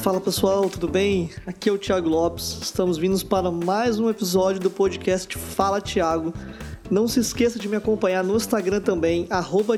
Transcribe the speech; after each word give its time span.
Fala 0.00 0.18
pessoal, 0.18 0.68
tudo 0.70 0.88
bem? 0.88 1.30
Aqui 1.46 1.68
é 1.68 1.72
o 1.72 1.78
Thiago 1.78 2.08
Lopes. 2.08 2.58
Estamos 2.62 2.96
vindo 2.96 3.22
para 3.26 3.50
mais 3.50 4.00
um 4.00 4.08
episódio 4.08 4.58
do 4.58 4.70
podcast 4.70 5.36
Fala 5.36 5.80
Thiago. 5.80 6.32
Não 6.90 7.06
se 7.06 7.20
esqueça 7.20 7.58
de 7.58 7.68
me 7.68 7.76
acompanhar 7.76 8.24
no 8.24 8.34
Instagram 8.34 8.80
também, 8.80 9.28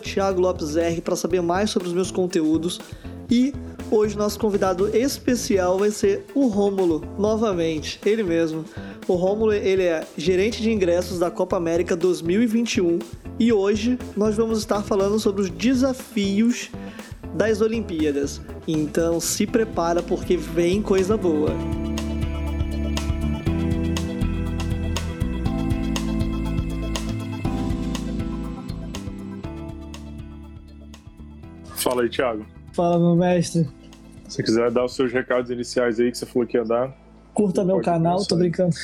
@thiago_lopesr, 0.00 1.02
para 1.02 1.16
saber 1.16 1.42
mais 1.42 1.70
sobre 1.70 1.88
os 1.88 1.94
meus 1.94 2.10
conteúdos. 2.10 2.80
E 3.28 3.52
hoje 3.90 4.16
nosso 4.16 4.38
convidado 4.38 4.96
especial 4.96 5.78
vai 5.78 5.90
ser 5.90 6.24
o 6.34 6.46
Rômulo, 6.46 7.02
novamente, 7.18 8.00
ele 8.06 8.22
mesmo. 8.22 8.64
O 9.08 9.14
Rômulo, 9.14 9.52
ele 9.52 9.82
é 9.82 10.06
gerente 10.16 10.62
de 10.62 10.70
ingressos 10.70 11.18
da 11.18 11.30
Copa 11.30 11.56
América 11.56 11.96
2021 11.96 13.00
e 13.38 13.52
hoje 13.52 13.98
nós 14.16 14.36
vamos 14.36 14.58
estar 14.58 14.82
falando 14.82 15.18
sobre 15.18 15.42
os 15.42 15.50
desafios 15.50 16.70
das 17.34 17.60
Olimpíadas. 17.60 18.40
Então 18.66 19.20
se 19.20 19.46
prepara 19.46 20.02
porque 20.02 20.36
vem 20.36 20.82
coisa 20.82 21.16
boa. 21.16 21.50
Fala 31.76 32.02
aí, 32.02 32.08
Thiago. 32.08 32.46
Fala, 32.72 32.98
meu 32.98 33.16
mestre. 33.16 33.68
Se 34.28 34.42
quiser 34.42 34.70
dar 34.70 34.84
os 34.84 34.94
seus 34.94 35.12
recados 35.12 35.50
iniciais 35.50 35.98
aí 35.98 36.10
que 36.10 36.16
você 36.16 36.24
falou 36.24 36.46
que 36.46 36.56
ia 36.56 36.64
dar. 36.64 37.01
Curta 37.34 37.64
meu 37.64 37.80
canal, 37.80 38.22
tô 38.26 38.36
brincando. 38.36 38.74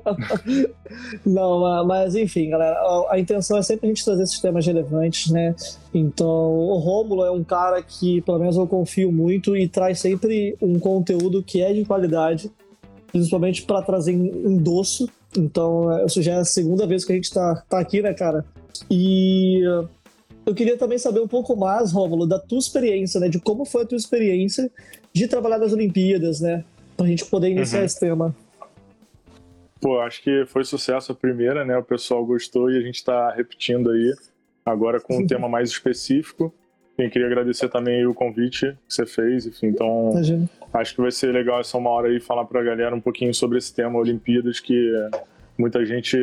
Não, 1.24 1.86
mas 1.86 2.14
enfim, 2.14 2.50
galera, 2.50 2.76
a 3.08 3.18
intenção 3.18 3.56
é 3.56 3.62
sempre 3.62 3.86
a 3.86 3.88
gente 3.88 4.04
trazer 4.04 4.24
esses 4.24 4.38
temas 4.40 4.66
relevantes, 4.66 5.30
né? 5.30 5.54
Então, 5.94 6.26
o 6.26 6.76
Rômulo 6.76 7.24
é 7.24 7.30
um 7.30 7.42
cara 7.42 7.82
que, 7.82 8.20
pelo 8.20 8.38
menos, 8.38 8.56
eu 8.56 8.66
confio 8.66 9.10
muito 9.10 9.56
e 9.56 9.66
traz 9.66 10.00
sempre 10.00 10.54
um 10.60 10.78
conteúdo 10.78 11.42
que 11.42 11.62
é 11.62 11.72
de 11.72 11.84
qualidade, 11.86 12.52
principalmente 13.10 13.62
para 13.62 13.80
trazer 13.80 14.12
endosso. 14.12 15.08
Então, 15.34 16.04
isso 16.04 16.20
já 16.20 16.34
é 16.34 16.38
a 16.38 16.44
segunda 16.44 16.86
vez 16.86 17.06
que 17.06 17.12
a 17.12 17.14
gente 17.16 17.32
tá, 17.32 17.62
tá 17.68 17.78
aqui, 17.78 18.02
né, 18.02 18.12
cara? 18.12 18.44
E 18.90 19.62
eu 20.44 20.54
queria 20.54 20.76
também 20.76 20.98
saber 20.98 21.20
um 21.20 21.28
pouco 21.28 21.56
mais, 21.56 21.90
Rômulo, 21.90 22.26
da 22.26 22.38
tua 22.38 22.58
experiência, 22.58 23.18
né? 23.18 23.30
De 23.30 23.40
como 23.40 23.64
foi 23.64 23.82
a 23.82 23.86
tua 23.86 23.96
experiência 23.96 24.70
de 25.12 25.26
trabalhar 25.26 25.58
nas 25.58 25.72
Olimpíadas, 25.72 26.40
né? 26.40 26.62
Pra 26.96 27.06
gente 27.06 27.24
poder 27.26 27.50
iniciar 27.50 27.80
uhum. 27.80 27.84
esse 27.84 28.00
tema. 28.00 28.34
Pô, 29.80 30.00
acho 30.00 30.22
que 30.22 30.46
foi 30.46 30.64
sucesso 30.64 31.12
a 31.12 31.14
primeira, 31.14 31.64
né? 31.64 31.76
O 31.76 31.82
pessoal 31.82 32.24
gostou 32.24 32.70
e 32.70 32.78
a 32.78 32.80
gente 32.80 32.96
está 32.96 33.30
repetindo 33.30 33.90
aí, 33.90 34.14
agora 34.64 35.00
com 35.00 35.18
um 35.18 35.26
tema 35.28 35.48
mais 35.48 35.70
específico. 35.70 36.52
E 36.98 37.10
queria 37.10 37.26
agradecer 37.26 37.68
também 37.68 38.06
o 38.06 38.14
convite 38.14 38.72
que 38.88 38.94
você 38.94 39.04
fez, 39.04 39.44
enfim, 39.44 39.66
então 39.66 40.12
Imagina. 40.12 40.48
acho 40.72 40.94
que 40.94 41.00
vai 41.02 41.10
ser 41.10 41.30
legal 41.30 41.60
essa 41.60 41.76
uma 41.76 41.90
hora 41.90 42.08
aí 42.08 42.18
falar 42.18 42.46
para 42.46 42.60
a 42.60 42.64
galera 42.64 42.96
um 42.96 43.00
pouquinho 43.00 43.34
sobre 43.34 43.58
esse 43.58 43.74
tema 43.74 43.98
Olimpíadas, 43.98 44.60
que 44.60 44.92
muita 45.58 45.84
gente 45.84 46.16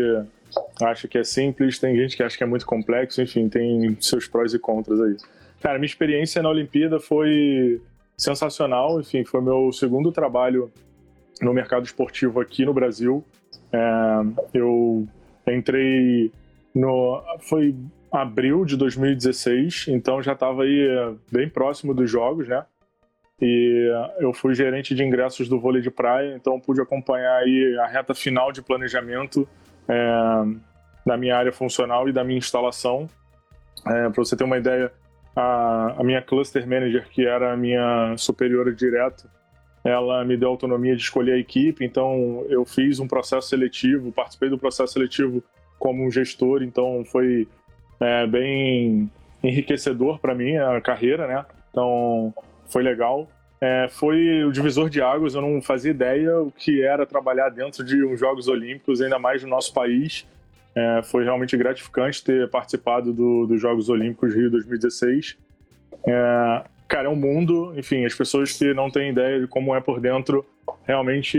acha 0.81 1.07
que 1.07 1.19
é 1.19 1.23
simples, 1.23 1.77
tem 1.77 1.95
gente 1.95 2.17
que 2.17 2.23
acha 2.23 2.35
que 2.35 2.43
é 2.43 2.47
muito 2.47 2.65
complexo, 2.65 3.21
enfim, 3.21 3.47
tem 3.47 3.95
seus 4.01 4.27
prós 4.27 4.53
e 4.55 4.59
contras 4.59 4.99
aí. 4.99 5.15
Cara, 5.61 5.77
minha 5.77 5.85
experiência 5.85 6.41
na 6.41 6.49
Olimpíada 6.49 6.99
foi 6.99 7.79
sensacional. 8.17 8.99
Enfim, 8.99 9.23
foi 9.23 9.41
meu 9.41 9.71
segundo 9.71 10.11
trabalho 10.11 10.71
no 11.41 11.53
mercado 11.53 11.85
esportivo 11.85 12.39
aqui 12.39 12.65
no 12.65 12.73
Brasil. 12.73 13.23
É, 13.71 13.79
eu 14.53 15.07
entrei 15.47 16.31
no. 16.73 17.21
Foi 17.39 17.75
abril 18.11 18.63
de 18.63 18.77
2016, 18.77 19.87
então 19.87 20.21
já 20.21 20.33
estava 20.33 20.63
aí 20.63 20.87
é, 20.87 21.13
bem 21.31 21.49
próximo 21.49 21.95
dos 21.95 22.09
jogos, 22.09 22.47
né? 22.47 22.63
E 23.41 23.91
eu 24.19 24.31
fui 24.31 24.53
gerente 24.53 24.93
de 24.93 25.03
ingressos 25.03 25.49
do 25.49 25.59
vôlei 25.59 25.81
de 25.81 25.89
praia, 25.89 26.35
então 26.35 26.59
pude 26.59 26.79
acompanhar 26.79 27.37
aí 27.37 27.77
a 27.79 27.87
reta 27.87 28.13
final 28.13 28.51
de 28.51 28.61
planejamento 28.61 29.47
é, 29.87 29.95
da 31.05 31.17
minha 31.17 31.35
área 31.35 31.51
funcional 31.51 32.07
e 32.07 32.13
da 32.13 32.23
minha 32.23 32.37
instalação. 32.37 33.09
É, 33.85 34.09
Para 34.09 34.23
você 34.23 34.35
ter 34.37 34.43
uma 34.43 34.57
ideia, 34.57 34.93
a, 35.35 35.95
a 35.97 36.03
minha 36.03 36.21
cluster 36.21 36.67
manager, 36.67 37.07
que 37.09 37.25
era 37.25 37.53
a 37.53 37.57
minha 37.57 38.15
superiora 38.17 38.73
direto, 38.73 39.29
ela 39.83 40.23
me 40.23 40.37
deu 40.37 40.49
autonomia 40.49 40.95
de 40.95 41.01
escolher 41.01 41.33
a 41.33 41.37
equipe, 41.37 41.83
então 41.83 42.45
eu 42.47 42.63
fiz 42.63 42.99
um 42.99 43.07
processo 43.07 43.49
seletivo, 43.49 44.11
participei 44.11 44.49
do 44.49 44.57
processo 44.57 44.93
seletivo 44.93 45.43
como 45.77 46.05
um 46.05 46.11
gestor, 46.11 46.63
então 46.63 47.03
foi 47.05 47.47
é, 47.99 48.25
bem 48.25 49.11
enriquecedor 49.43 50.19
para 50.19 50.33
mim 50.33 50.55
a 50.55 50.79
carreira, 50.79 51.27
né? 51.27 51.45
Então 51.69 52.33
foi 52.69 52.81
legal. 52.81 53.27
É, 53.59 53.87
foi 53.89 54.43
o 54.43 54.51
divisor 54.51 54.89
de 54.89 55.01
águas, 55.01 55.35
eu 55.35 55.41
não 55.41 55.61
fazia 55.61 55.91
ideia 55.91 56.37
o 56.37 56.51
que 56.51 56.83
era 56.83 57.05
trabalhar 57.05 57.49
dentro 57.49 57.83
de 57.83 58.03
uns 58.05 58.19
Jogos 58.19 58.47
Olímpicos, 58.47 59.01
ainda 59.01 59.19
mais 59.19 59.43
no 59.43 59.49
nosso 59.49 59.73
país. 59.73 60.25
É, 60.75 61.01
foi 61.03 61.23
realmente 61.23 61.55
gratificante 61.55 62.23
ter 62.23 62.49
participado 62.49 63.13
do, 63.13 63.45
dos 63.45 63.61
Jogos 63.61 63.89
Olímpicos 63.89 64.33
Rio 64.33 64.49
2016. 64.49 65.37
É, 66.07 66.63
cara, 66.87 67.07
é 67.07 67.09
um 67.09 67.15
mundo, 67.15 67.73
enfim, 67.77 68.05
as 68.05 68.15
pessoas 68.15 68.51
que 68.53 68.73
não 68.73 68.89
têm 68.89 69.11
ideia 69.11 69.39
de 69.39 69.47
como 69.47 69.75
é 69.75 69.81
por 69.81 69.99
dentro, 69.99 70.45
realmente 70.83 71.37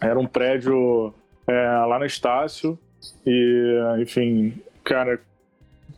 era 0.00 0.18
um 0.18 0.26
prédio 0.26 1.14
é, 1.46 1.52
lá 1.86 1.98
na 1.98 2.06
Estácio 2.06 2.78
e, 3.26 3.78
enfim, 4.00 4.54
cara, 4.84 5.20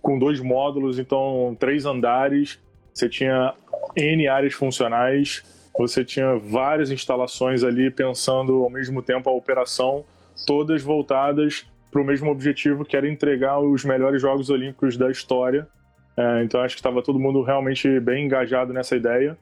com 0.03 0.19
dois 0.19 0.41
módulos, 0.41 0.99
então 0.99 1.57
três 1.59 1.87
andares, 1.87 2.59
você 2.93 3.09
tinha 3.09 3.55
N 3.97 4.29
áreas 4.29 4.55
funcionais, 4.55 5.43
você 5.77 6.05
tinha 6.05 6.37
várias 6.37 6.91
instalações 6.91 7.65
ali 7.65 7.91
pensando 7.91 8.63
ao 8.63 8.71
mesmo 8.71 9.03
tempo 9.03 9.29
a 9.29 9.33
operação, 9.33 10.05
todas 10.47 10.83
voltadas 10.83 11.67
para 11.91 12.01
o 12.01 12.05
mesmo 12.05 12.31
objetivo, 12.31 12.85
que 12.85 12.97
era 12.97 13.09
entregar 13.09 13.59
os 13.59 13.85
melhores 13.85 14.23
Jogos 14.23 14.49
Olímpicos 14.49 14.97
da 14.97 15.11
história. 15.11 15.67
É, 16.17 16.45
então 16.45 16.61
acho 16.61 16.75
que 16.75 16.81
estava 16.81 17.03
todo 17.03 17.19
mundo 17.19 17.43
realmente 17.43 17.99
bem 18.01 18.27
engajado 18.27 18.73
nessa 18.73 18.97
ideia. 18.97 19.37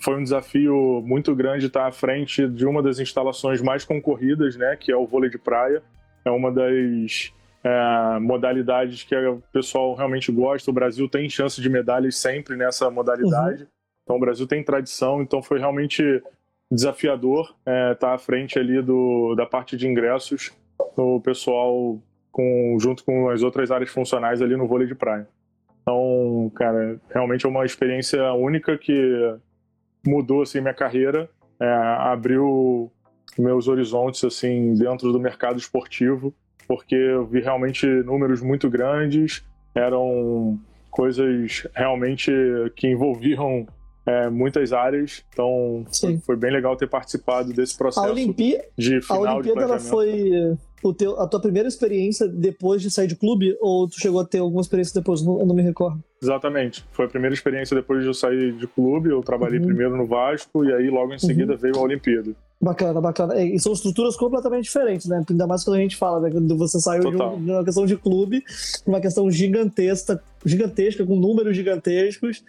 Foi 0.00 0.16
um 0.16 0.22
desafio 0.22 1.02
muito 1.04 1.34
grande 1.34 1.66
estar 1.66 1.86
à 1.86 1.92
frente 1.92 2.48
de 2.48 2.66
uma 2.66 2.82
das 2.82 2.98
instalações 2.98 3.60
mais 3.60 3.84
concorridas, 3.84 4.56
né, 4.56 4.76
que 4.76 4.90
é 4.90 4.96
o 4.96 5.06
vôlei 5.06 5.30
de 5.30 5.38
praia. 5.38 5.82
É 6.24 6.30
uma 6.30 6.50
das 6.50 7.32
é, 7.62 8.18
modalidades 8.18 9.04
que 9.04 9.14
o 9.14 9.42
pessoal 9.52 9.94
realmente 9.94 10.32
gosta. 10.32 10.70
O 10.70 10.74
Brasil 10.74 11.08
tem 11.08 11.28
chance 11.28 11.60
de 11.60 11.68
medalhas 11.68 12.16
sempre 12.16 12.56
nessa 12.56 12.90
modalidade. 12.90 13.62
Uhum. 13.62 13.68
Então 14.02 14.16
o 14.16 14.20
Brasil 14.20 14.46
tem 14.46 14.64
tradição, 14.64 15.22
então 15.22 15.40
foi 15.42 15.58
realmente 15.58 16.22
desafiador 16.70 17.54
é, 17.66 17.92
estar 17.92 18.14
à 18.14 18.18
frente 18.18 18.58
ali 18.58 18.80
do, 18.82 19.34
da 19.36 19.46
parte 19.46 19.76
de 19.76 19.86
ingressos 19.86 20.50
o 20.96 21.20
pessoal 21.20 22.00
com, 22.30 22.76
junto 22.80 23.04
com 23.04 23.28
as 23.28 23.42
outras 23.42 23.70
áreas 23.70 23.90
funcionais 23.90 24.40
ali 24.40 24.56
no 24.56 24.66
vôlei 24.66 24.86
de 24.86 24.94
praia. 24.94 25.28
Então, 25.82 26.50
cara, 26.54 27.00
realmente 27.10 27.44
é 27.44 27.48
uma 27.48 27.64
experiência 27.64 28.32
única 28.32 28.78
que 28.78 29.36
mudou 30.06 30.42
assim 30.42 30.60
minha 30.60 30.74
carreira, 30.74 31.28
é, 31.60 31.66
abriu 31.66 32.90
meus 33.38 33.68
horizontes 33.68 34.24
assim 34.24 34.74
dentro 34.74 35.12
do 35.12 35.20
mercado 35.20 35.58
esportivo, 35.58 36.34
porque 36.66 36.94
eu 36.94 37.26
vi 37.26 37.40
realmente 37.40 37.86
números 37.86 38.40
muito 38.40 38.70
grandes, 38.70 39.44
eram 39.74 40.58
coisas 40.90 41.66
realmente 41.74 42.30
que 42.76 42.88
envolviam 42.88 43.66
é, 44.04 44.28
muitas 44.28 44.72
áreas, 44.72 45.24
então 45.32 45.84
foi, 45.98 46.18
foi, 46.18 46.36
bem 46.36 46.50
legal 46.50 46.76
ter 46.76 46.88
participado 46.88 47.52
desse 47.52 47.76
processo 47.76 48.06
a 48.06 48.10
Olimpí 48.10 48.58
de 48.76 49.00
final 49.00 49.26
A 49.26 49.34
Olimpíada 49.36 49.62
ela 49.62 49.78
foi 49.78 50.56
o 50.82 50.92
teu, 50.92 51.20
a 51.20 51.26
tua 51.26 51.40
primeira 51.40 51.68
experiência 51.68 52.26
depois 52.26 52.82
de 52.82 52.90
sair 52.90 53.06
de 53.06 53.16
clube 53.16 53.56
ou 53.60 53.88
tu 53.88 54.00
chegou 54.00 54.20
a 54.20 54.24
ter 54.24 54.38
alguma 54.38 54.60
experiência 54.60 55.00
depois? 55.00 55.22
Não, 55.22 55.40
eu 55.40 55.46
não 55.46 55.54
me 55.54 55.62
recordo. 55.62 56.02
Exatamente. 56.20 56.84
Foi 56.92 57.06
a 57.06 57.08
primeira 57.08 57.34
experiência 57.34 57.74
depois 57.74 58.02
de 58.02 58.06
eu 58.08 58.14
sair 58.14 58.52
de 58.52 58.66
clube. 58.66 59.10
Eu 59.10 59.22
trabalhei 59.22 59.58
uhum. 59.58 59.66
primeiro 59.66 59.96
no 59.96 60.06
Vasco 60.06 60.64
e 60.64 60.72
aí 60.72 60.88
logo 60.90 61.14
em 61.14 61.18
seguida 61.18 61.52
uhum. 61.52 61.58
veio 61.58 61.76
a 61.76 61.80
Olimpíada. 61.80 62.32
Bacana, 62.60 63.00
bacana. 63.00 63.42
E 63.42 63.58
são 63.58 63.72
estruturas 63.72 64.16
completamente 64.16 64.64
diferentes, 64.64 65.06
né? 65.06 65.24
Ainda 65.28 65.46
mais 65.48 65.64
quando 65.64 65.76
a 65.76 65.80
gente 65.80 65.96
fala, 65.96 66.20
né? 66.20 66.30
Quando 66.30 66.56
você 66.56 66.78
saiu 66.78 67.02
de, 67.02 67.08
um, 67.08 67.44
de, 67.44 67.50
uma 67.50 67.64
questão 67.64 67.84
de 67.84 67.96
clube, 67.96 68.44
uma 68.86 69.00
questão 69.00 69.28
gigantesca, 69.28 70.22
gigantesca, 70.44 71.04
com 71.04 71.16
números 71.16 71.56
gigantescos. 71.56 72.44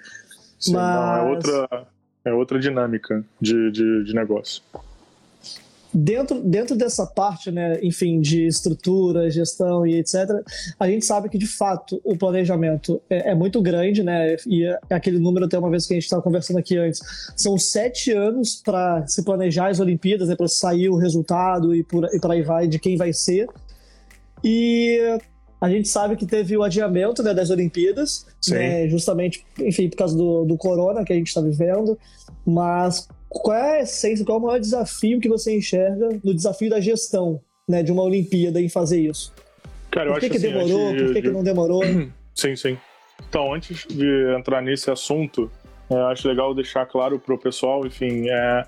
Sim, 0.60 0.74
mas... 0.74 0.96
não, 0.96 1.16
é 1.16 1.32
outra, 1.32 1.88
é 2.26 2.34
outra 2.34 2.60
dinâmica 2.60 3.26
de, 3.42 3.72
de, 3.72 4.04
de 4.04 4.14
negócio. 4.14 4.62
Dentro, 5.94 6.42
dentro 6.42 6.76
dessa 6.76 7.06
parte, 7.06 7.52
né, 7.52 7.80
enfim, 7.84 8.20
de 8.20 8.48
estrutura, 8.48 9.30
gestão 9.30 9.86
e 9.86 10.00
etc., 10.00 10.42
a 10.80 10.88
gente 10.88 11.06
sabe 11.06 11.30
que, 11.30 11.38
de 11.38 11.46
fato, 11.46 12.02
o 12.04 12.18
planejamento 12.18 13.00
é, 13.10 13.32
é 13.32 13.36
muito 13.36 13.62
grande, 13.62 14.02
né, 14.02 14.36
e 14.48 14.66
é 14.66 14.96
aquele 14.96 15.20
número, 15.20 15.46
até 15.46 15.58
uma 15.60 15.70
vez 15.70 15.86
que 15.86 15.94
a 15.94 15.96
gente 15.96 16.06
estava 16.06 16.22
conversando 16.22 16.58
aqui 16.58 16.78
antes, 16.78 17.00
são 17.38 17.58
sete 17.58 18.12
anos 18.12 18.62
para 18.64 19.06
se 19.06 19.24
planejar 19.24 19.70
as 19.70 19.80
Olimpíadas, 19.80 20.30
né, 20.30 20.36
para 20.36 20.48
sair 20.48 20.90
o 20.90 20.96
resultado 20.96 21.76
e 21.76 21.84
por, 21.84 22.06
e 22.06 22.20
por 22.20 22.32
aí 22.32 22.42
vai, 22.42 22.68
de 22.68 22.80
quem 22.80 22.98
vai 22.98 23.14
ser. 23.14 23.48
E 24.44 25.00
A 25.64 25.70
gente 25.70 25.88
sabe 25.88 26.18
que 26.18 26.26
teve 26.26 26.58
o 26.58 26.62
adiamento 26.62 27.24
né, 27.24 27.34
das 27.34 27.50
Olimpíadas, 27.50 28.26
né, 28.50 28.86
justamente, 28.90 29.46
enfim, 29.58 29.88
por 29.88 29.96
causa 29.96 30.14
do, 30.14 30.44
do 30.44 30.58
corona 30.58 31.06
que 31.06 31.14
a 31.14 31.16
gente 31.16 31.28
está 31.28 31.40
vivendo. 31.40 31.98
Mas 32.46 33.08
qual 33.42 33.58
é 33.58 33.80
a 33.80 33.82
essência, 33.82 34.26
qual 34.26 34.38
é 34.38 34.42
o 34.42 34.44
maior 34.44 34.60
desafio 34.60 35.20
que 35.20 35.28
você 35.28 35.56
enxerga 35.56 36.10
no 36.24 36.34
desafio 36.34 36.70
da 36.70 36.80
gestão 36.80 37.42
né, 37.68 37.82
de 37.82 37.92
uma 37.92 38.04
Olimpíada 38.04 38.62
em 38.62 38.70
fazer 38.70 39.02
isso? 39.02 39.34
Cara, 39.90 40.12
por 40.12 40.20
que, 40.20 40.30
que 40.30 40.38
assim, 40.38 40.48
demorou? 40.52 40.92
de, 40.94 41.04
por 41.04 41.14
que, 41.14 41.22
de... 41.22 41.28
que 41.28 41.30
não 41.30 41.44
demorou? 41.44 41.82
Sim, 42.36 42.56
sim. 42.56 42.78
Então, 43.30 43.54
antes 43.54 43.86
de 43.88 44.36
entrar 44.36 44.60
nesse 44.60 44.90
assunto, 44.90 45.52
é, 45.88 45.96
acho 46.12 46.28
legal 46.28 46.54
deixar 46.56 46.84
claro 46.88 47.20
para 47.20 47.36
o 47.36 47.38
pessoal, 47.38 47.86
enfim, 47.86 48.28
é, 48.28 48.66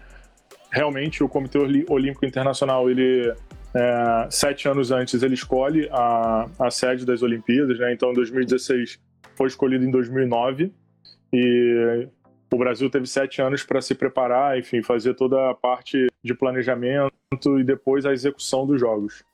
realmente 0.71 1.23
o 1.23 1.27
Comitê 1.27 1.57
Olímpico 1.89 2.27
Internacional, 2.27 2.87
ele 2.87 3.33
é, 3.75 4.27
sete 4.29 4.67
anos 4.67 4.91
antes 4.91 5.23
ele 5.23 5.33
escolhe 5.33 5.89
a, 5.91 6.47
a 6.59 6.69
sede 6.69 7.07
das 7.07 7.23
Olimpíadas, 7.23 7.79
né? 7.79 7.91
Então, 7.91 8.11
em 8.11 8.13
2016 8.13 8.99
foi 9.35 9.47
escolhido 9.47 9.83
em 9.83 9.89
2009 9.89 10.71
e 11.33 12.07
o 12.55 12.57
Brasil 12.57 12.89
teve 12.89 13.05
sete 13.05 13.41
anos 13.41 13.63
para 13.63 13.81
se 13.81 13.93
preparar, 13.93 14.57
enfim, 14.57 14.81
fazer 14.81 15.13
toda 15.13 15.49
a 15.49 15.53
parte 15.53 16.07
de 16.23 16.33
planejamento 16.33 17.11
e 17.59 17.63
depois 17.63 18.05
a 18.05 18.13
execução 18.13 18.65
dos 18.65 18.79
jogos. 18.79 19.25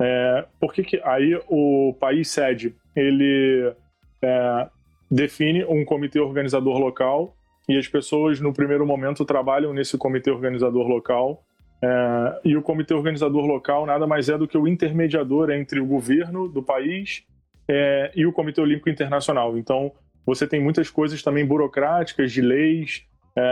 É, 0.00 0.46
por 0.60 0.72
que, 0.72 1.00
aí 1.04 1.38
o 1.48 1.94
país 1.98 2.30
sede 2.30 2.74
ele 2.94 3.74
é, 4.22 4.68
define 5.10 5.64
um 5.64 5.84
comitê 5.84 6.20
organizador 6.20 6.78
local 6.78 7.34
e 7.68 7.76
as 7.76 7.88
pessoas 7.88 8.40
no 8.40 8.52
primeiro 8.52 8.86
momento 8.86 9.24
trabalham 9.24 9.74
nesse 9.74 9.98
comitê 9.98 10.30
organizador 10.30 10.86
local 10.86 11.42
é, 11.82 12.40
e 12.44 12.56
o 12.56 12.62
comitê 12.62 12.94
organizador 12.94 13.44
local 13.46 13.84
nada 13.84 14.06
mais 14.06 14.28
é 14.28 14.38
do 14.38 14.46
que 14.46 14.56
o 14.56 14.68
intermediador 14.68 15.50
entre 15.50 15.80
o 15.80 15.86
governo 15.86 16.48
do 16.48 16.62
país 16.62 17.24
é, 17.68 18.12
e 18.14 18.26
o 18.26 18.32
Comitê 18.32 18.60
Olímpico 18.60 18.90
Internacional. 18.90 19.58
Então, 19.58 19.92
você 20.24 20.46
tem 20.46 20.60
muitas 20.60 20.90
coisas 20.90 21.22
também 21.22 21.44
burocráticas, 21.44 22.32
de 22.32 22.40
leis, 22.40 23.04
é, 23.36 23.42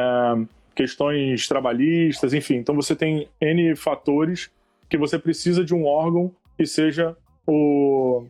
questões 0.75 1.49
trabalhistas, 1.49 2.32
enfim. 2.32 2.56
Então, 2.56 2.75
você 2.75 2.94
tem 2.94 3.29
N 3.41 3.75
fatores 3.75 4.50
que 4.88 4.97
você 4.97 5.19
precisa 5.19 5.65
de 5.65 5.75
um 5.75 5.85
órgão 5.85 6.32
que 6.56 6.67
seja 6.67 7.17
o, 7.47 8.25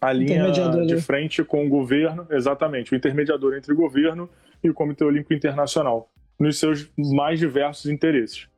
a 0.00 0.12
linha 0.12 0.50
de 0.50 1.00
frente 1.00 1.42
com 1.44 1.66
o 1.66 1.68
governo, 1.68 2.26
exatamente, 2.30 2.92
o 2.92 2.96
intermediador 2.96 3.54
entre 3.54 3.72
o 3.72 3.76
governo 3.76 4.28
e 4.62 4.68
o 4.68 4.74
Comitê 4.74 5.04
Olímpico 5.04 5.34
Internacional, 5.34 6.10
nos 6.38 6.58
seus 6.58 6.90
mais 6.96 7.38
diversos 7.38 7.90
interesses. 7.90 8.48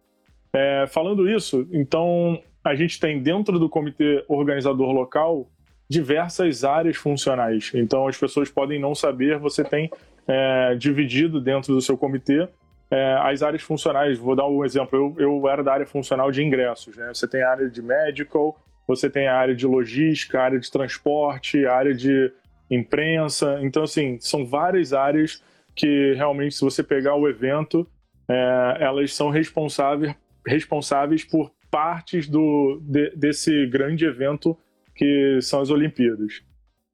É, 0.53 0.87
falando 0.89 1.29
isso, 1.29 1.69
então 1.73 2.41
a 2.65 2.75
gente 2.75 2.99
tem 2.99 3.23
dentro 3.23 3.59
do 3.59 3.69
comitê 3.69 4.25
organizador 4.27 4.91
local 4.91 5.49
diversas 5.89 6.65
áreas 6.65 6.97
funcionais. 6.97 7.71
Então 7.75 8.07
as 8.07 8.17
pessoas 8.17 8.51
podem 8.51 8.81
não 8.81 8.95
saber, 8.95 9.39
você 9.39 9.63
tem 9.63 9.91
é, 10.27 10.75
dividido 10.75 11.41
dentro 11.41 11.75
do 11.75 11.81
seu 11.81 11.97
comitê 11.97 12.49
é, 12.91 13.19
as 13.23 13.43
áreas 13.43 13.63
funcionais. 13.63 14.19
Vou 14.19 14.35
dar 14.35 14.47
um 14.47 14.65
exemplo. 14.65 15.15
Eu, 15.19 15.43
eu 15.43 15.49
era 15.49 15.63
da 15.63 15.73
área 15.73 15.87
funcional 15.87 16.31
de 16.31 16.43
ingressos. 16.43 16.97
Né? 16.97 17.09
Você 17.13 17.27
tem 17.27 17.43
a 17.43 17.51
área 17.51 17.69
de 17.69 17.83
medical, 17.83 18.59
você 18.87 19.11
tem 19.11 19.29
a 19.29 19.37
área 19.37 19.55
de 19.55 19.67
logística, 19.67 20.41
a 20.41 20.45
área 20.45 20.59
de 20.59 20.71
transporte, 20.71 21.67
a 21.67 21.75
área 21.75 21.95
de 21.95 22.33
imprensa. 22.71 23.59
Então, 23.63 23.83
assim, 23.83 24.19
são 24.21 24.45
várias 24.45 24.93
áreas 24.93 25.43
que 25.75 26.15
realmente, 26.15 26.55
se 26.55 26.63
você 26.63 26.83
pegar 26.83 27.15
o 27.15 27.29
evento, 27.29 27.87
é, 28.29 28.77
elas 28.81 29.15
são 29.15 29.31
responsáveis 29.31 30.15
responsáveis 30.47 31.25
por 31.25 31.51
partes 31.69 32.29
do, 32.29 32.81
de, 32.81 33.11
desse 33.17 33.67
grande 33.67 34.05
evento 34.05 34.57
que 34.97 35.39
são 35.43 35.61
as 35.61 35.71
Olimpíadas. 35.71 36.43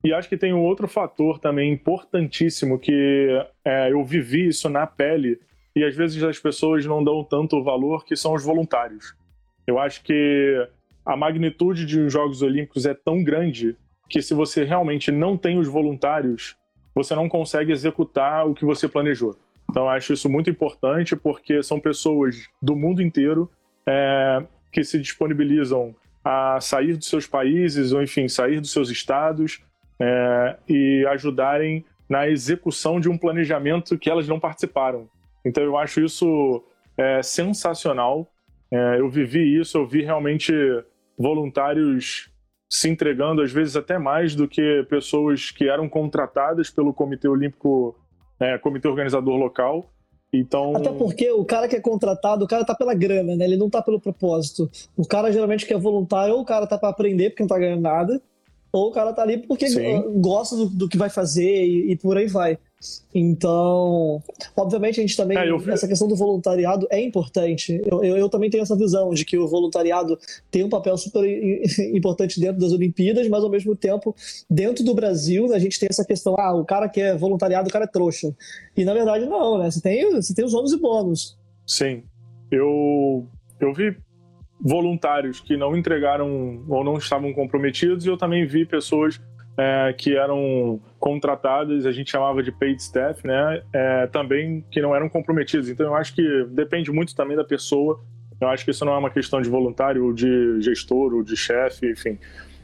E 0.05 0.13
acho 0.13 0.29
que 0.29 0.37
tem 0.37 0.53
um 0.53 0.61
outro 0.61 0.89
fator 0.89 1.39
também 1.39 1.73
importantíssimo 1.73 2.79
que 2.79 3.29
é, 3.65 3.93
eu 3.93 4.05
vivi 4.05 4.49
isso 4.49 4.69
na 4.69 4.87
pele 4.87 5.39
e 5.75 5.85
às 5.85 5.95
vezes 5.95 6.23
as 6.23 6.39
pessoas 6.39 6.85
não 6.85 7.03
dão 7.03 7.25
tanto 7.25 7.63
valor, 7.63 8.05
que 8.05 8.17
são 8.17 8.35
os 8.35 8.45
voluntários. 8.45 9.15
Eu 9.67 9.79
acho 9.79 10.03
que 10.03 10.69
a 11.07 11.17
magnitude 11.17 11.87
de 11.87 12.01
os 12.01 12.13
Jogos 12.13 12.43
Olímpicos 12.43 12.85
é 12.85 12.95
tão 12.95 13.23
grande 13.23 13.77
que 14.09 14.21
se 14.21 14.35
você 14.35 14.65
realmente 14.65 15.11
não 15.11 15.37
tem 15.37 15.59
os 15.59 15.69
voluntários, 15.69 16.57
você 16.95 17.15
não 17.15 17.29
consegue 17.29 17.73
executar 17.73 18.47
o 18.47 18.55
que 18.55 18.65
você 18.65 18.89
planejou. 18.89 19.37
Então, 19.71 19.89
acho 19.89 20.13
isso 20.13 20.29
muito 20.29 20.51
importante 20.51 21.17
porque 21.17 21.63
são 21.63 21.81
pessoas 21.81 22.49
do 22.61 22.77
mundo 22.77 23.01
inteiro 23.01 23.51
é, 23.87 24.45
que 24.71 24.85
se 24.85 25.01
disponibilizam 25.01 25.95
a 26.25 26.61
sair 26.61 26.97
dos 26.97 27.09
seus 27.09 27.27
países 27.27 27.93
ou, 27.93 28.03
enfim, 28.03 28.29
sair 28.29 28.61
dos 28.61 28.71
seus 28.71 28.91
estados 28.91 29.61
é, 30.01 30.57
e 30.69 31.07
ajudarem 31.09 31.85
na 32.09 32.29
execução 32.29 33.01
de 33.01 33.09
um 33.09 33.17
planejamento 33.17 33.99
que 33.99 34.11
elas 34.11 34.29
não 34.29 34.39
participaram. 34.39 35.09
Então, 35.45 35.63
eu 35.63 35.77
acho 35.77 36.01
isso 36.01 36.63
é, 36.97 37.23
sensacional. 37.23 38.29
É, 38.71 39.01
eu 39.01 39.09
vivi 39.09 39.59
isso, 39.59 39.79
eu 39.79 39.87
vi 39.87 40.03
realmente 40.03 40.53
voluntários 41.19 42.31
se 42.71 42.89
entregando, 42.89 43.43
às 43.43 43.53
vezes 43.53 43.77
até 43.77 43.99
mais 43.99 44.35
do 44.35 44.49
que 44.49 44.87
pessoas 44.89 45.51
que 45.51 45.69
eram 45.69 45.89
contratadas 45.89 46.71
pelo 46.71 46.95
Comitê 46.95 47.29
Olímpico 47.29 47.95
né, 48.43 48.59
comitê 48.59 48.89
organizador 48.89 49.37
local. 49.37 49.92
Então... 50.33 50.75
Até 50.75 50.91
porque 50.91 51.31
o 51.31 51.45
cara 51.45 51.69
que 51.69 51.77
é 51.77 51.81
contratado, 51.81 52.45
o 52.45 52.49
cara 52.49 52.65
tá 52.65 52.75
pela 52.75 52.95
grana, 52.95 53.37
né? 53.37 53.45
Ele 53.45 53.57
não 53.57 53.69
tá 53.69 53.83
pelo 53.83 54.01
propósito. 54.01 54.71
O 54.97 55.07
cara 55.07 55.31
geralmente 55.31 55.67
que 55.67 55.75
é 55.75 55.79
voluntário, 55.79 56.35
ou 56.35 56.41
o 56.41 56.45
cara 56.45 56.67
tá 56.67 56.79
para 56.79 56.89
aprender 56.89 57.31
porque 57.31 57.43
não 57.43 57.49
tá 57.49 57.59
ganhando 57.59 57.83
nada, 57.83 58.23
ou 58.73 58.89
o 58.89 58.93
cara 58.93 59.13
tá 59.13 59.23
ali 59.23 59.39
porque 59.39 59.69
Sim. 59.69 60.21
gosta 60.21 60.57
do, 60.57 60.67
do, 60.67 60.89
que 60.89 60.97
vai 60.97 61.11
fazer 61.11 61.67
e, 61.67 61.93
e 61.93 61.97
por 61.97 62.17
aí 62.17 62.27
vai. 62.27 62.59
Então, 63.15 64.23
obviamente 64.57 64.99
a 64.99 65.03
gente 65.03 65.17
também, 65.17 65.37
é, 65.37 65.57
vi... 65.57 65.71
essa 65.71 65.87
questão 65.87 66.09
do 66.09 66.17
voluntariado 66.17 66.87
é 66.91 67.01
importante. 67.01 67.81
Eu, 67.85 68.03
eu, 68.03 68.17
eu, 68.17 68.29
também 68.29 68.51
tenho 68.51 68.63
essa 68.63 68.77
visão 68.77 69.11
de 69.11 69.25
que 69.25 69.39
o 69.39 69.47
voluntariado 69.47 70.19
tem 70.51 70.65
um 70.65 70.69
papel 70.69 70.97
super 70.97 71.25
importante 71.95 72.41
dentro 72.41 72.61
das 72.61 72.73
Olimpíadas, 72.73 73.29
mas 73.29 73.45
ao 73.45 73.51
mesmo 73.51 73.77
tempo, 73.77 74.15
dentro 74.49 74.85
do 74.85 74.95
Brasil, 74.95 75.53
a 75.53 75.59
gente 75.59 75.79
tem 75.79 75.89
essa 75.91 76.05
questão, 76.05 76.35
ah, 76.39 76.55
o 76.55 76.65
cara 76.65 76.89
que 76.89 77.01
é 77.01 77.17
voluntariado, 77.17 77.69
o 77.69 77.73
cara 77.73 77.85
é 77.85 77.89
trouxa. 77.89 78.35
E 78.77 78.85
na 78.85 78.95
verdade 78.95 79.27
não, 79.27 79.59
né? 79.59 79.71
Você 79.71 79.81
tem, 79.81 80.11
você 80.11 80.35
tem 80.35 80.45
os 80.45 80.55
ônus 80.55 80.73
e 80.73 80.79
bônus. 80.79 81.39
Sim. 81.67 82.03
Eu, 82.51 83.27
eu 83.61 83.73
vi 83.73 83.97
voluntários 84.61 85.41
que 85.41 85.57
não 85.57 85.77
entregaram 85.77 86.65
ou 86.69 86.85
não 86.85 86.97
estavam 86.97 87.33
comprometidos 87.33 88.07
e 88.07 88.09
eu 88.09 88.17
também 88.17 88.47
vi 88.47 88.65
pessoas 88.65 89.21
é, 89.57 89.93
que 89.93 90.17
eram 90.17 90.81
contratadas, 90.99 91.85
a 91.85 91.93
gente 91.93 92.11
chamava 92.11 92.43
de 92.43 92.51
paid 92.51 92.81
staff, 92.81 93.27
né? 93.27 93.63
É, 93.73 94.07
também 94.07 94.65
que 94.71 94.81
não 94.81 94.95
eram 94.95 95.09
comprometidos. 95.09 95.69
Então 95.69 95.87
eu 95.87 95.95
acho 95.95 96.15
que 96.15 96.45
depende 96.51 96.91
muito 96.91 97.15
também 97.15 97.37
da 97.37 97.45
pessoa. 97.45 98.01
Eu 98.41 98.49
acho 98.49 98.65
que 98.65 98.71
isso 98.71 98.85
não 98.85 98.95
é 98.95 98.99
uma 98.99 99.11
questão 99.11 99.41
de 99.41 99.49
voluntário, 99.49 100.05
ou 100.05 100.13
de 100.13 100.61
gestor, 100.61 101.15
ou 101.15 101.23
de 101.23 101.37
chefe, 101.37 101.91
enfim. 101.91 102.19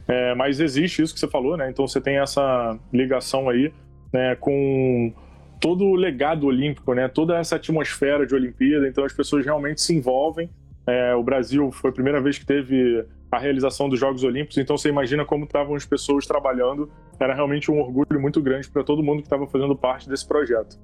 É, 0.07 0.33
mas 0.35 0.59
existe 0.59 1.01
isso 1.01 1.13
que 1.13 1.19
você 1.19 1.27
falou, 1.27 1.55
né? 1.55 1.69
Então 1.69 1.87
você 1.87 2.01
tem 2.01 2.17
essa 2.17 2.77
ligação 2.91 3.47
aí 3.47 3.71
né, 4.11 4.35
com 4.35 5.13
todo 5.59 5.85
o 5.85 5.95
legado 5.95 6.47
olímpico, 6.47 6.93
né? 6.93 7.07
Toda 7.07 7.37
essa 7.37 7.57
atmosfera 7.57 8.25
de 8.25 8.33
Olimpíada. 8.33 8.87
Então 8.87 9.03
as 9.03 9.13
pessoas 9.13 9.45
realmente 9.45 9.81
se 9.81 9.93
envolvem. 9.93 10.49
É, 10.87 11.13
o 11.13 11.21
Brasil 11.21 11.71
foi 11.71 11.91
a 11.91 11.93
primeira 11.93 12.19
vez 12.19 12.37
que 12.37 12.45
teve 12.45 13.05
a 13.31 13.37
realização 13.37 13.87
dos 13.87 13.99
Jogos 13.99 14.23
Olímpicos, 14.23 14.57
então 14.57 14.77
você 14.77 14.89
imagina 14.89 15.23
como 15.23 15.45
estavam 15.45 15.75
as 15.75 15.85
pessoas 15.85 16.25
trabalhando. 16.25 16.91
Era 17.19 17.33
realmente 17.33 17.69
um 17.69 17.79
orgulho 17.79 18.19
muito 18.19 18.41
grande 18.41 18.69
para 18.69 18.83
todo 18.83 19.03
mundo 19.03 19.17
que 19.17 19.27
estava 19.27 19.45
fazendo 19.45 19.75
parte 19.75 20.09
desse 20.09 20.27
projeto. 20.27 20.79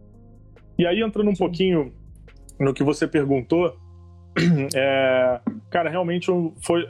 E 0.77 0.85
aí, 0.85 1.01
entrando 1.01 1.29
um 1.29 1.35
pouquinho 1.35 1.93
no 2.59 2.73
que 2.73 2.83
você 2.83 3.07
perguntou, 3.07 3.75
é, 4.75 5.39
cara, 5.69 5.89
realmente 5.89 6.27
foi 6.61 6.85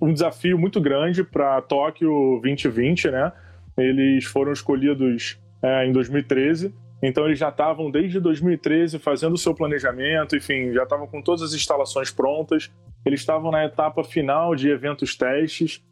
um 0.00 0.12
desafio 0.12 0.58
muito 0.58 0.80
grande 0.80 1.22
para 1.22 1.60
Tóquio 1.62 2.40
2020, 2.42 3.10
né? 3.10 3.32
Eles 3.76 4.24
foram 4.24 4.52
escolhidos 4.52 5.38
é, 5.62 5.86
em 5.86 5.92
2013, 5.92 6.72
então 7.02 7.26
eles 7.26 7.38
já 7.38 7.48
estavam 7.48 7.90
desde 7.90 8.20
2013 8.20 8.98
fazendo 8.98 9.34
o 9.34 9.38
seu 9.38 9.54
planejamento, 9.54 10.36
enfim, 10.36 10.72
já 10.72 10.84
estavam 10.84 11.06
com 11.06 11.20
todas 11.20 11.42
as 11.42 11.52
instalações 11.52 12.10
prontas. 12.10 12.70
Eles 13.04 13.20
estavam 13.20 13.50
na 13.50 13.64
etapa 13.64 14.02
final 14.02 14.54
de 14.54 14.68
eventos 14.68 15.14
testes. 15.16 15.82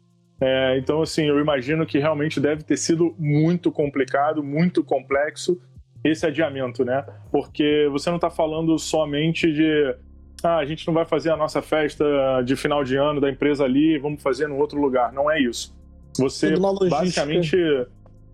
É, 0.41 0.77
então, 0.77 1.01
assim, 1.01 1.25
eu 1.25 1.39
imagino 1.39 1.85
que 1.85 1.99
realmente 1.99 2.39
deve 2.39 2.63
ter 2.63 2.77
sido 2.77 3.15
muito 3.17 3.71
complicado, 3.71 4.43
muito 4.43 4.83
complexo 4.83 5.61
esse 6.03 6.25
adiamento, 6.25 6.83
né? 6.83 7.05
Porque 7.31 7.87
você 7.91 8.09
não 8.09 8.17
está 8.17 8.29
falando 8.29 8.77
somente 8.77 9.51
de 9.51 9.95
ah, 10.43 10.57
a 10.57 10.65
gente 10.65 10.85
não 10.85 10.93
vai 10.93 11.05
fazer 11.05 11.31
a 11.31 11.37
nossa 11.37 11.61
festa 11.61 12.05
de 12.43 12.55
final 12.57 12.83
de 12.83 12.97
ano 12.97 13.21
da 13.21 13.29
empresa 13.29 13.63
ali, 13.63 13.97
vamos 13.97 14.21
fazer 14.21 14.47
no 14.47 14.57
outro 14.57 14.79
lugar. 14.79 15.13
Não 15.13 15.31
é 15.31 15.41
isso. 15.41 15.73
Você 16.17 16.53
basicamente 16.89 17.55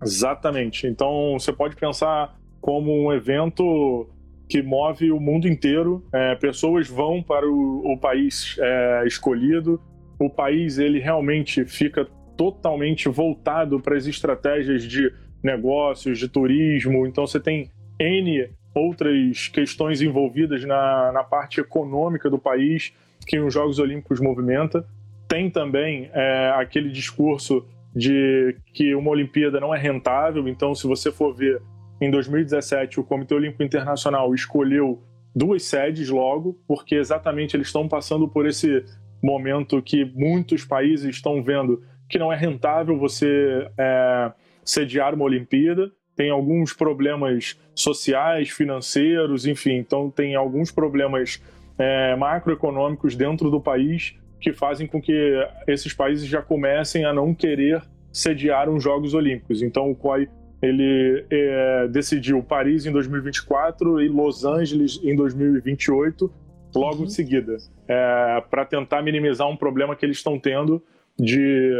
exatamente. 0.02 0.86
Então 0.86 1.38
você 1.38 1.52
pode 1.52 1.76
pensar 1.76 2.36
como 2.60 2.92
um 2.92 3.12
evento 3.12 4.08
que 4.50 4.60
move 4.60 5.12
o 5.12 5.20
mundo 5.20 5.46
inteiro. 5.46 6.04
É, 6.12 6.34
pessoas 6.34 6.88
vão 6.88 7.22
para 7.22 7.48
o, 7.48 7.92
o 7.92 7.96
país 7.96 8.56
é, 8.58 9.04
escolhido. 9.06 9.80
O 10.18 10.28
país 10.28 10.76
ele 10.76 10.98
realmente 10.98 11.64
fica 11.64 12.04
totalmente 12.36 13.08
voltado 13.08 13.78
para 13.80 13.96
as 13.96 14.06
estratégias 14.06 14.82
de 14.82 15.12
negócios, 15.40 16.18
de 16.18 16.28
turismo. 16.28 17.06
Então 17.06 17.26
você 17.26 17.38
tem 17.38 17.70
N 17.98 18.50
outras 18.74 19.48
questões 19.48 20.02
envolvidas 20.02 20.64
na, 20.64 21.12
na 21.12 21.22
parte 21.22 21.60
econômica 21.60 22.28
do 22.28 22.38
país 22.38 22.92
que 23.26 23.38
os 23.38 23.54
Jogos 23.54 23.78
Olímpicos 23.78 24.20
movimenta. 24.20 24.84
Tem 25.28 25.48
também 25.48 26.10
é, 26.12 26.52
aquele 26.56 26.90
discurso 26.90 27.64
de 27.94 28.56
que 28.74 28.94
uma 28.96 29.10
Olimpíada 29.10 29.60
não 29.60 29.72
é 29.72 29.78
rentável. 29.78 30.48
Então, 30.48 30.74
se 30.74 30.88
você 30.88 31.12
for 31.12 31.34
ver, 31.34 31.62
em 32.00 32.10
2017, 32.10 32.98
o 32.98 33.04
Comitê 33.04 33.34
Olímpico 33.34 33.62
Internacional 33.62 34.34
escolheu 34.34 35.02
duas 35.34 35.64
sedes 35.64 36.08
logo, 36.08 36.58
porque 36.66 36.94
exatamente 36.94 37.56
eles 37.56 37.66
estão 37.66 37.86
passando 37.86 38.26
por 38.26 38.46
esse 38.46 38.84
momento 39.22 39.82
que 39.82 40.04
muitos 40.04 40.64
países 40.64 41.14
estão 41.14 41.42
vendo 41.42 41.82
que 42.08 42.18
não 42.18 42.32
é 42.32 42.36
rentável 42.36 42.98
você 42.98 43.68
é, 43.78 44.32
sediar 44.64 45.14
uma 45.14 45.24
Olimpíada. 45.24 45.92
Tem 46.16 46.30
alguns 46.30 46.72
problemas 46.72 47.58
sociais, 47.74 48.50
financeiros, 48.50 49.46
enfim, 49.46 49.74
então 49.74 50.10
tem 50.10 50.34
alguns 50.34 50.72
problemas 50.72 51.40
é, 51.78 52.16
macroeconômicos 52.16 53.14
dentro 53.14 53.50
do 53.50 53.60
país 53.60 54.16
que 54.40 54.52
fazem 54.52 54.86
com 54.86 55.00
que 55.00 55.46
esses 55.66 55.92
países 55.92 56.26
já 56.26 56.42
comecem 56.42 57.04
a 57.04 57.12
não 57.12 57.34
querer 57.34 57.82
sediar 58.12 58.68
os 58.68 58.82
Jogos 58.82 59.14
Olímpicos. 59.14 59.62
Então 59.62 59.90
o 59.90 59.94
COI 59.94 60.28
ele 60.62 61.24
é, 61.30 61.88
decidiu 61.88 62.42
Paris 62.42 62.84
em 62.84 62.92
2024 62.92 64.02
e 64.02 64.08
Los 64.08 64.44
Angeles 64.44 65.00
em 65.02 65.16
2028, 65.16 66.30
logo 66.74 66.98
uhum. 66.98 67.04
em 67.04 67.08
seguida, 67.08 67.56
é, 67.88 68.42
para 68.50 68.64
tentar 68.64 69.02
minimizar 69.02 69.48
um 69.48 69.56
problema 69.56 69.96
que 69.96 70.04
eles 70.04 70.18
estão 70.18 70.38
tendo 70.38 70.82
de, 71.18 71.72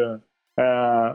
é, 0.59 1.15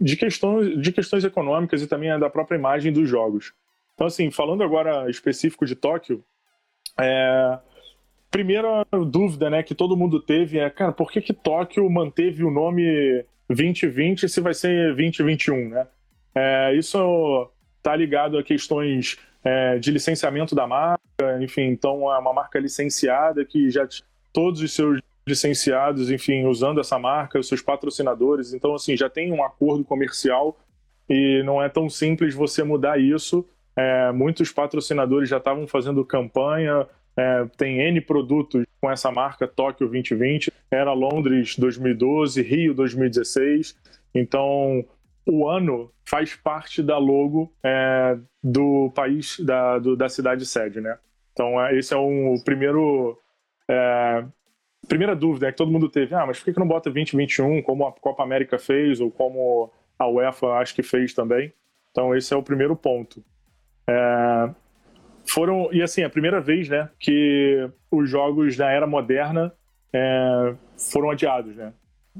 de, 0.00 0.16
questões, 0.16 0.80
de 0.80 0.92
questões 0.92 1.24
econômicas 1.24 1.82
e 1.82 1.86
também 1.86 2.16
da 2.18 2.28
própria 2.28 2.58
imagem 2.58 2.92
dos 2.92 3.08
jogos. 3.08 3.52
Então, 3.94 4.06
assim, 4.06 4.30
falando 4.30 4.62
agora 4.62 5.10
específico 5.10 5.64
de 5.64 5.74
Tóquio, 5.74 6.22
é, 7.00 7.58
primeira 8.30 8.84
dúvida 9.10 9.48
né, 9.48 9.62
que 9.62 9.74
todo 9.74 9.96
mundo 9.96 10.20
teve 10.20 10.58
é, 10.58 10.68
cara, 10.68 10.92
por 10.92 11.10
que, 11.10 11.20
que 11.20 11.32
Tóquio 11.32 11.88
manteve 11.88 12.44
o 12.44 12.50
nome 12.50 13.24
2020 13.48 14.28
se 14.28 14.40
vai 14.40 14.52
ser 14.52 14.94
2021, 14.94 15.70
né? 15.70 15.86
É, 16.34 16.74
isso 16.74 17.50
está 17.78 17.94
ligado 17.96 18.38
a 18.38 18.42
questões 18.42 19.18
é, 19.44 19.78
de 19.78 19.90
licenciamento 19.90 20.54
da 20.54 20.66
marca, 20.66 21.00
enfim, 21.40 21.62
então 21.62 22.12
é 22.12 22.18
uma 22.18 22.32
marca 22.32 22.58
licenciada 22.58 23.44
que 23.44 23.70
já 23.70 23.86
todos 24.32 24.60
os 24.60 24.72
seus 24.72 25.00
licenciados, 25.26 26.10
enfim, 26.10 26.44
usando 26.44 26.80
essa 26.80 26.98
marca, 26.98 27.38
os 27.38 27.48
seus 27.48 27.62
patrocinadores, 27.62 28.52
então 28.52 28.74
assim 28.74 28.96
já 28.96 29.08
tem 29.08 29.32
um 29.32 29.44
acordo 29.44 29.84
comercial 29.84 30.58
e 31.08 31.42
não 31.44 31.62
é 31.62 31.68
tão 31.68 31.88
simples 31.88 32.34
você 32.34 32.62
mudar 32.62 32.98
isso. 32.98 33.46
É, 33.76 34.10
muitos 34.12 34.50
patrocinadores 34.50 35.28
já 35.28 35.36
estavam 35.36 35.66
fazendo 35.66 36.04
campanha, 36.04 36.86
é, 37.16 37.46
tem 37.56 37.80
N 37.80 38.00
produtos 38.00 38.64
com 38.80 38.90
essa 38.90 39.10
marca 39.10 39.46
Tóquio 39.46 39.88
2020, 39.88 40.52
era 40.70 40.92
Londres 40.92 41.56
2012, 41.56 42.42
Rio 42.42 42.74
2016. 42.74 43.76
Então, 44.14 44.84
o 45.28 45.46
ano 45.46 45.92
faz 46.06 46.34
parte 46.34 46.82
da 46.82 46.96
logo 46.96 47.52
é, 47.62 48.16
do 48.42 48.90
país, 48.94 49.38
da, 49.40 49.78
do, 49.78 49.94
da 49.94 50.08
cidade 50.08 50.46
sede, 50.46 50.80
né? 50.80 50.98
Então, 51.32 51.60
é, 51.62 51.76
esse 51.76 51.92
é 51.92 51.96
um, 51.98 52.34
o 52.34 52.42
primeiro. 52.42 53.18
É, 53.68 54.24
primeira 54.88 55.14
dúvida 55.14 55.52
que 55.52 55.58
todo 55.58 55.70
mundo 55.70 55.88
teve: 55.90 56.14
ah, 56.14 56.26
mas 56.26 56.38
por 56.38 56.46
que, 56.46 56.54
que 56.54 56.58
não 56.58 56.66
bota 56.66 56.90
2021 56.90 57.62
como 57.62 57.86
a 57.86 57.92
Copa 57.92 58.22
América 58.22 58.58
fez 58.58 59.00
ou 59.00 59.10
como 59.10 59.70
a 59.98 60.08
UEFA 60.08 60.46
acho 60.54 60.74
que 60.74 60.82
fez 60.82 61.12
também? 61.12 61.52
Então, 61.90 62.16
esse 62.16 62.32
é 62.32 62.36
o 62.36 62.42
primeiro 62.42 62.74
ponto. 62.74 63.22
É, 63.86 64.50
foram 65.26 65.68
e 65.72 65.82
assim 65.82 66.02
a 66.02 66.10
primeira 66.10 66.40
vez 66.40 66.68
né 66.68 66.88
que 66.98 67.68
os 67.90 68.08
jogos 68.08 68.56
da 68.56 68.70
era 68.70 68.86
moderna 68.86 69.52
é, 69.92 70.54
foram 70.90 71.10
adiados 71.10 71.54
né 71.56 71.72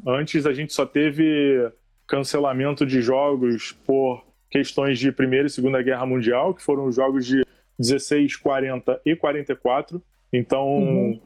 antes 0.07 0.47
a 0.47 0.53
gente 0.53 0.73
só 0.73 0.87
teve 0.87 1.71
cancelamento 2.09 2.85
de 2.87 3.00
jogos 3.00 3.73
por 3.87 4.25
questões 4.50 4.99
de 4.99 5.12
primeira 5.12 5.47
e 5.47 5.50
segunda 5.50 5.83
guerra 5.83 6.07
mundial 6.07 6.55
que 6.55 6.62
foram 6.62 6.87
os 6.87 6.97
jogos 6.97 7.27
de 7.27 7.45
16 7.79 8.37
40 8.37 9.00
e 9.05 9.15
44 9.15 10.03
então 10.33 10.67
uhum. 10.67 11.21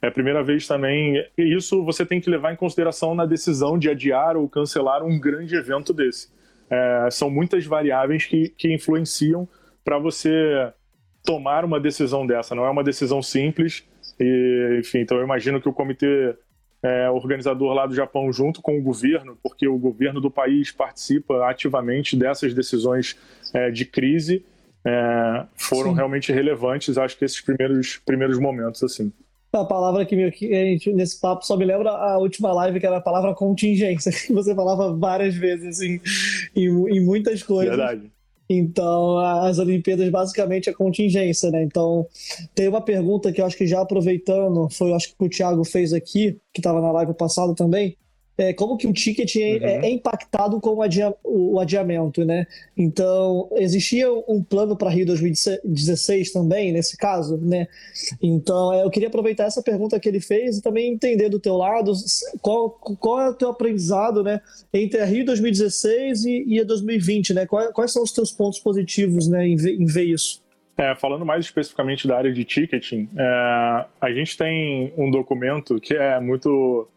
é 0.00 0.08
a 0.08 0.10
primeira 0.10 0.42
vez 0.42 0.66
também 0.66 1.22
isso 1.36 1.84
você 1.84 2.06
tem 2.06 2.20
que 2.20 2.30
levar 2.30 2.52
em 2.52 2.56
consideração 2.56 3.14
na 3.14 3.26
decisão 3.26 3.78
de 3.78 3.90
adiar 3.90 4.36
ou 4.36 4.48
cancelar 4.48 5.04
um 5.04 5.20
grande 5.20 5.54
evento 5.54 5.92
desse 5.92 6.32
é, 6.70 7.08
são 7.10 7.30
muitas 7.30 7.64
variáveis 7.66 8.24
que, 8.24 8.48
que 8.48 8.72
influenciam 8.72 9.48
para 9.84 9.98
você 9.98 10.72
tomar 11.24 11.64
uma 11.64 11.80
decisão 11.80 12.26
dessa. 12.26 12.54
Não 12.54 12.64
é 12.64 12.70
uma 12.70 12.84
decisão 12.84 13.22
simples. 13.22 13.86
E, 14.18 14.78
enfim, 14.80 14.98
então 14.98 15.18
eu 15.18 15.24
imagino 15.24 15.60
que 15.60 15.68
o 15.68 15.72
comitê 15.72 16.36
é, 16.84 17.08
organizador 17.08 17.72
lá 17.72 17.86
do 17.86 17.94
Japão, 17.94 18.30
junto 18.30 18.60
com 18.60 18.78
o 18.78 18.82
governo, 18.82 19.38
porque 19.42 19.66
o 19.66 19.78
governo 19.78 20.20
do 20.20 20.30
país 20.30 20.70
participa 20.70 21.48
ativamente 21.48 22.14
dessas 22.14 22.52
decisões 22.52 23.16
é, 23.54 23.70
de 23.70 23.86
crise, 23.86 24.44
é, 24.84 25.46
foram 25.56 25.90
Sim. 25.90 25.96
realmente 25.96 26.30
relevantes, 26.30 26.98
acho 26.98 27.16
que 27.16 27.24
esses 27.24 27.40
primeiros, 27.40 27.96
primeiros 28.04 28.38
momentos, 28.38 28.82
assim. 28.82 29.10
A 29.50 29.64
palavra 29.64 30.04
que, 30.04 30.14
me, 30.14 30.30
que 30.30 30.52
a 30.52 30.64
gente, 30.64 30.92
nesse 30.92 31.18
papo 31.18 31.46
só 31.46 31.56
me 31.56 31.64
lembra 31.64 31.88
a 31.88 32.18
última 32.18 32.52
live, 32.52 32.78
que 32.78 32.86
era 32.86 32.98
a 32.98 33.00
palavra 33.00 33.32
contingência, 33.32 34.12
que 34.12 34.32
você 34.32 34.54
falava 34.54 34.94
várias 34.94 35.34
vezes 35.34 35.78
assim, 35.78 36.00
em, 36.54 36.68
em 36.68 37.00
muitas 37.00 37.42
coisas. 37.42 37.74
Verdade. 37.74 38.10
Então, 38.58 39.18
as 39.18 39.58
Olimpíadas 39.58 40.08
basicamente 40.10 40.68
é 40.68 40.72
contingência, 40.72 41.50
né? 41.50 41.62
Então, 41.62 42.06
tem 42.54 42.68
uma 42.68 42.80
pergunta 42.80 43.32
que 43.32 43.40
eu 43.40 43.46
acho 43.46 43.56
que 43.56 43.66
já 43.66 43.80
aproveitando, 43.80 44.68
foi 44.70 44.92
acho 44.92 45.08
que 45.08 45.24
o 45.24 45.28
Thiago 45.28 45.64
fez 45.64 45.92
aqui, 45.92 46.38
que 46.52 46.60
estava 46.60 46.80
na 46.80 46.92
live 46.92 47.14
passada 47.14 47.54
também, 47.54 47.96
é, 48.36 48.52
como 48.52 48.76
que 48.76 48.86
o 48.86 48.92
ticket 48.92 49.36
é, 49.36 49.38
uhum. 49.38 49.84
é, 49.84 49.90
impactado 49.90 50.60
com 50.60 50.70
o, 50.70 50.82
adia, 50.82 51.14
o, 51.22 51.54
o, 51.54 51.60
adiamento, 51.60 52.24
né? 52.24 52.46
Então, 52.76 53.48
existia 53.56 54.12
um 54.12 54.42
plano 54.42 54.76
para 54.76 54.90
Rio 54.90 55.06
2016 55.06 56.32
também, 56.32 56.72
nesse 56.72 56.96
caso, 56.96 57.36
né? 57.36 57.68
Então, 58.20 58.72
é, 58.72 58.82
eu 58.82 58.90
queria 58.90 59.08
aproveitar 59.08 59.44
essa 59.44 59.62
pergunta 59.62 59.98
que 60.00 60.08
ele 60.08 60.20
fez 60.20 60.58
e 60.58 60.62
também 60.62 60.92
entender 60.92 61.28
do 61.28 61.38
teu 61.38 61.56
lado 61.56 61.92
qual, 62.40 62.70
qual 62.70 63.20
é 63.20 63.30
o 63.30 63.34
teu 63.34 63.50
aprendizado, 63.50 64.24
né? 64.24 64.40
Entre 64.72 65.00
a 65.00 65.04
Rio 65.04 65.24
2016 65.24 66.24
e, 66.24 66.44
e 66.46 66.60
a 66.60 66.64
2020, 66.64 67.34
né? 67.34 67.46
Quais, 67.46 67.72
quais, 67.72 67.92
são 67.92 68.02
os 68.02 68.10
teus 68.10 68.32
pontos 68.32 68.58
positivos, 68.58 69.28
né, 69.28 69.46
em 69.46 69.56
ver, 69.56 69.80
em 69.80 69.86
ver 69.86 70.04
isso? 70.04 70.42
É, 70.76 70.92
falando 70.96 71.24
mais 71.24 71.44
especificamente 71.44 72.08
da 72.08 72.16
área 72.16 72.32
de 72.32 72.44
ticketing, 72.44 73.08
é, 73.16 73.84
a 74.00 74.12
gente 74.12 74.36
tem 74.36 74.92
um 74.96 75.08
documento 75.08 75.80
que 75.80 75.94
é 75.94 76.18
muito 76.18 76.88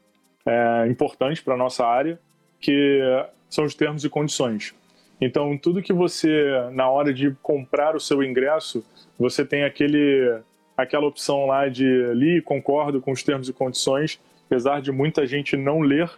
é, 0.47 0.87
importante 0.87 1.43
para 1.43 1.53
a 1.53 1.57
nossa 1.57 1.85
área, 1.85 2.17
que 2.59 3.01
são 3.49 3.65
os 3.65 3.75
termos 3.75 4.03
e 4.03 4.09
condições. 4.09 4.73
Então, 5.19 5.57
tudo 5.57 5.81
que 5.81 5.93
você, 5.93 6.51
na 6.71 6.89
hora 6.89 7.13
de 7.13 7.31
comprar 7.41 7.95
o 7.95 7.99
seu 7.99 8.23
ingresso, 8.23 8.85
você 9.19 9.43
tem 9.43 9.63
aquele, 9.63 10.39
aquela 10.75 11.07
opção 11.07 11.47
lá 11.47 11.67
de 11.67 11.85
li, 12.13 12.41
concordo 12.41 13.01
com 13.01 13.11
os 13.11 13.23
termos 13.23 13.49
e 13.49 13.53
condições, 13.53 14.19
apesar 14.45 14.81
de 14.81 14.91
muita 14.91 15.25
gente 15.25 15.57
não 15.57 15.81
ler. 15.81 16.09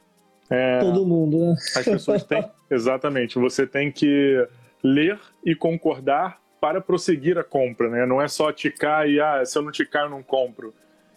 É, 0.49 0.79
Todo 0.79 1.05
mundo, 1.05 1.37
né? 1.37 1.55
As 1.75 1.85
pessoas 1.85 2.23
têm. 2.23 2.43
exatamente. 2.69 3.39
Você 3.39 3.65
tem 3.65 3.91
que 3.91 4.45
ler 4.83 5.19
e 5.45 5.55
concordar 5.55 6.39
para 6.59 6.81
prosseguir 6.81 7.37
a 7.37 7.43
compra, 7.43 7.89
né? 7.89 8.05
Não 8.05 8.21
é 8.21 8.27
só 8.27 8.51
ticar 8.51 9.09
e, 9.09 9.19
ah, 9.19 9.45
se 9.45 9.57
eu 9.57 9.61
não 9.61 9.71
ticar, 9.71 10.03
eu 10.03 10.09
não 10.09 10.21
compro. 10.21 10.73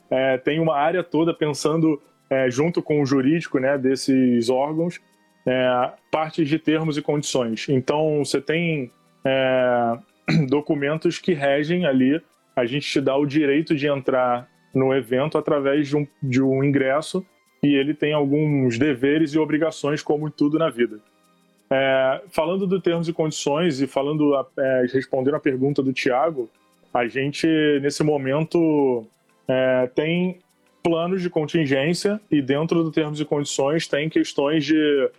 É, 0.09 0.39
tem 0.39 0.61
uma 0.61 0.77
área 0.77 1.03
toda 1.03 1.35
pensando 1.35 2.01
é, 2.33 2.51
junto 2.51 2.83
com 2.83 3.03
o 3.03 3.05
jurídico 3.05 3.59
né, 3.59 3.77
desses 3.77 4.49
órgãos, 4.49 4.99
é, 5.45 5.91
partes 6.11 6.49
de 6.49 6.59
termos 6.59 6.97
e 6.97 7.03
condições. 7.03 7.69
Então, 7.69 8.25
você 8.25 8.41
tem 8.41 8.91
é, 9.23 9.99
documentos 10.49 11.19
que 11.19 11.35
regem 11.35 11.85
ali, 11.85 12.19
a 12.57 12.65
gente 12.65 12.89
te 12.89 13.03
dá 13.03 13.15
o 13.15 13.27
direito 13.27 13.75
de 13.75 13.87
entrar 13.87 14.49
no 14.75 14.95
evento 14.95 15.37
através 15.37 15.89
de 15.89 15.97
um, 15.97 16.07
de 16.23 16.43
um 16.43 16.65
ingresso 16.65 17.25
e 17.63 17.75
ele 17.75 17.93
tem 17.93 18.15
alguns 18.15 18.79
deveres 18.79 19.35
e 19.35 19.39
obrigações, 19.39 20.03
como 20.03 20.31
tudo 20.31 20.59
na 20.59 20.71
vida. 20.71 21.01
É, 21.71 22.23
falando 22.31 22.67
do 22.67 22.81
termos 22.81 23.09
e 23.09 23.13
condições 23.13 23.81
e 23.83 23.87
falando, 23.87 24.35
é, 24.59 24.87
respondendo 24.91 25.35
a 25.35 25.41
pergunta 25.41 25.83
do 25.83 25.93
Tiago, 25.93 26.49
a 26.95 27.07
gente 27.07 27.47
nesse 27.83 28.03
momento 28.03 29.07
é, 29.47 29.87
tem 29.95 30.41
planos 30.83 31.23
de 31.23 31.31
contingência 31.31 32.21
e 32.31 32.43
dentro 32.43 32.83
do 32.83 32.91
termos 32.91 33.21
e 33.21 33.25
condições 33.25 33.87
tem 33.87 34.09
questões 34.09 34.65
de 34.65 35.11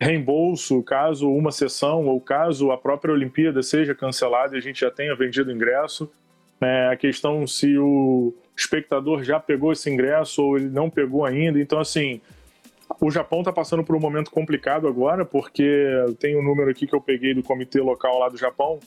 reembolso 0.00 0.82
caso 0.82 1.30
uma 1.30 1.52
sessão 1.52 2.06
ou 2.06 2.20
caso 2.20 2.70
a 2.70 2.76
própria 2.76 3.14
Olimpíada 3.14 3.62
seja 3.62 3.94
cancelada 3.94 4.54
e 4.54 4.58
a 4.58 4.62
gente 4.62 4.80
já 4.80 4.90
tenha 4.90 5.14
vendido 5.14 5.52
ingresso. 5.52 6.10
É, 6.60 6.88
a 6.88 6.96
questão 6.96 7.46
se 7.46 7.78
o 7.78 8.34
espectador 8.56 9.22
já 9.22 9.38
pegou 9.38 9.72
esse 9.72 9.90
ingresso 9.90 10.42
ou 10.42 10.56
ele 10.56 10.68
não 10.68 10.88
pegou 10.90 11.24
ainda. 11.24 11.60
Então, 11.60 11.78
assim, 11.78 12.20
o 13.00 13.10
Japão 13.10 13.40
está 13.40 13.52
passando 13.52 13.84
por 13.84 13.96
um 13.96 14.00
momento 14.00 14.30
complicado 14.30 14.86
agora, 14.86 15.24
porque 15.24 15.90
tem 16.18 16.36
um 16.36 16.42
número 16.42 16.70
aqui 16.70 16.86
que 16.86 16.94
eu 16.94 17.00
peguei 17.00 17.34
do 17.34 17.42
comitê 17.42 17.80
local 17.80 18.18
lá 18.18 18.28
do 18.28 18.36
Japão. 18.36 18.78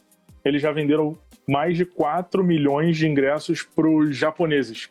Eles 0.44 0.62
já 0.62 0.72
venderam 0.72 1.18
mais 1.48 1.78
de 1.78 1.86
4 1.86 2.44
milhões 2.44 2.98
de 2.98 3.08
ingressos 3.08 3.64
para 3.64 3.88
os 3.88 4.16
japoneses. 4.16 4.90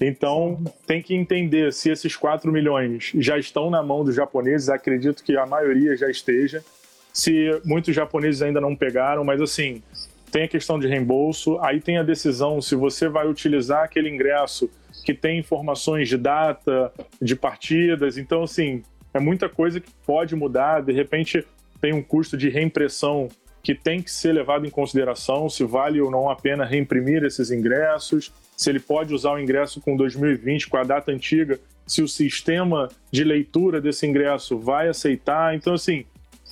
Então, 0.00 0.62
tem 0.86 1.00
que 1.00 1.14
entender 1.14 1.72
se 1.72 1.90
esses 1.90 2.16
4 2.16 2.50
milhões 2.50 3.12
já 3.14 3.38
estão 3.38 3.70
na 3.70 3.82
mão 3.82 4.04
dos 4.04 4.14
japoneses. 4.14 4.68
Acredito 4.68 5.22
que 5.22 5.36
a 5.36 5.46
maioria 5.46 5.96
já 5.96 6.10
esteja. 6.10 6.64
Se 7.12 7.50
muitos 7.64 7.94
japoneses 7.94 8.42
ainda 8.42 8.60
não 8.60 8.74
pegaram, 8.74 9.22
mas 9.22 9.40
assim, 9.40 9.82
tem 10.30 10.44
a 10.44 10.48
questão 10.48 10.78
de 10.78 10.88
reembolso. 10.88 11.58
Aí 11.60 11.80
tem 11.80 11.98
a 11.98 12.02
decisão 12.02 12.60
se 12.60 12.74
você 12.74 13.08
vai 13.08 13.28
utilizar 13.28 13.84
aquele 13.84 14.08
ingresso 14.08 14.70
que 15.04 15.14
tem 15.14 15.38
informações 15.38 16.08
de 16.08 16.16
data, 16.16 16.92
de 17.20 17.36
partidas. 17.36 18.16
Então, 18.16 18.42
assim, 18.42 18.82
é 19.12 19.20
muita 19.20 19.48
coisa 19.48 19.78
que 19.78 19.90
pode 20.06 20.34
mudar. 20.34 20.82
De 20.82 20.92
repente, 20.92 21.44
tem 21.80 21.92
um 21.92 22.02
custo 22.02 22.36
de 22.36 22.48
reimpressão 22.48 23.28
que 23.62 23.74
tem 23.74 24.02
que 24.02 24.10
ser 24.10 24.32
levado 24.32 24.66
em 24.66 24.70
consideração, 24.70 25.48
se 25.48 25.64
vale 25.64 26.00
ou 26.00 26.10
não 26.10 26.28
a 26.28 26.34
pena 26.34 26.64
reimprimir 26.64 27.22
esses 27.24 27.50
ingressos, 27.50 28.32
se 28.56 28.68
ele 28.68 28.80
pode 28.80 29.14
usar 29.14 29.32
o 29.32 29.38
ingresso 29.38 29.80
com 29.80 29.96
2020, 29.96 30.68
com 30.68 30.76
a 30.76 30.82
data 30.82 31.12
antiga, 31.12 31.60
se 31.86 32.02
o 32.02 32.08
sistema 32.08 32.88
de 33.10 33.24
leitura 33.24 33.80
desse 33.80 34.06
ingresso 34.06 34.58
vai 34.58 34.88
aceitar. 34.88 35.54
Então, 35.54 35.74
assim, 35.74 36.04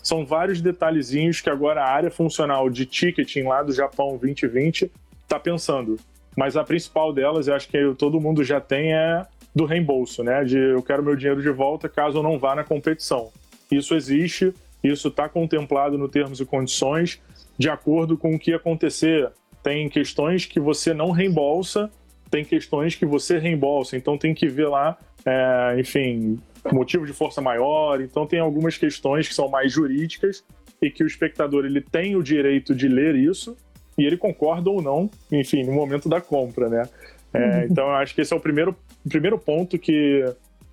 são 0.02 0.24
vários 0.24 0.60
detalhezinhos 0.60 1.40
que 1.40 1.50
agora 1.50 1.82
a 1.82 1.88
área 1.88 2.10
funcional 2.10 2.70
de 2.70 2.86
ticketing 2.86 3.42
lá 3.42 3.62
do 3.62 3.72
Japão 3.72 4.16
2020 4.16 4.90
está 5.22 5.38
pensando. 5.38 5.98
Mas 6.36 6.56
a 6.56 6.64
principal 6.64 7.12
delas, 7.12 7.48
eu 7.48 7.54
acho 7.54 7.68
que 7.68 7.94
todo 7.98 8.20
mundo 8.20 8.44
já 8.44 8.60
tem, 8.60 8.94
é 8.94 9.26
do 9.54 9.64
reembolso, 9.64 10.22
né? 10.22 10.44
De 10.44 10.56
eu 10.56 10.82
quero 10.82 11.02
meu 11.02 11.16
dinheiro 11.16 11.42
de 11.42 11.50
volta 11.50 11.88
caso 11.88 12.18
eu 12.18 12.22
não 12.22 12.38
vá 12.38 12.54
na 12.54 12.64
competição. 12.64 13.30
Isso 13.70 13.94
existe, 13.94 14.54
isso 14.82 15.08
está 15.08 15.28
contemplado 15.28 15.98
no 15.98 16.08
termos 16.08 16.40
e 16.40 16.46
condições, 16.46 17.20
de 17.58 17.68
acordo 17.68 18.16
com 18.16 18.34
o 18.34 18.38
que 18.38 18.52
acontecer. 18.52 19.30
Tem 19.62 19.88
questões 19.88 20.46
que 20.46 20.58
você 20.58 20.94
não 20.94 21.10
reembolsa, 21.10 21.90
tem 22.30 22.44
questões 22.44 22.94
que 22.94 23.04
você 23.04 23.38
reembolsa, 23.38 23.96
então 23.96 24.16
tem 24.16 24.32
que 24.32 24.48
ver 24.48 24.68
lá, 24.68 24.96
é, 25.26 25.76
enfim, 25.78 26.38
motivo 26.72 27.06
de 27.06 27.12
força 27.12 27.40
maior. 27.40 28.00
Então 28.00 28.26
tem 28.26 28.40
algumas 28.40 28.78
questões 28.78 29.28
que 29.28 29.34
são 29.34 29.48
mais 29.48 29.72
jurídicas 29.72 30.44
e 30.80 30.90
que 30.90 31.02
o 31.02 31.06
espectador 31.06 31.64
ele 31.64 31.80
tem 31.80 32.16
o 32.16 32.22
direito 32.22 32.74
de 32.74 32.88
ler 32.88 33.14
isso 33.14 33.56
e 33.98 34.04
ele 34.04 34.16
concorda 34.16 34.70
ou 34.70 34.80
não, 34.80 35.10
enfim, 35.30 35.62
no 35.64 35.72
momento 35.72 36.08
da 36.08 36.20
compra, 36.20 36.68
né? 36.68 36.88
É, 37.32 37.38
uhum. 37.38 37.62
então 37.64 37.86
eu 37.86 37.94
acho 37.94 38.14
que 38.14 38.20
esse 38.20 38.32
é 38.32 38.36
o 38.36 38.40
primeiro, 38.40 38.74
primeiro 39.08 39.38
ponto 39.38 39.78
que, 39.78 40.24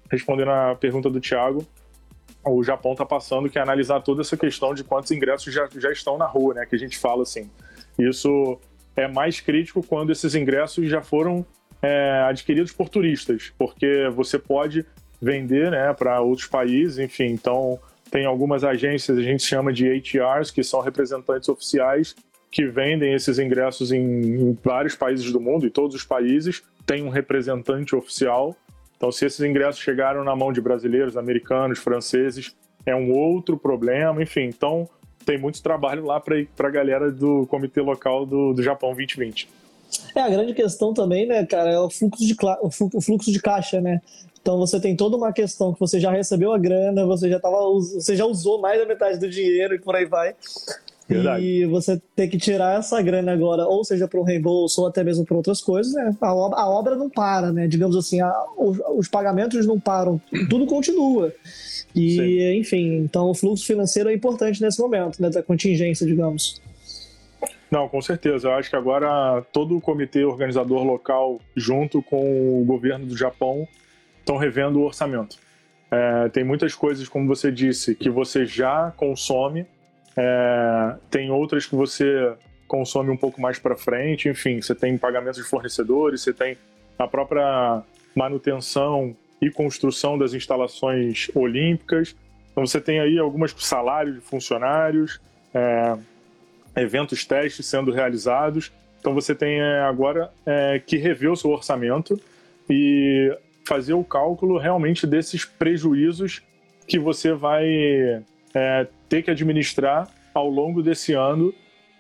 respondendo 0.10 0.50
a 0.52 0.76
pergunta 0.76 1.10
do 1.10 1.20
Thiago, 1.20 1.66
o 2.48 2.64
Japão 2.64 2.94
está 2.94 3.06
passando, 3.06 3.50
que 3.50 3.58
é 3.58 3.62
analisar 3.62 4.02
toda 4.02 4.22
essa 4.22 4.38
questão 4.38 4.74
de 4.74 4.84
quantos 4.84 5.12
ingressos 5.12 5.54
já, 5.54 5.68
já 5.78 5.92
estão 5.92 6.18
na 6.18 6.26
rua, 6.26 6.54
né? 6.54 6.66
Que 6.66 6.76
a 6.76 6.80
gente 6.80 6.98
fala 6.98 7.24
assim. 7.24 7.50
Isso 7.98 8.60
é 8.96 9.08
mais 9.08 9.40
crítico 9.40 9.84
quando 9.84 10.12
esses 10.12 10.36
ingressos 10.36 10.90
já 10.90 11.02
foram 11.02 11.46
é, 11.82 12.24
adquiridos 12.28 12.72
por 12.72 12.90
turistas, 12.90 13.54
porque 13.58 14.10
você 14.14 14.40
pode 14.40 14.86
vender 15.22 15.72
né, 15.72 15.94
para 15.94 16.22
outros 16.22 16.48
países, 16.48 17.00
enfim. 17.00 17.28
Então, 17.28 17.80
tem 18.10 18.26
algumas 18.26 18.64
agências, 18.64 19.18
a 19.18 19.22
gente 19.22 19.44
chama 19.44 19.74
de 19.74 19.88
HRs, 19.88 20.52
que 20.52 20.64
são 20.64 20.82
representantes 20.82 21.50
oficiais, 21.50 22.16
que 22.52 22.66
vendem 22.66 23.14
esses 23.14 23.40
ingressos 23.40 23.92
em, 23.92 24.02
em 24.02 24.58
vários 24.64 24.96
países 24.96 25.32
do 25.32 25.40
mundo, 25.40 25.66
e 25.66 25.70
todos 25.70 25.96
os 25.96 26.04
países 26.04 26.64
têm 26.86 27.04
um 27.04 27.10
representante 27.10 27.96
oficial. 27.96 28.56
Então, 28.98 29.12
se 29.12 29.26
esses 29.26 29.40
ingressos 29.40 29.80
chegaram 29.80 30.24
na 30.24 30.36
mão 30.36 30.52
de 30.52 30.60
brasileiros, 30.60 31.16
americanos, 31.16 31.80
franceses, 31.80 32.56
é 32.86 32.96
um 32.96 33.12
outro 33.12 33.58
problema, 33.58 34.22
enfim. 34.22 34.46
Então, 34.46 34.90
tem 35.26 35.38
muito 35.38 35.62
trabalho 35.62 36.06
lá 36.06 36.20
para 36.20 36.38
a 36.38 36.72
galera 36.72 37.12
do 37.12 37.46
comitê 37.48 37.82
local 37.82 38.26
do, 38.26 38.54
do 38.54 38.64
Japão 38.64 38.90
2020. 38.90 39.48
É, 40.16 40.22
a 40.22 40.30
grande 40.30 40.54
questão 40.54 40.94
também, 40.94 41.28
né, 41.28 41.46
cara, 41.46 41.72
é 41.72 41.80
o 41.80 41.90
fluxo 41.90 42.26
de, 42.26 42.36
o 42.62 43.02
fluxo 43.02 43.32
de 43.32 43.40
caixa, 43.40 43.80
né? 43.80 44.02
Então 44.42 44.58
você 44.58 44.80
tem 44.80 44.96
toda 44.96 45.18
uma 45.18 45.34
questão 45.34 45.74
que 45.74 45.80
você 45.80 46.00
já 46.00 46.10
recebeu 46.12 46.54
a 46.54 46.58
grana, 46.58 47.06
você 47.06 47.30
já 47.30 47.40
tava, 47.40 47.58
você 47.58 48.16
já 48.16 48.26
usou 48.26 48.62
mais 48.62 48.80
da 48.80 48.86
metade 48.86 49.20
do 49.20 49.30
dinheiro 49.30 49.76
e 49.76 49.80
por 49.80 49.96
aí 49.96 50.06
vai. 50.06 50.36
Verdade. 51.08 51.46
E 51.46 51.66
você 51.66 52.02
tem 52.16 52.30
que 52.30 52.38
tirar 52.38 52.78
essa 52.78 53.02
grana 53.02 53.32
agora, 53.32 53.66
ou 53.66 53.84
seja, 53.84 54.08
para 54.08 54.20
um 54.20 54.24
reembolso, 54.24 54.82
ou 54.82 54.88
até 54.88 55.04
mesmo 55.04 55.26
para 55.26 55.38
outras 55.38 55.62
coisas, 55.62 55.94
né? 55.94 56.16
A 56.20 56.34
obra, 56.34 56.60
a 56.60 56.70
obra 56.70 56.96
não 56.96 57.10
para, 57.10 57.52
né? 57.52 57.66
Digamos 57.68 57.96
assim, 57.96 58.20
a, 58.20 58.34
os, 58.58 58.78
os, 58.98 59.08
pagamentos 59.08 59.66
não 59.66 59.80
param, 59.80 60.20
tudo 60.50 60.66
continua. 60.66 61.34
E, 61.96 62.16
Sim. 62.16 62.60
enfim, 62.60 62.96
então 62.98 63.30
o 63.30 63.34
fluxo 63.34 63.66
financeiro 63.66 64.10
é 64.10 64.14
importante 64.14 64.62
nesse 64.62 64.80
momento, 64.82 65.22
né? 65.22 65.30
Da 65.30 65.42
contingência, 65.42 66.06
digamos. 66.06 66.62
Não, 67.72 67.88
com 67.88 68.02
certeza. 68.02 68.50
Eu 68.50 68.54
acho 68.54 68.70
que 68.70 68.76
agora 68.76 69.42
todo 69.52 69.78
o 69.78 69.82
comitê 69.82 70.26
organizador 70.26 70.84
local, 70.84 71.40
junto 71.56 72.02
com 72.02 72.62
o 72.62 72.66
governo 72.66 73.06
do 73.06 73.16
Japão, 73.18 73.68
estão 74.20 74.38
revendo 74.38 74.80
o 74.80 74.84
orçamento. 74.84 75.38
É, 75.90 76.30
tem 76.30 76.44
muitas 76.44 76.76
coisas, 76.76 77.08
como 77.08 77.28
você 77.28 77.52
disse, 77.52 77.96
que 77.96 78.10
você 78.10 78.46
já 78.46 78.92
consome, 78.98 79.66
é, 80.18 80.96
tem 81.12 81.30
outras 81.30 81.66
que 81.66 81.76
você 81.76 82.34
consome 82.68 83.10
um 83.10 83.18
pouco 83.18 83.40
mais 83.40 83.60
para 83.60 83.76
frente. 83.76 84.28
Enfim, 84.28 84.62
você 84.62 84.74
tem 84.74 84.98
pagamentos 84.98 85.38
de 85.38 85.48
fornecedores, 85.48 86.22
você 86.22 86.34
tem 86.34 86.58
a 86.98 87.08
própria 87.08 87.84
manutenção 88.16 89.16
e 89.42 89.52
construção 89.52 90.18
das 90.18 90.34
instalações 90.34 91.30
olímpicas. 91.36 92.16
Então 92.52 92.66
você 92.66 92.82
tem 92.82 93.00
aí 93.00 93.20
alguns 93.20 93.56
salários 93.64 94.16
de 94.16 94.22
funcionários. 94.22 95.22
É, 95.54 95.98
eventos 96.76 97.26
testes 97.26 97.66
sendo 97.66 97.92
realizados. 97.92 98.72
Então 99.00 99.14
você 99.14 99.34
tem 99.34 99.60
é, 99.60 99.82
agora 99.82 100.32
é, 100.46 100.82
que 100.86 100.98
rever 100.98 101.32
o 101.32 101.36
seu 101.36 101.52
orçamento 101.52 102.20
e 102.70 103.36
fazer 103.66 103.94
o 103.94 104.04
cálculo 104.04 104.58
realmente 104.58 105.06
desses 105.06 105.46
prejuízos 105.46 106.42
que 106.88 106.98
você 106.98 107.34
vai 107.34 108.24
é, 108.58 108.88
ter 109.08 109.22
que 109.24 109.32
administrar 109.32 110.10
ao 110.34 110.50
longo 110.50 110.82
desse 110.82 111.14
ano, 111.14 111.54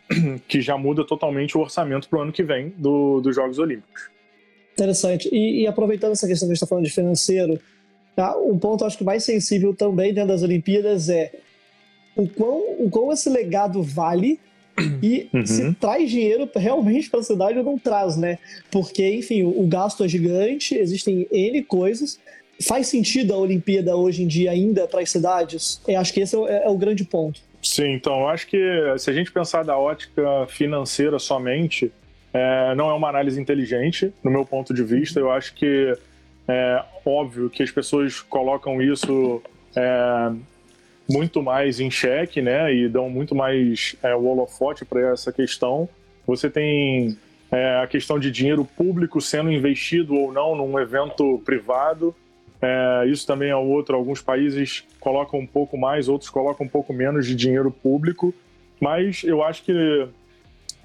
que 0.47 0.61
já 0.61 0.77
muda 0.77 1.05
totalmente 1.05 1.57
o 1.57 1.61
orçamento 1.61 2.09
para 2.09 2.19
o 2.19 2.21
ano 2.23 2.31
que 2.31 2.43
vem 2.43 2.73
do, 2.77 3.21
dos 3.21 3.35
Jogos 3.35 3.59
Olímpicos. 3.59 4.09
Interessante. 4.73 5.29
E, 5.31 5.61
e, 5.61 5.67
aproveitando 5.67 6.11
essa 6.11 6.27
questão 6.27 6.47
que 6.47 6.51
a 6.51 6.55
gente 6.55 6.63
está 6.63 6.67
falando 6.67 6.85
de 6.85 6.91
financeiro, 6.91 7.59
tá? 8.15 8.37
um 8.37 8.57
ponto 8.57 8.85
acho 8.85 8.97
que 8.97 9.03
mais 9.03 9.23
sensível 9.23 9.73
também 9.73 10.13
dentro 10.13 10.29
das 10.29 10.43
Olimpíadas 10.43 11.09
é 11.09 11.31
o 12.15 12.27
quão, 12.27 12.75
o 12.79 12.89
quão 12.89 13.11
esse 13.11 13.29
legado 13.29 13.81
vale 13.81 14.39
e 15.01 15.29
uhum. 15.33 15.45
se 15.45 15.73
traz 15.75 16.09
dinheiro 16.09 16.49
realmente 16.55 17.09
para 17.09 17.19
a 17.19 17.23
cidade 17.23 17.57
ou 17.57 17.63
não 17.63 17.77
traz, 17.77 18.15
né? 18.17 18.37
Porque, 18.71 19.15
enfim, 19.15 19.43
o 19.43 19.65
gasto 19.67 20.03
é 20.03 20.07
gigante, 20.07 20.75
existem 20.75 21.27
N 21.31 21.63
coisas. 21.63 22.19
Faz 22.65 22.87
sentido 22.87 23.33
a 23.33 23.37
Olimpíada 23.37 23.95
hoje 23.95 24.23
em 24.23 24.27
dia 24.27 24.51
ainda 24.51 24.87
para 24.87 25.01
as 25.01 25.09
cidades? 25.09 25.81
Eu 25.87 25.99
acho 25.99 26.13
que 26.13 26.21
esse 26.21 26.35
é 26.35 26.37
o, 26.37 26.47
é 26.47 26.69
o 26.69 26.77
grande 26.77 27.03
ponto. 27.03 27.39
Sim, 27.61 27.93
então 27.93 28.21
eu 28.21 28.27
acho 28.27 28.47
que 28.47 28.59
se 28.97 29.09
a 29.09 29.13
gente 29.13 29.31
pensar 29.31 29.63
da 29.63 29.77
ótica 29.77 30.47
financeira 30.47 31.19
somente, 31.19 31.91
é, 32.33 32.75
não 32.75 32.89
é 32.89 32.93
uma 32.93 33.09
análise 33.09 33.39
inteligente, 33.39 34.13
no 34.23 34.31
meu 34.31 34.45
ponto 34.45 34.73
de 34.73 34.83
vista. 34.83 35.19
Eu 35.19 35.31
acho 35.31 35.53
que 35.53 35.93
é 36.47 36.83
óbvio 37.05 37.49
que 37.49 37.61
as 37.61 37.71
pessoas 37.71 38.21
colocam 38.21 38.81
isso 38.81 39.41
é, 39.75 40.31
muito 41.09 41.41
mais 41.41 41.79
em 41.79 41.89
xeque, 41.89 42.41
né? 42.41 42.73
E 42.73 42.87
dão 42.87 43.09
muito 43.09 43.35
mais 43.35 43.95
é, 44.03 44.15
o 44.15 44.25
holofote 44.25 44.85
para 44.85 45.11
essa 45.11 45.31
questão. 45.31 45.89
Você 46.25 46.49
tem 46.49 47.17
é, 47.51 47.79
a 47.81 47.87
questão 47.87 48.19
de 48.19 48.31
dinheiro 48.31 48.65
público 48.65 49.19
sendo 49.19 49.51
investido 49.51 50.15
ou 50.15 50.31
não 50.31 50.55
num 50.55 50.79
evento 50.79 51.41
privado. 51.45 52.15
É, 52.61 53.05
isso 53.07 53.25
também 53.25 53.49
é 53.49 53.55
outro. 53.55 53.95
Alguns 53.95 54.21
países 54.21 54.83
colocam 54.99 55.39
um 55.39 55.47
pouco 55.47 55.77
mais, 55.77 56.07
outros 56.09 56.29
colocam 56.29 56.65
um 56.65 56.69
pouco 56.69 56.93
menos 56.93 57.25
de 57.25 57.35
dinheiro 57.35 57.71
público. 57.71 58.33
Mas 58.79 59.23
eu 59.23 59.43
acho 59.43 59.63
que 59.63 60.07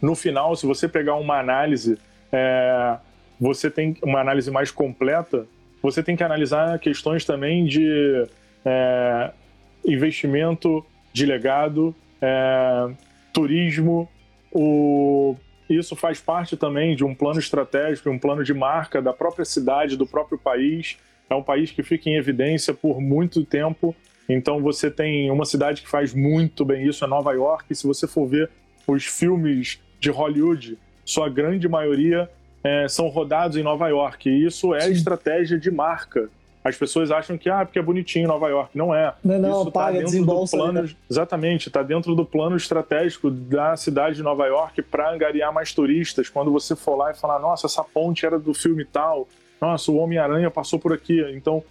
no 0.00 0.14
final, 0.14 0.56
se 0.56 0.66
você 0.66 0.88
pegar 0.88 1.16
uma 1.16 1.38
análise, 1.38 1.98
é, 2.30 2.96
você 3.40 3.70
tem 3.70 3.96
uma 4.02 4.20
análise 4.20 4.50
mais 4.50 4.70
completa. 4.70 5.46
Você 5.82 6.02
tem 6.02 6.16
que 6.16 6.22
analisar 6.22 6.78
questões 6.78 7.24
também 7.24 7.64
de 7.64 8.26
é, 8.64 9.30
investimento 9.84 10.84
de 11.12 11.26
legado, 11.26 11.94
é, 12.20 12.90
turismo, 13.32 14.08
o, 14.52 15.34
isso 15.68 15.96
faz 15.96 16.20
parte 16.20 16.56
também 16.56 16.94
de 16.94 17.04
um 17.04 17.14
plano 17.14 17.38
estratégico, 17.38 18.10
um 18.10 18.18
plano 18.18 18.44
de 18.44 18.52
marca 18.52 19.00
da 19.00 19.12
própria 19.12 19.44
cidade, 19.44 19.96
do 19.96 20.06
próprio 20.06 20.38
país. 20.38 20.98
É 21.32 21.34
um 21.34 21.42
país 21.42 21.70
que 21.70 21.82
fica 21.82 22.10
em 22.10 22.16
evidência 22.16 22.74
por 22.74 23.00
muito 23.00 23.42
tempo. 23.42 23.96
Então 24.28 24.60
você 24.60 24.90
tem 24.90 25.30
uma 25.30 25.46
cidade 25.46 25.80
que 25.80 25.88
faz 25.88 26.12
muito 26.12 26.62
bem 26.62 26.86
isso, 26.86 27.04
é 27.04 27.08
Nova 27.08 27.32
York. 27.32 27.64
E 27.70 27.74
se 27.74 27.86
você 27.86 28.06
for 28.06 28.26
ver 28.26 28.50
os 28.86 29.06
filmes 29.06 29.80
de 29.98 30.10
Hollywood, 30.10 30.78
sua 31.06 31.30
grande 31.30 31.66
maioria 31.68 32.28
é, 32.62 32.86
são 32.86 33.08
rodados 33.08 33.56
em 33.56 33.62
Nova 33.62 33.88
York. 33.88 34.28
E 34.28 34.44
isso 34.44 34.74
é 34.74 34.82
Sim. 34.82 34.92
estratégia 34.92 35.58
de 35.58 35.70
marca 35.70 36.28
As 36.62 36.76
pessoas 36.76 37.10
acham 37.10 37.38
que, 37.38 37.48
ah, 37.48 37.64
porque 37.64 37.78
é 37.78 37.82
bonitinho 37.82 38.28
Nova 38.28 38.48
York. 38.48 38.76
Não 38.76 38.94
é. 38.94 39.14
Não, 39.24 39.38
não, 39.38 39.62
Isso 39.62 39.64
tá 39.64 39.70
paga, 39.70 39.98
tá 40.00 40.10
dentro 40.10 40.26
do 40.26 40.46
plano, 40.50 40.82
né? 40.82 40.90
Exatamente, 41.10 41.68
está 41.68 41.82
dentro 41.82 42.14
do 42.14 42.26
plano 42.26 42.56
estratégico 42.56 43.30
da 43.30 43.74
cidade 43.74 44.16
de 44.16 44.22
Nova 44.22 44.46
York 44.46 44.82
para 44.82 45.10
angariar 45.10 45.50
mais 45.50 45.72
turistas. 45.72 46.28
Quando 46.28 46.52
você 46.52 46.76
for 46.76 46.94
lá 46.94 47.10
e 47.10 47.14
falar, 47.14 47.38
nossa, 47.38 47.66
essa 47.66 47.82
ponte 47.82 48.26
era 48.26 48.38
do 48.38 48.52
filme 48.52 48.84
tal, 48.84 49.26
nossa, 49.62 49.90
o 49.92 49.96
Homem-Aranha 49.96 50.50
passou 50.50 50.78
por 50.78 50.92
aqui. 50.92 51.24
Então, 51.34 51.62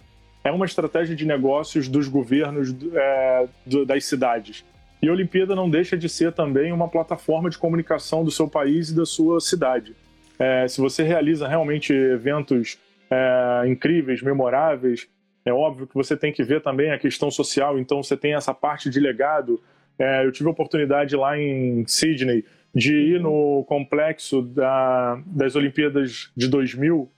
é 0.42 0.50
uma 0.50 0.64
estratégia 0.64 1.14
de 1.14 1.24
negócios 1.24 1.88
dos 1.88 2.08
governos 2.08 2.74
é, 2.94 3.48
das 3.86 4.06
cidades. 4.06 4.64
E 5.00 5.08
a 5.08 5.12
Olimpíada 5.12 5.54
não 5.54 5.68
deixa 5.68 5.96
de 5.96 6.08
ser 6.08 6.32
também 6.32 6.72
uma 6.72 6.88
plataforma 6.88 7.50
de 7.50 7.58
comunicação 7.58 8.24
do 8.24 8.30
seu 8.30 8.48
país 8.48 8.88
e 8.88 8.96
da 8.96 9.04
sua 9.04 9.40
cidade. 9.40 9.94
É, 10.38 10.66
se 10.66 10.80
você 10.80 11.02
realiza 11.02 11.46
realmente 11.46 11.92
eventos 11.92 12.78
é, 13.12 13.68
incríveis, 13.68 14.22
memoráveis. 14.22 15.06
É 15.44 15.52
óbvio 15.52 15.86
que 15.86 15.94
você 15.94 16.16
tem 16.16 16.32
que 16.32 16.42
ver 16.42 16.62
também 16.62 16.90
a 16.92 16.98
questão 16.98 17.30
social, 17.30 17.78
então 17.78 18.02
você 18.02 18.16
tem 18.16 18.34
essa 18.34 18.54
parte 18.54 18.88
de 18.88 18.98
legado. 18.98 19.60
É, 19.98 20.24
eu 20.24 20.32
tive 20.32 20.48
a 20.48 20.52
oportunidade 20.52 21.14
lá 21.14 21.38
em 21.38 21.84
Sydney 21.86 22.44
de 22.74 22.94
ir 22.94 23.20
no 23.20 23.64
complexo 23.68 24.40
da, 24.40 25.20
das 25.26 25.54
Olimpíadas 25.54 26.30
de 26.34 26.48
2000. 26.48 27.10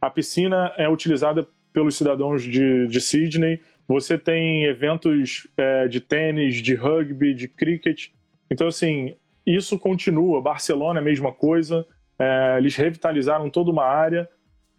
A 0.00 0.08
piscina 0.08 0.72
é 0.76 0.88
utilizada 0.88 1.46
pelos 1.72 1.96
cidadãos 1.96 2.42
de, 2.42 2.86
de 2.86 3.00
Sydney. 3.00 3.60
Você 3.86 4.16
tem 4.16 4.64
eventos 4.64 5.46
é, 5.56 5.88
de 5.88 6.00
tênis, 6.00 6.56
de 6.56 6.74
rugby, 6.74 7.34
de 7.34 7.48
cricket. 7.48 8.08
Então, 8.50 8.68
assim, 8.68 9.14
isso 9.44 9.78
continua. 9.78 10.40
Barcelona 10.40 11.00
é 11.00 11.02
a 11.02 11.04
mesma 11.04 11.32
coisa. 11.32 11.86
É, 12.18 12.56
eles 12.58 12.76
revitalizaram 12.76 13.50
toda 13.50 13.70
uma 13.70 13.84
área. 13.84 14.28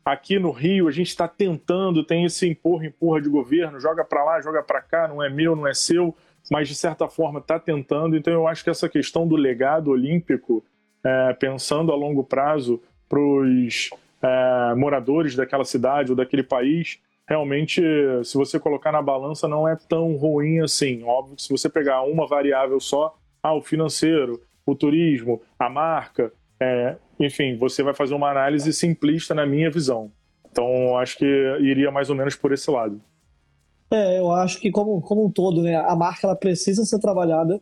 Aqui 0.04 0.40
no 0.40 0.50
Rio, 0.50 0.88
a 0.88 0.92
gente 0.92 1.10
está 1.10 1.28
tentando, 1.28 2.04
tem 2.04 2.26
esse 2.26 2.48
empurra, 2.48 2.88
empurra 2.88 3.22
de 3.22 3.30
governo, 3.30 3.80
joga 3.80 4.04
para 4.04 4.24
lá, 4.24 4.42
joga 4.42 4.64
para 4.64 4.82
cá, 4.82 5.08
não 5.08 5.22
é 5.22 5.30
meu, 5.30 5.56
não 5.56 5.68
é 5.68 5.76
seu, 5.76 6.16
mas 6.50 6.68
de 6.68 6.74
certa 6.74 7.08
forma 7.08 7.40
está 7.40 7.60
tentando. 7.60 8.18
Então, 8.18 8.34
eu 8.34 8.48
acho 8.48 8.64
que 8.64 8.70
essa 8.72 8.90
questão 8.90 9.28
do 9.28 9.36
legado 9.36 9.92
olímpico, 9.92 10.66
é, 11.04 11.34
pensando 11.34 11.92
a 11.92 11.96
longo 11.96 12.24
prazo 12.24 12.82
para 13.08 13.20
os 13.20 13.92
é, 14.22 14.76
moradores 14.76 15.36
daquela 15.36 15.66
cidade 15.66 16.12
ou 16.12 16.16
daquele 16.16 16.44
país, 16.44 17.00
realmente, 17.28 17.82
se 18.24 18.38
você 18.38 18.60
colocar 18.60 18.92
na 18.92 19.02
balança, 19.02 19.48
não 19.48 19.68
é 19.68 19.76
tão 19.76 20.16
ruim 20.16 20.60
assim. 20.60 21.04
Óbvio 21.04 21.36
que 21.36 21.44
se 21.44 21.50
você 21.50 21.70
pegar 21.70 22.04
uma 22.04 22.28
variável 22.28 22.80
só, 22.80 23.16
ah, 23.42 23.54
o 23.54 23.62
financeiro, 23.62 24.42
o 24.66 24.76
turismo, 24.76 25.42
a 25.58 25.70
marca, 25.70 26.32
é, 26.60 26.96
enfim, 27.20 27.58
você 27.58 27.82
vai 27.82 27.94
fazer 27.94 28.14
uma 28.14 28.30
análise 28.30 28.72
simplista 28.74 29.34
na 29.34 29.46
minha 29.46 29.70
visão. 29.72 30.12
Então, 30.52 30.98
acho 30.98 31.18
que 31.18 31.26
iria 31.62 31.90
mais 31.90 32.10
ou 32.10 32.16
menos 32.16 32.36
por 32.36 32.52
esse 32.52 32.70
lado. 32.70 33.02
É, 33.90 34.20
eu 34.20 34.32
acho 34.32 34.60
que 34.60 34.72
como, 34.72 35.02
como 35.02 35.26
um 35.26 35.30
todo, 35.30 35.62
né, 35.62 35.76
a 35.76 35.96
marca 35.96 36.26
ela 36.26 36.36
precisa 36.36 36.86
ser 36.86 37.00
trabalhada 37.00 37.60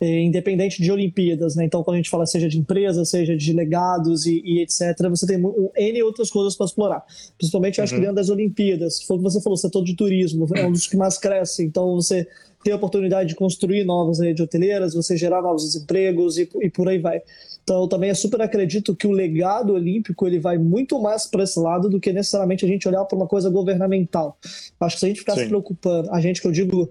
independente 0.00 0.82
de 0.82 0.92
Olimpíadas, 0.92 1.56
né? 1.56 1.64
Então, 1.64 1.82
quando 1.82 1.94
a 1.94 1.96
gente 1.98 2.10
fala 2.10 2.26
seja 2.26 2.48
de 2.48 2.58
empresa, 2.58 3.04
seja 3.04 3.36
de 3.36 3.52
legados 3.52 4.26
e, 4.26 4.42
e 4.44 4.60
etc., 4.60 5.08
você 5.08 5.26
tem 5.26 5.44
um, 5.44 5.70
N 5.74 6.02
outras 6.02 6.30
coisas 6.30 6.54
para 6.54 6.66
explorar. 6.66 7.04
Principalmente, 7.38 7.80
acho 7.80 7.94
uhum. 7.94 8.00
que 8.00 8.06
dentro 8.06 8.16
das 8.16 8.28
Olimpíadas, 8.28 9.02
foi 9.02 9.16
o 9.16 9.20
que 9.20 9.24
você 9.24 9.40
falou, 9.40 9.54
o 9.54 9.58
setor 9.58 9.84
de 9.84 9.94
turismo 9.96 10.46
é 10.54 10.66
um 10.66 10.72
dos 10.72 10.86
que 10.86 10.96
mais 10.96 11.16
cresce. 11.16 11.64
Então, 11.64 11.94
você 11.94 12.26
ter 12.62 12.72
a 12.72 12.76
oportunidade 12.76 13.28
de 13.28 13.34
construir 13.36 13.84
novas 13.84 14.18
redes 14.18 14.42
hoteleiras, 14.42 14.92
você 14.92 15.16
gerar 15.16 15.40
novos 15.40 15.74
empregos 15.76 16.36
e, 16.36 16.48
e 16.60 16.68
por 16.68 16.88
aí 16.88 16.98
vai. 16.98 17.22
Então, 17.62 17.82
eu 17.82 17.88
também 17.88 18.14
super 18.14 18.40
acredito 18.42 18.94
que 18.94 19.06
o 19.06 19.12
legado 19.12 19.72
olímpico 19.72 20.26
ele 20.26 20.38
vai 20.38 20.58
muito 20.58 21.00
mais 21.00 21.26
para 21.26 21.42
esse 21.44 21.58
lado 21.58 21.88
do 21.88 21.98
que 21.98 22.12
necessariamente 22.12 22.64
a 22.64 22.68
gente 22.68 22.86
olhar 22.86 23.04
para 23.04 23.16
uma 23.16 23.26
coisa 23.26 23.48
governamental. 23.48 24.36
Acho 24.80 24.96
que 24.96 25.00
se 25.00 25.06
a 25.06 25.08
gente 25.08 25.20
ficar 25.20 25.34
Sim. 25.34 25.42
se 25.42 25.48
preocupando, 25.48 26.10
a 26.10 26.20
gente 26.20 26.40
que 26.40 26.46
eu 26.46 26.52
digo 26.52 26.88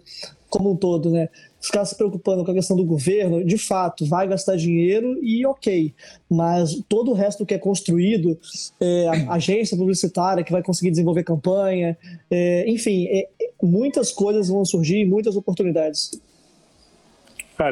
como 0.55 0.71
um 0.71 0.75
todo, 0.77 1.11
né? 1.11 1.27
Ficar 1.61 1.83
se 1.83 1.97
preocupando 1.97 2.45
com 2.45 2.51
a 2.51 2.53
questão 2.53 2.77
do 2.77 2.85
governo, 2.85 3.43
de 3.43 3.57
fato, 3.57 4.05
vai 4.05 4.25
gastar 4.25 4.55
dinheiro 4.55 5.19
e 5.21 5.45
ok. 5.45 5.93
Mas 6.29 6.81
todo 6.87 7.11
o 7.11 7.13
resto 7.13 7.45
que 7.45 7.53
é 7.53 7.57
construído, 7.57 8.39
é, 8.79 9.07
a 9.27 9.33
agência 9.33 9.75
publicitária 9.75 10.45
que 10.45 10.53
vai 10.53 10.63
conseguir 10.63 10.91
desenvolver 10.91 11.25
campanha, 11.25 11.97
é, 12.31 12.69
enfim, 12.69 13.05
é, 13.07 13.27
muitas 13.61 14.13
coisas 14.13 14.47
vão 14.47 14.63
surgir, 14.63 15.03
muitas 15.05 15.35
oportunidades. 15.35 16.11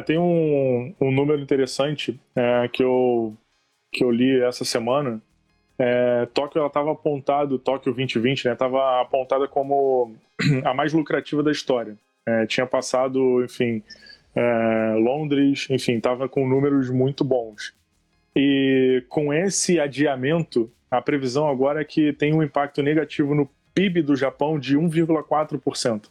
Tem 0.04 0.18
um, 0.18 0.94
um 1.00 1.10
número 1.10 1.40
interessante 1.40 2.20
é, 2.36 2.68
que, 2.68 2.82
eu, 2.82 3.34
que 3.90 4.04
eu 4.04 4.10
li 4.10 4.42
essa 4.42 4.64
semana. 4.64 5.22
É, 5.78 6.26
Tóquio 6.34 6.66
estava 6.66 6.92
apontado, 6.92 7.58
Tóquio 7.58 7.94
2020, 7.94 8.44
né, 8.44 8.52
estava 8.52 9.00
apontada 9.00 9.48
como 9.48 10.14
a 10.64 10.74
mais 10.74 10.92
lucrativa 10.92 11.42
da 11.42 11.50
história. 11.50 11.96
É, 12.26 12.46
tinha 12.46 12.66
passado, 12.66 13.44
enfim, 13.44 13.82
é, 14.34 14.94
Londres, 14.98 15.66
enfim, 15.70 15.96
estava 15.96 16.28
com 16.28 16.48
números 16.48 16.90
muito 16.90 17.24
bons. 17.24 17.74
E 18.34 19.04
com 19.08 19.32
esse 19.32 19.78
adiamento, 19.78 20.70
a 20.90 21.00
previsão 21.00 21.48
agora 21.48 21.82
é 21.82 21.84
que 21.84 22.12
tem 22.12 22.34
um 22.34 22.42
impacto 22.42 22.82
negativo 22.82 23.34
no 23.34 23.48
PIB 23.74 24.02
do 24.02 24.16
Japão 24.16 24.58
de 24.58 24.76
1,4%. 24.76 26.08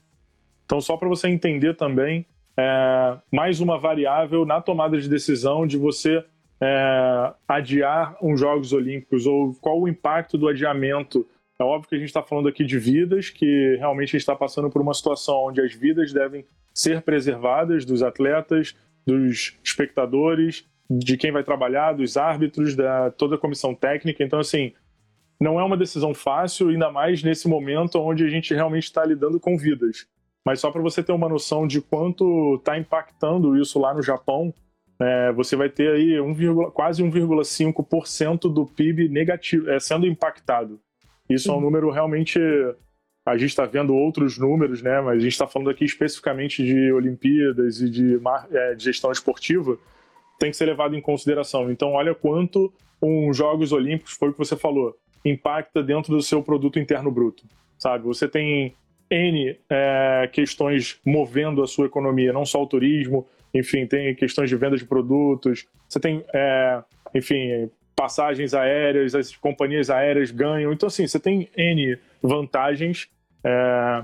Então, 0.65 0.79
só 0.79 0.97
para 0.97 1.07
você 1.07 1.27
entender 1.27 1.75
também 1.75 2.25
é, 2.57 3.17
mais 3.31 3.59
uma 3.59 3.77
variável 3.77 4.45
na 4.45 4.61
tomada 4.61 4.99
de 4.99 5.09
decisão 5.09 5.65
de 5.65 5.77
você 5.77 6.23
é, 6.61 7.33
adiar 7.47 8.15
uns 8.21 8.39
Jogos 8.39 8.71
Olímpicos 8.71 9.25
ou 9.25 9.53
qual 9.55 9.81
o 9.81 9.87
impacto 9.87 10.37
do 10.37 10.47
adiamento. 10.47 11.27
É 11.59 11.63
óbvio 11.63 11.89
que 11.89 11.95
a 11.95 11.97
gente 11.99 12.07
está 12.07 12.23
falando 12.23 12.47
aqui 12.47 12.63
de 12.63 12.79
vidas, 12.79 13.29
que 13.29 13.75
realmente 13.77 14.17
está 14.17 14.35
passando 14.35 14.69
por 14.69 14.81
uma 14.81 14.93
situação 14.93 15.45
onde 15.45 15.61
as 15.61 15.73
vidas 15.73 16.11
devem 16.11 16.45
ser 16.73 17.01
preservadas 17.01 17.85
dos 17.85 18.01
atletas, 18.01 18.75
dos 19.05 19.57
espectadores, 19.63 20.65
de 20.89 21.15
quem 21.17 21.31
vai 21.31 21.43
trabalhar, 21.43 21.93
dos 21.93 22.17
árbitros, 22.17 22.75
da 22.75 23.11
toda 23.11 23.35
a 23.35 23.37
comissão 23.37 23.75
técnica. 23.75 24.23
Então, 24.23 24.39
assim, 24.39 24.73
não 25.39 25.59
é 25.59 25.63
uma 25.63 25.77
decisão 25.77 26.13
fácil, 26.13 26.69
ainda 26.69 26.91
mais 26.91 27.21
nesse 27.21 27.47
momento 27.47 27.99
onde 27.99 28.23
a 28.25 28.29
gente 28.29 28.53
realmente 28.53 28.85
está 28.85 29.05
lidando 29.05 29.39
com 29.39 29.57
vidas. 29.57 30.07
Mas 30.45 30.59
só 30.59 30.71
para 30.71 30.81
você 30.81 31.01
ter 31.03 31.11
uma 31.11 31.29
noção 31.29 31.65
de 31.67 31.81
quanto 31.81 32.55
está 32.55 32.77
impactando 32.77 33.57
isso 33.57 33.79
lá 33.79 33.93
no 33.93 34.01
Japão, 34.01 34.53
é, 34.99 35.31
você 35.31 35.55
vai 35.55 35.69
ter 35.69 35.91
aí 35.91 36.19
1, 36.19 36.71
quase 36.71 37.03
1,5% 37.03 38.53
do 38.53 38.65
PIB 38.65 39.09
negativo, 39.09 39.69
é, 39.69 39.79
sendo 39.79 40.05
impactado. 40.05 40.79
Isso 41.29 41.51
é 41.51 41.53
um 41.53 41.61
número 41.61 41.89
realmente. 41.89 42.39
A 43.25 43.37
gente 43.37 43.49
está 43.49 43.65
vendo 43.65 43.95
outros 43.95 44.37
números, 44.37 44.81
né? 44.81 44.99
Mas 45.01 45.17
a 45.17 45.21
gente 45.21 45.31
está 45.31 45.47
falando 45.47 45.69
aqui 45.69 45.85
especificamente 45.85 46.63
de 46.63 46.91
Olimpíadas 46.91 47.81
e 47.81 47.89
de, 47.89 48.19
é, 48.51 48.75
de 48.75 48.83
gestão 48.83 49.11
esportiva, 49.11 49.77
tem 50.39 50.51
que 50.51 50.57
ser 50.57 50.65
levado 50.65 50.95
em 50.95 51.01
consideração. 51.01 51.71
Então, 51.71 51.93
olha 51.93 52.13
quanto 52.13 52.73
um 53.01 53.33
Jogos 53.33 53.71
Olímpicos, 53.71 54.13
foi 54.13 54.29
o 54.29 54.31
que 54.33 54.39
você 54.39 54.55
falou, 54.55 54.95
impacta 55.23 55.81
dentro 55.81 56.13
do 56.13 56.21
seu 56.21 56.43
produto 56.43 56.79
interno 56.79 57.11
bruto. 57.11 57.43
Sabe? 57.77 58.05
Você 58.05 58.27
tem 58.27 58.75
N 59.09 59.57
é, 59.69 60.29
questões 60.31 60.99
movendo 61.05 61.61
a 61.61 61.67
sua 61.67 61.85
economia, 61.85 62.33
não 62.33 62.45
só 62.45 62.61
o 62.61 62.67
turismo, 62.67 63.27
enfim, 63.53 63.85
tem 63.85 64.15
questões 64.15 64.49
de 64.49 64.55
venda 64.55 64.75
de 64.75 64.85
produtos, 64.85 65.65
você 65.87 65.99
tem, 65.99 66.23
é, 66.33 66.83
enfim, 67.13 67.69
passagens 67.95 68.53
aéreas, 68.53 69.15
as 69.15 69.35
companhias 69.35 69.89
aéreas 69.89 70.31
ganham. 70.31 70.73
Então, 70.73 70.87
assim, 70.87 71.07
você 71.07 71.19
tem 71.19 71.49
N 71.55 71.97
vantagens 72.21 73.07
é, 73.43 74.03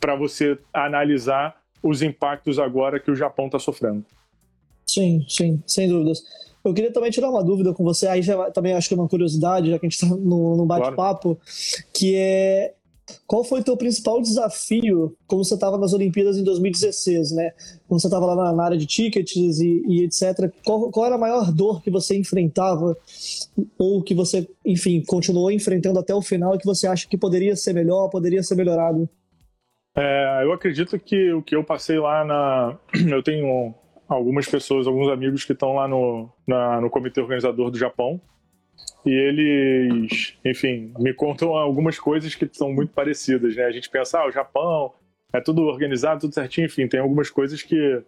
para 0.00 0.14
você 0.14 0.58
analisar 0.72 1.60
os 1.82 2.02
impactos 2.02 2.58
agora 2.58 2.98
que 2.98 3.10
o 3.10 3.16
Japão 3.16 3.46
está 3.46 3.58
sofrendo. 3.58 4.04
Sim, 4.86 5.24
sim, 5.28 5.62
sem 5.66 5.88
dúvidas. 5.88 6.22
Eu 6.64 6.74
queria 6.74 6.92
também 6.92 7.10
tirar 7.10 7.30
uma 7.30 7.44
dúvida 7.44 7.72
com 7.72 7.84
você, 7.84 8.08
aí 8.08 8.22
já 8.22 8.50
também 8.50 8.74
acho 8.74 8.88
que 8.88 8.94
é 8.94 8.96
uma 8.96 9.08
curiosidade, 9.08 9.70
já 9.70 9.78
que 9.78 9.86
a 9.86 9.88
gente 9.88 10.02
está 10.02 10.06
no, 10.16 10.56
no 10.56 10.66
bate-papo, 10.66 11.36
claro. 11.36 11.88
que 11.92 12.16
é 12.16 12.74
qual 13.26 13.44
foi 13.44 13.60
o 13.60 13.64
teu 13.64 13.76
principal 13.76 14.20
desafio 14.20 15.16
quando 15.26 15.44
você 15.44 15.54
estava 15.54 15.78
nas 15.78 15.92
Olimpíadas 15.92 16.36
em 16.36 16.44
2016, 16.44 17.32
né? 17.32 17.52
Quando 17.88 18.00
você 18.00 18.06
estava 18.06 18.26
lá 18.26 18.52
na, 18.52 18.64
área 18.64 18.76
de 18.76 18.86
tickets 18.86 19.60
e, 19.60 19.82
e 19.86 20.04
etc. 20.04 20.52
Qual, 20.64 20.90
qual, 20.90 21.06
era 21.06 21.14
a 21.14 21.18
maior 21.18 21.52
dor 21.52 21.82
que 21.82 21.90
você 21.90 22.16
enfrentava 22.16 22.96
ou 23.78 24.02
que 24.02 24.14
você, 24.14 24.48
enfim, 24.64 25.02
continuou 25.06 25.50
enfrentando 25.50 25.98
até 25.98 26.14
o 26.14 26.22
final 26.22 26.54
e 26.54 26.58
que 26.58 26.66
você 26.66 26.86
acha 26.86 27.08
que 27.08 27.16
poderia 27.16 27.54
ser 27.54 27.72
melhor, 27.72 28.08
poderia 28.08 28.42
ser 28.42 28.56
melhorado? 28.56 29.08
É, 29.96 30.42
eu 30.42 30.52
acredito 30.52 30.98
que 30.98 31.32
o 31.32 31.42
que 31.42 31.56
eu 31.56 31.64
passei 31.64 31.98
lá 31.98 32.24
na... 32.24 32.78
Eu 33.08 33.22
tenho 33.22 33.74
algumas 34.06 34.46
pessoas, 34.46 34.86
alguns 34.86 35.10
amigos 35.10 35.44
que 35.44 35.52
estão 35.52 35.74
lá 35.74 35.88
no, 35.88 36.28
na, 36.46 36.80
no 36.80 36.90
comitê 36.90 37.20
organizador 37.20 37.70
do 37.70 37.78
Japão 37.78 38.20
e 39.06 39.12
eles, 39.12 40.36
enfim, 40.44 40.92
me 40.98 41.14
contam 41.14 41.56
algumas 41.56 41.98
coisas 41.98 42.34
que 42.34 42.48
são 42.52 42.72
muito 42.72 42.92
parecidas, 42.92 43.54
né? 43.54 43.64
A 43.64 43.70
gente 43.70 43.88
pensa, 43.88 44.18
ah, 44.18 44.26
o 44.26 44.32
Japão 44.32 44.92
é 45.32 45.40
tudo 45.40 45.62
organizado, 45.62 46.22
tudo 46.22 46.34
certinho, 46.34 46.66
enfim, 46.66 46.88
tem 46.88 46.98
algumas 46.98 47.30
coisas 47.30 47.62
que 47.62 48.02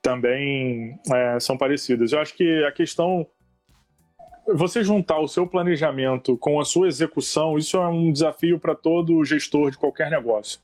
também 0.00 0.98
é, 1.12 1.38
são 1.38 1.58
parecidas. 1.58 2.12
Eu 2.12 2.20
acho 2.20 2.34
que 2.34 2.64
a 2.64 2.72
questão 2.72 3.26
você 4.54 4.82
juntar 4.82 5.20
o 5.20 5.28
seu 5.28 5.46
planejamento 5.46 6.36
com 6.36 6.58
a 6.58 6.64
sua 6.64 6.88
execução, 6.88 7.56
isso 7.56 7.76
é 7.76 7.88
um 7.88 8.10
desafio 8.10 8.58
para 8.58 8.74
todo 8.74 9.24
gestor 9.24 9.70
de 9.70 9.78
qualquer 9.78 10.10
negócio. 10.10 10.58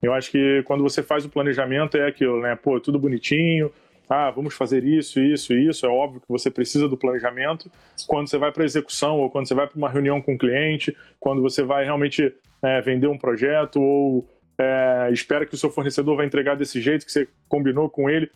Eu 0.00 0.12
acho 0.12 0.30
que 0.30 0.62
quando 0.64 0.82
você 0.82 1.02
faz 1.02 1.24
o 1.24 1.28
planejamento 1.28 1.96
é 1.96 2.06
aquilo, 2.06 2.40
né? 2.40 2.54
Pô, 2.54 2.78
tudo 2.78 2.98
bonitinho, 2.98 3.72
ah, 4.08 4.30
vamos 4.30 4.54
fazer 4.54 4.84
isso, 4.84 5.20
isso, 5.20 5.52
isso. 5.52 5.84
É 5.84 5.88
óbvio 5.88 6.20
que 6.20 6.28
você 6.28 6.50
precisa 6.50 6.88
do 6.88 6.96
planejamento. 6.96 7.70
Quando 8.06 8.28
você 8.28 8.38
vai 8.38 8.52
para 8.52 8.64
execução 8.64 9.18
ou 9.18 9.30
quando 9.30 9.48
você 9.48 9.54
vai 9.54 9.66
para 9.66 9.76
uma 9.76 9.88
reunião 9.88 10.22
com 10.22 10.34
o 10.34 10.38
cliente, 10.38 10.96
quando 11.18 11.42
você 11.42 11.62
vai 11.62 11.84
realmente 11.84 12.32
é, 12.62 12.80
vender 12.80 13.08
um 13.08 13.18
projeto 13.18 13.80
ou 13.80 14.28
é, 14.58 15.10
espera 15.12 15.44
que 15.44 15.54
o 15.54 15.58
seu 15.58 15.70
fornecedor 15.70 16.16
vai 16.16 16.26
entregar 16.26 16.56
desse 16.56 16.80
jeito 16.80 17.04
que 17.04 17.12
você 17.12 17.28
combinou 17.48 17.90
com 17.90 18.08
ele, 18.08 18.30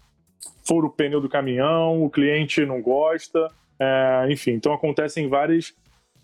for 0.66 0.84
o 0.84 0.90
pneu 0.90 1.20
do 1.20 1.28
caminhão, 1.28 2.02
o 2.02 2.10
cliente 2.10 2.64
não 2.66 2.82
gosta, 2.82 3.48
é, 3.78 4.26
enfim. 4.30 4.52
Então 4.52 4.72
acontecem 4.72 5.28
várias 5.28 5.72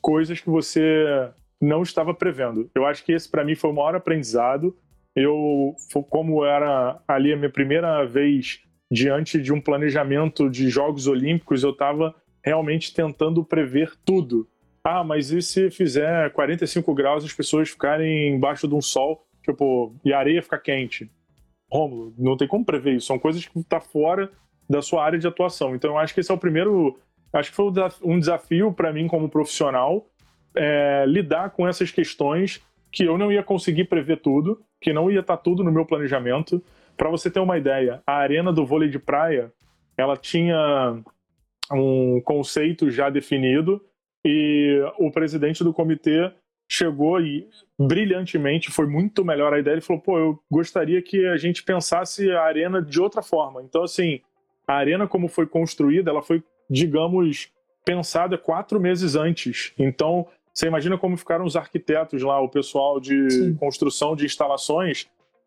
coisas 0.01 0.41
que 0.41 0.51
você 0.51 1.31
não 1.61 1.83
estava 1.83 2.13
prevendo. 2.13 2.71
Eu 2.75 2.85
acho 2.85 3.05
que 3.05 3.13
esse 3.13 3.31
para 3.31 3.45
mim 3.45 3.55
foi 3.55 3.71
o 3.71 3.75
maior 3.75 3.95
aprendizado. 3.95 4.77
Eu, 5.15 5.75
como 6.11 6.45
era 6.45 7.01
ali 7.09 7.33
a 7.33 7.37
minha 7.37 7.51
primeira 7.51 8.05
vez 8.05 8.61
diante 8.91 9.41
de 9.41 9.53
um 9.53 9.61
planejamento 9.61 10.49
de 10.49 10.69
Jogos 10.69 11.07
Olímpicos, 11.07 11.63
eu 11.63 11.71
estava 11.71 12.15
realmente 12.45 12.95
tentando 12.95 13.45
prever 13.45 13.93
tudo. 14.05 14.49
Ah, 14.85 15.03
mas 15.03 15.31
e 15.31 15.43
se 15.43 15.71
fizer 15.71 16.31
45 16.31 16.95
graus 16.95 17.25
as 17.25 17.33
pessoas 17.33 17.69
ficarem 17.69 18.35
embaixo 18.35 18.69
de 18.69 18.75
um 18.75 18.81
sol, 18.81 19.27
tipo, 19.45 19.95
e 20.05 20.13
a 20.13 20.19
areia 20.19 20.43
ficar 20.43 20.59
quente? 20.59 21.11
Rômulo, 21.71 22.15
não 22.17 22.37
tem 22.37 22.47
como 22.47 22.65
prever 22.65 22.95
isso. 22.95 23.07
São 23.07 23.19
coisas 23.19 23.45
que 23.45 23.59
estão 23.59 23.81
tá 23.81 23.85
fora 23.85 24.31
da 24.71 24.81
sua 24.81 25.05
área 25.05 25.19
de 25.19 25.27
atuação. 25.27 25.75
Então, 25.75 25.91
eu 25.91 25.99
acho 25.99 26.15
que 26.15 26.21
esse 26.21 26.31
é 26.31 26.35
o 26.35 26.39
primeiro. 26.39 26.99
Acho 27.33 27.51
que 27.51 27.57
foi 27.57 27.73
um 28.05 28.19
desafio 28.19 28.73
para 28.73 28.93
mim 28.93 29.09
como 29.09 29.29
profissional 29.29 30.07
é, 30.57 31.05
lidar 31.07 31.51
com 31.51 31.69
essas 31.69 31.91
questões 31.91 32.63
que 32.91 33.05
eu 33.05 33.19
não 33.19 33.31
ia 33.31 33.43
conseguir 33.43 33.85
prever 33.85 34.21
tudo, 34.23 34.63
que 34.81 34.93
não 34.93 35.11
ia 35.11 35.21
estar 35.21 35.37
tá 35.37 35.43
tudo 35.43 35.63
no 35.63 35.71
meu 35.71 35.85
planejamento. 35.85 36.65
Para 36.97 37.11
você 37.11 37.31
ter 37.31 37.41
uma 37.41 37.59
ideia, 37.59 38.03
a 38.07 38.15
arena 38.15 38.53
do 38.53 38.65
vôlei 38.65 38.89
de 38.89 38.99
praia, 38.99 39.53
ela 39.97 40.17
tinha 40.17 41.03
um 41.73 42.21
conceito 42.21 42.91
já 42.91 43.11
definido 43.11 43.81
e 44.25 44.81
o 44.99 45.11
presidente 45.11 45.63
do 45.63 45.73
comitê 45.73 46.33
chegou 46.69 47.21
e 47.21 47.49
brilhantemente 47.79 48.71
foi 48.71 48.87
muito 48.87 49.25
melhor 49.25 49.53
a 49.53 49.59
ideia. 49.59 49.75
Ele 49.75 49.81
falou: 49.81 50.03
pô, 50.03 50.19
eu 50.19 50.39
gostaria 50.51 51.01
que 51.01 51.27
a 51.27 51.37
gente 51.37 51.63
pensasse 51.63 52.31
a 52.31 52.43
arena 52.43 52.83
de 52.83 53.01
outra 53.01 53.23
forma. 53.23 53.63
Então, 53.63 53.83
assim, 53.83 54.21
a 54.67 54.75
arena 54.75 55.07
como 55.07 55.29
foi 55.29 55.47
construída, 55.47 56.11
ela 56.11 56.23
foi, 56.23 56.43
digamos, 56.69 57.51
pensada 57.85 58.37
quatro 58.37 58.81
meses 58.81 59.15
antes. 59.15 59.73
Então, 59.79 60.27
você 60.53 60.67
imagina 60.67 60.99
como 60.99 61.17
ficaram 61.17 61.45
os 61.45 61.55
arquitetos 61.55 62.23
lá, 62.23 62.41
o 62.41 62.49
pessoal 62.49 62.99
de 62.99 63.31
Sim. 63.31 63.55
construção 63.55 64.17
de 64.17 64.25
instalações. 64.25 65.07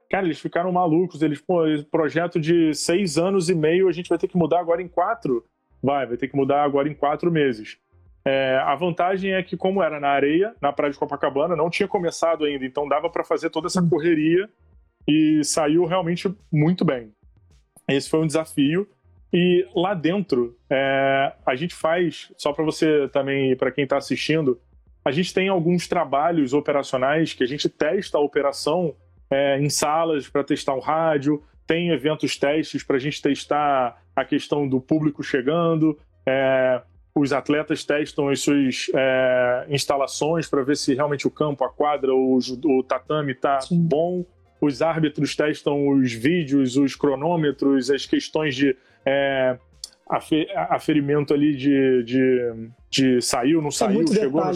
Cara, 0.10 0.26
eles 0.26 0.40
ficaram 0.40 0.72
malucos. 0.72 1.22
Eles, 1.22 1.40
pô, 1.40 1.64
projeto 1.92 2.40
de 2.40 2.74
seis 2.74 3.18
anos 3.18 3.50
e 3.50 3.56
meio, 3.56 3.88
a 3.88 3.92
gente 3.92 4.10
vai 4.10 4.18
ter 4.18 4.28
que 4.28 4.38
mudar 4.38 4.60
agora 4.60 4.82
em 4.82 4.88
quatro. 4.88 5.46
Vai, 5.82 6.06
vai 6.08 6.18
ter 6.18 6.28
que 6.28 6.36
mudar 6.36 6.64
agora 6.64 6.90
em 6.90 6.94
quatro 6.94 7.32
meses. 7.32 7.78
É, 8.26 8.58
a 8.58 8.76
vantagem 8.76 9.34
é 9.34 9.42
que, 9.42 9.56
como 9.56 9.82
era 9.82 10.00
na 10.00 10.10
areia, 10.10 10.54
na 10.62 10.74
praia 10.74 10.92
de 10.92 11.00
Copacabana, 11.00 11.56
não 11.56 11.70
tinha 11.70 11.88
começado 11.88 12.44
ainda, 12.44 12.66
então 12.66 12.88
dava 12.88 13.10
para 13.10 13.24
fazer 13.24 13.50
toda 13.50 13.68
essa 13.68 13.82
correria 13.82 14.50
e 15.08 15.42
saiu 15.44 15.86
realmente 15.86 16.34
muito 16.52 16.84
bem. 16.84 17.12
Esse 17.88 18.10
foi 18.10 18.20
um 18.20 18.28
desafio. 18.28 18.88
E 19.32 19.66
lá 19.76 19.94
dentro, 19.94 20.58
é, 20.70 21.34
a 21.46 21.56
gente 21.56 21.74
faz, 21.74 22.32
só 22.36 22.52
para 22.52 22.66
você 22.66 23.08
também, 23.10 23.56
para 23.56 23.72
quem 23.72 23.84
está 23.84 23.98
assistindo, 23.98 24.60
a 25.06 25.12
gente 25.12 25.34
tem 25.34 25.48
alguns 25.48 25.88
trabalhos 25.88 26.54
operacionais 26.54 27.34
que 27.34 27.44
a 27.44 27.48
gente 27.48 27.70
testa 27.70 28.18
a 28.18 28.22
operação 28.22 28.96
é, 29.30 29.60
em 29.60 29.70
salas 29.70 30.28
para 30.28 30.44
testar 30.44 30.74
o 30.74 30.80
rádio, 30.80 31.44
tem 31.68 31.90
eventos 31.90 32.38
testes 32.38 32.84
para 32.84 32.96
a 32.96 33.00
gente 33.00 33.22
testar 33.22 34.02
a 34.16 34.26
questão 34.26 34.68
do 34.68 34.82
público 34.82 35.24
chegando, 35.24 35.98
é, 36.26 36.82
os 37.16 37.34
atletas 37.34 37.84
testam 37.84 38.30
as 38.30 38.40
suas 38.40 38.90
é, 38.94 39.66
instalações 39.70 40.48
para 40.48 40.64
ver 40.64 40.78
se 40.78 40.94
realmente 40.94 41.28
o 41.28 41.32
campo, 41.32 41.64
a 41.64 41.70
quadra, 41.70 42.14
o, 42.14 42.38
o 42.38 42.84
tatame 42.84 43.34
está 43.34 43.60
bom. 43.72 44.26
Os 44.62 44.82
árbitros 44.82 45.36
testam 45.36 45.88
os 45.90 46.12
vídeos, 46.14 46.76
os 46.76 46.96
cronômetros, 46.96 47.90
as 47.90 48.06
questões 48.06 48.56
de 48.56 48.76
é, 49.06 49.58
aferimento 50.10 51.34
ali 51.34 51.56
de, 51.56 52.04
de, 52.04 52.70
de 52.90 53.22
saiu, 53.22 53.62
não 53.62 53.70
saiu, 53.70 54.08
chegou, 54.08 54.42
detalhe, 54.42 54.42
não 54.42 54.46
né? 54.46 54.54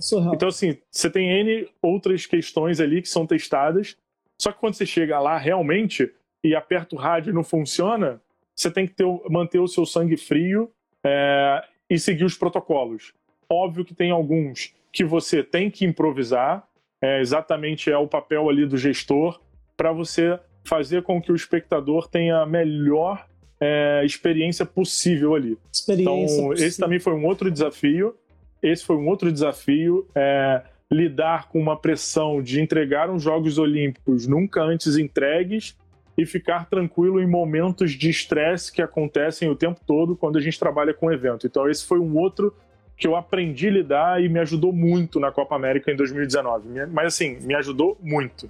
chegou. 0.00 0.24
Né? 0.24 0.30
Então, 0.34 0.48
assim, 0.48 0.76
você 0.90 1.08
tem 1.08 1.30
N 1.30 1.68
outras 1.80 2.26
questões 2.26 2.80
ali 2.80 3.00
que 3.00 3.08
são 3.08 3.24
testadas. 3.24 3.96
Só 4.40 4.50
que 4.50 4.58
quando 4.58 4.74
você 4.74 4.84
chega 4.84 5.20
lá 5.20 5.38
realmente 5.38 6.12
e 6.42 6.56
aperta 6.56 6.96
o 6.96 6.98
rádio 6.98 7.30
e 7.30 7.34
não 7.34 7.44
funciona, 7.44 8.20
você 8.56 8.70
tem 8.70 8.86
que 8.86 8.94
ter, 8.94 9.06
manter 9.30 9.60
o 9.60 9.68
seu 9.68 9.86
sangue 9.86 10.16
frio 10.16 10.72
é, 11.04 11.62
e 11.88 11.98
seguir 11.98 12.24
os 12.24 12.36
protocolos. 12.36 13.12
Óbvio 13.48 13.84
que 13.84 13.94
tem 13.94 14.10
alguns 14.10 14.74
que 14.92 15.04
você 15.04 15.42
tem 15.42 15.70
que 15.70 15.84
improvisar, 15.84 16.66
é, 17.00 17.20
exatamente 17.20 17.92
é 17.92 17.96
o 17.96 18.08
papel 18.08 18.48
ali 18.48 18.66
do 18.66 18.76
gestor, 18.76 19.40
para 19.76 19.92
você 19.92 20.38
fazer 20.64 21.02
com 21.02 21.22
que 21.22 21.30
o 21.30 21.36
espectador 21.36 22.08
tenha 22.08 22.38
a 22.38 22.46
melhor 22.46 23.29
é, 23.60 24.02
experiência 24.04 24.64
possível 24.64 25.34
ali. 25.34 25.58
Experiência 25.72 26.02
então, 26.02 26.46
possível. 26.48 26.66
esse 26.66 26.78
também 26.78 26.98
foi 26.98 27.12
um 27.12 27.26
outro 27.26 27.50
desafio. 27.50 28.16
Esse 28.62 28.84
foi 28.84 28.96
um 28.96 29.06
outro 29.06 29.30
desafio. 29.30 30.06
É, 30.14 30.62
lidar 30.90 31.48
com 31.48 31.60
uma 31.60 31.76
pressão 31.76 32.42
de 32.42 32.60
entregar 32.60 33.10
uns 33.10 33.22
Jogos 33.22 33.58
Olímpicos 33.58 34.26
nunca 34.26 34.62
antes 34.62 34.96
entregues 34.96 35.76
e 36.18 36.26
ficar 36.26 36.68
tranquilo 36.68 37.20
em 37.22 37.26
momentos 37.26 37.92
de 37.92 38.10
estresse 38.10 38.72
que 38.72 38.82
acontecem 38.82 39.48
o 39.48 39.54
tempo 39.54 39.80
todo 39.86 40.16
quando 40.16 40.36
a 40.36 40.40
gente 40.40 40.58
trabalha 40.58 40.92
com 40.92 41.12
evento. 41.12 41.46
Então, 41.46 41.68
esse 41.68 41.86
foi 41.86 41.98
um 41.98 42.16
outro 42.16 42.54
que 42.96 43.06
eu 43.06 43.16
aprendi 43.16 43.68
a 43.68 43.70
lidar 43.70 44.22
e 44.22 44.28
me 44.28 44.38
ajudou 44.40 44.72
muito 44.72 45.18
na 45.18 45.30
Copa 45.30 45.54
América 45.54 45.90
em 45.90 45.96
2019. 45.96 46.68
Mas, 46.92 47.06
assim, 47.06 47.38
me 47.40 47.54
ajudou 47.54 47.96
muito. 48.02 48.48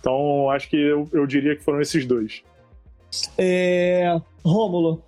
Então, 0.00 0.50
acho 0.50 0.68
que 0.68 0.76
eu, 0.76 1.08
eu 1.12 1.26
diria 1.26 1.56
que 1.56 1.62
foram 1.62 1.80
esses 1.80 2.04
dois. 2.04 2.42
É, 3.36 4.20
Rômulo, 4.44 5.02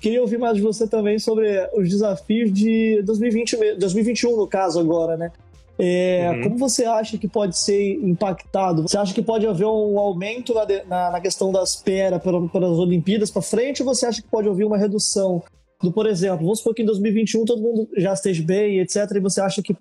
queria 0.00 0.20
ouvir 0.20 0.38
mais 0.38 0.56
de 0.56 0.62
você 0.62 0.86
também 0.86 1.18
sobre 1.18 1.68
os 1.74 1.88
desafios 1.88 2.52
de 2.52 3.02
2020, 3.02 3.74
2021, 3.76 4.36
no 4.36 4.46
caso, 4.46 4.78
agora, 4.78 5.16
né? 5.16 5.32
É, 5.78 6.30
uhum. 6.30 6.42
Como 6.44 6.58
você 6.58 6.84
acha 6.84 7.18
que 7.18 7.26
pode 7.26 7.58
ser 7.58 7.94
impactado? 7.94 8.82
Você 8.82 8.96
acha 8.96 9.12
que 9.12 9.22
pode 9.22 9.46
haver 9.46 9.66
um 9.66 9.98
aumento 9.98 10.54
na, 10.54 10.66
na, 10.86 11.10
na 11.12 11.20
questão 11.20 11.50
da 11.50 11.62
espera 11.62 12.20
pelas 12.20 12.78
Olimpíadas 12.78 13.30
para 13.30 13.42
frente 13.42 13.82
ou 13.82 13.92
você 13.92 14.06
acha 14.06 14.22
que 14.22 14.28
pode 14.28 14.48
haver 14.48 14.64
uma 14.64 14.78
redução? 14.78 15.42
Do, 15.82 15.90
por 15.90 16.06
exemplo, 16.06 16.44
vamos 16.44 16.58
supor 16.58 16.74
que 16.74 16.82
em 16.82 16.86
2021 16.86 17.44
todo 17.44 17.60
mundo 17.60 17.88
já 17.96 18.12
esteja 18.12 18.42
bem, 18.44 18.78
etc. 18.78 19.10
E 19.16 19.20
você 19.20 19.40
acha 19.40 19.62
que 19.62 19.76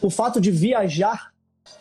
o 0.00 0.08
fato 0.08 0.40
de 0.40 0.50
viajar 0.50 1.32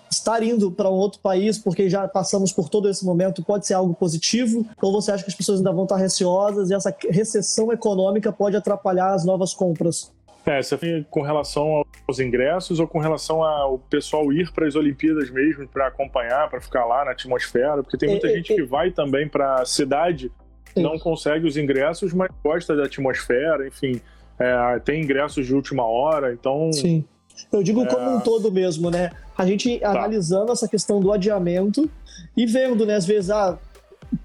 estar 0.09 0.41
indo 0.43 0.71
para 0.71 0.89
um 0.89 0.93
outro 0.93 1.19
país 1.19 1.57
porque 1.57 1.89
já 1.89 2.07
passamos 2.07 2.51
por 2.51 2.69
todo 2.69 2.89
esse 2.89 3.05
momento 3.05 3.43
pode 3.43 3.65
ser 3.67 3.73
algo 3.73 3.93
positivo? 3.93 4.65
Ou 4.81 4.91
você 4.91 5.11
acha 5.11 5.23
que 5.23 5.29
as 5.29 5.35
pessoas 5.35 5.59
ainda 5.59 5.71
vão 5.71 5.83
estar 5.83 5.97
receosas 5.97 6.69
e 6.69 6.73
essa 6.73 6.95
recessão 7.09 7.71
econômica 7.71 8.31
pode 8.31 8.55
atrapalhar 8.55 9.13
as 9.13 9.25
novas 9.25 9.53
compras? 9.53 10.11
É, 10.45 10.61
você 10.61 10.77
tem 10.77 11.05
com 11.09 11.21
relação 11.21 11.83
aos 12.07 12.19
ingressos 12.19 12.79
ou 12.79 12.87
com 12.87 12.99
relação 12.99 13.43
ao 13.43 13.77
pessoal 13.77 14.31
ir 14.31 14.49
para 14.53 14.65
as 14.65 14.75
Olimpíadas 14.75 15.29
mesmo 15.29 15.67
para 15.67 15.87
acompanhar, 15.87 16.49
para 16.49 16.61
ficar 16.61 16.85
lá 16.85 17.03
na 17.03 17.11
atmosfera? 17.11 17.83
Porque 17.83 17.97
tem 17.97 18.09
muita 18.09 18.27
é, 18.27 18.35
gente 18.35 18.53
é, 18.53 18.55
que 18.55 18.63
vai 18.63 18.91
também 18.91 19.27
para 19.27 19.55
a 19.55 19.65
cidade, 19.65 20.31
não 20.73 20.97
consegue 20.97 21.45
os 21.45 21.57
ingressos, 21.57 22.13
mas 22.13 22.29
gosta 22.41 22.77
da 22.77 22.85
atmosfera, 22.85 23.67
enfim, 23.67 23.99
é, 24.39 24.79
tem 24.79 25.03
ingressos 25.03 25.45
de 25.45 25.53
última 25.53 25.83
hora, 25.83 26.31
então. 26.31 26.71
Sim. 26.71 27.03
Eu 27.51 27.63
digo 27.63 27.85
como 27.87 28.15
um 28.15 28.19
todo 28.19 28.51
mesmo, 28.51 28.89
né? 28.89 29.11
A 29.37 29.45
gente 29.45 29.79
tá. 29.79 29.91
analisando 29.91 30.51
essa 30.51 30.67
questão 30.67 30.99
do 30.99 31.11
adiamento 31.11 31.89
e 32.35 32.45
vendo, 32.45 32.85
né, 32.85 32.95
às 32.95 33.05
vezes, 33.05 33.29
ah, 33.29 33.57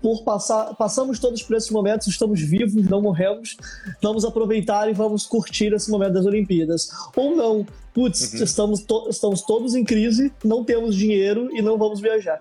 por 0.01 0.22
passar, 0.22 0.75
passamos 0.75 1.18
todos 1.18 1.42
por 1.42 1.57
esses 1.57 1.70
momentos, 1.70 2.07
estamos 2.07 2.40
vivos, 2.40 2.88
não 2.88 3.03
morremos, 3.03 3.57
vamos 4.03 4.25
aproveitar 4.25 4.88
e 4.88 4.92
vamos 4.92 5.27
curtir 5.27 5.72
esse 5.72 5.90
momento 5.90 6.14
das 6.14 6.27
Olimpíadas. 6.27 6.90
Ou 7.16 7.37
não, 7.37 7.66
putz, 7.92 8.33
uhum. 8.33 8.44
estamos, 8.44 8.83
to 8.83 9.09
estamos 9.09 9.42
todos 9.42 9.75
em 9.75 9.85
crise, 9.85 10.33
não 10.44 10.64
temos 10.64 10.94
dinheiro 10.94 11.48
e 11.53 11.61
não 11.61 11.77
vamos 11.77 12.01
viajar. 12.01 12.40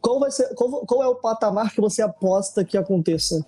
qual, 0.00 0.20
vai 0.20 0.30
ser, 0.30 0.54
qual, 0.54 0.70
qual 0.86 1.02
é 1.02 1.08
o 1.08 1.16
patamar 1.16 1.72
que 1.72 1.80
você 1.80 2.02
aposta 2.02 2.64
que 2.64 2.76
aconteça? 2.76 3.44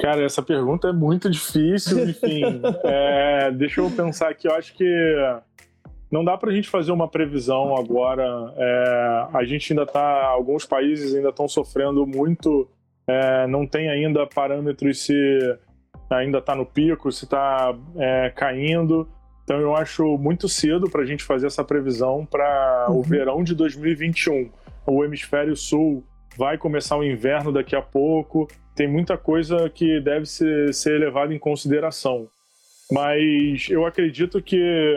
Cara, 0.00 0.24
essa 0.24 0.42
pergunta 0.42 0.88
é 0.88 0.92
muito 0.92 1.28
difícil, 1.30 2.08
enfim. 2.08 2.62
é, 2.84 3.50
deixa 3.50 3.80
eu 3.80 3.90
pensar 3.90 4.30
aqui, 4.30 4.48
eu 4.48 4.54
acho 4.54 4.74
que 4.74 4.84
não 6.10 6.24
dá 6.24 6.36
para 6.36 6.50
a 6.50 6.54
gente 6.54 6.68
fazer 6.68 6.90
uma 6.90 7.06
previsão 7.08 7.76
agora. 7.76 8.24
É, 8.56 9.26
a 9.32 9.44
gente 9.44 9.72
ainda 9.72 9.84
está, 9.84 10.26
alguns 10.26 10.66
países 10.66 11.14
ainda 11.14 11.28
estão 11.28 11.46
sofrendo 11.46 12.06
muito, 12.06 12.68
é, 13.06 13.46
não 13.46 13.66
tem 13.66 13.88
ainda 13.88 14.26
parâmetros 14.26 15.02
se 15.04 15.14
ainda 16.10 16.38
está 16.38 16.54
no 16.54 16.66
pico, 16.66 17.12
se 17.12 17.24
está 17.24 17.74
é, 17.96 18.30
caindo. 18.30 19.08
Então 19.44 19.60
eu 19.60 19.74
acho 19.74 20.18
muito 20.18 20.48
cedo 20.48 20.90
para 20.90 21.02
a 21.02 21.06
gente 21.06 21.22
fazer 21.22 21.46
essa 21.46 21.62
previsão 21.62 22.26
para 22.26 22.86
uhum. 22.88 22.98
o 22.98 23.02
verão 23.02 23.44
de 23.44 23.54
2021. 23.54 24.50
O 24.86 25.04
hemisfério 25.04 25.54
sul 25.54 26.04
vai 26.36 26.58
começar 26.58 26.96
o 26.96 27.04
inverno 27.04 27.52
daqui 27.52 27.76
a 27.76 27.82
pouco. 27.82 28.48
Tem 28.80 28.88
muita 28.88 29.18
coisa 29.18 29.68
que 29.68 30.00
deve 30.00 30.24
ser, 30.24 30.72
ser 30.72 30.98
levada 30.98 31.34
em 31.34 31.38
consideração. 31.38 32.26
Mas 32.90 33.68
eu 33.68 33.84
acredito 33.84 34.40
que 34.40 34.94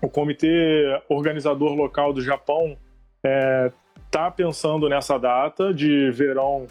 o 0.00 0.08
comitê 0.08 1.00
organizador 1.08 1.74
local 1.74 2.12
do 2.12 2.20
Japão 2.20 2.76
está 3.18 3.22
é, 3.22 3.72
tá 4.10 4.30
pensando 4.32 4.88
nessa 4.88 5.16
data 5.16 5.72
de 5.72 6.10
verão 6.10 6.66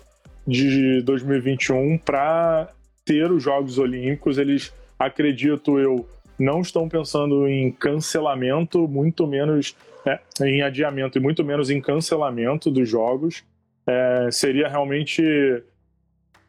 de 0.46 1.02
2021 1.04 1.98
para 2.00 2.68
ter 3.06 3.32
os 3.32 3.42
Jogos 3.42 3.78
Olímpicos. 3.78 4.38
Eles, 4.38 4.74
acredito 5.00 5.80
eu, 5.80 6.06
não 6.38 6.60
estão 6.60 6.90
pensando 6.90 7.48
em 7.48 7.72
cancelamento, 7.72 8.86
muito 8.86 9.26
menos 9.26 9.78
é, 10.06 10.20
em 10.42 10.62
adiamento 10.62 11.18
e 11.18 11.22
muito 11.22 11.42
menos 11.42 11.70
em 11.70 11.80
cancelamento 11.80 12.70
dos 12.70 12.90
jogos. 12.90 13.46
É, 13.88 14.28
seria 14.30 14.68
realmente 14.68 15.64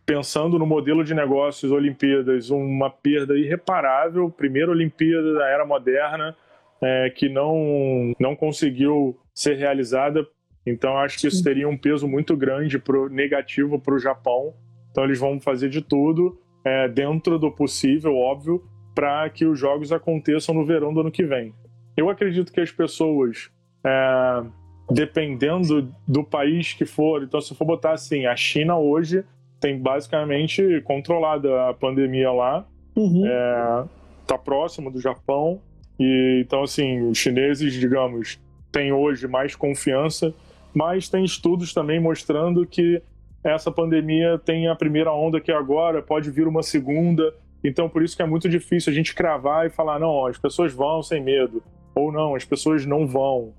pensando 0.04 0.58
no 0.58 0.66
modelo 0.66 1.04
de 1.04 1.14
negócios 1.14 1.70
Olimpíadas 1.70 2.50
uma 2.50 2.90
perda 2.90 3.36
irreparável. 3.36 4.30
Primeira 4.30 4.70
Olimpíada 4.70 5.34
da 5.34 5.46
era 5.46 5.64
moderna 5.64 6.36
é, 6.82 7.10
que 7.10 7.28
não 7.28 8.12
não 8.18 8.34
conseguiu 8.34 9.18
ser 9.34 9.54
realizada. 9.54 10.26
Então 10.66 10.96
acho 10.98 11.18
que 11.18 11.26
isso 11.26 11.42
teria 11.42 11.68
um 11.68 11.76
peso 11.76 12.06
muito 12.06 12.36
grande 12.36 12.78
pro 12.78 13.08
negativo 13.08 13.78
para 13.78 13.94
o 13.94 13.98
Japão. 13.98 14.54
Então 14.90 15.04
eles 15.04 15.18
vão 15.18 15.40
fazer 15.40 15.68
de 15.68 15.80
tudo 15.80 16.38
é, 16.64 16.88
dentro 16.88 17.38
do 17.38 17.50
possível, 17.50 18.16
óbvio, 18.16 18.62
para 18.94 19.28
que 19.30 19.44
os 19.44 19.58
jogos 19.58 19.92
aconteçam 19.92 20.54
no 20.54 20.64
verão 20.64 20.92
do 20.92 21.00
ano 21.00 21.10
que 21.10 21.24
vem. 21.24 21.54
Eu 21.96 22.08
acredito 22.08 22.52
que 22.52 22.60
as 22.60 22.70
pessoas, 22.70 23.50
é, 23.84 24.42
dependendo 24.90 25.92
do 26.06 26.22
país 26.22 26.72
que 26.72 26.84
for, 26.84 27.22
então 27.22 27.40
se 27.40 27.54
for 27.54 27.64
botar 27.64 27.92
assim, 27.92 28.26
a 28.26 28.36
China 28.36 28.78
hoje 28.78 29.24
tem 29.62 29.78
basicamente 29.78 30.82
controlada 30.82 31.68
a 31.68 31.72
pandemia 31.72 32.32
lá, 32.32 32.66
uhum. 32.96 33.24
é, 33.24 33.84
tá 34.26 34.36
próximo 34.36 34.90
do 34.90 35.00
Japão, 35.00 35.60
e 36.00 36.42
então 36.44 36.64
assim, 36.64 37.00
os 37.08 37.16
chineses, 37.16 37.72
digamos, 37.72 38.40
têm 38.72 38.92
hoje 38.92 39.28
mais 39.28 39.54
confiança, 39.54 40.34
mas 40.74 41.08
tem 41.08 41.24
estudos 41.24 41.72
também 41.72 42.00
mostrando 42.00 42.66
que 42.66 43.00
essa 43.44 43.70
pandemia 43.70 44.36
tem 44.44 44.66
a 44.66 44.74
primeira 44.74 45.12
onda 45.12 45.40
que 45.40 45.52
é 45.52 45.54
agora, 45.54 46.02
pode 46.02 46.28
vir 46.28 46.48
uma 46.48 46.64
segunda, 46.64 47.32
então, 47.64 47.88
por 47.88 48.02
isso 48.02 48.16
que 48.16 48.22
é 48.22 48.26
muito 48.26 48.48
difícil 48.48 48.90
a 48.90 48.94
gente 48.94 49.14
cravar 49.14 49.66
e 49.66 49.70
falar, 49.70 50.00
não, 50.00 50.26
as 50.26 50.36
pessoas 50.36 50.72
vão 50.72 51.02
sem 51.02 51.22
medo, 51.22 51.62
ou 51.94 52.10
não, 52.10 52.34
as 52.34 52.44
pessoas 52.44 52.84
não 52.84 53.06
vão. 53.06 53.52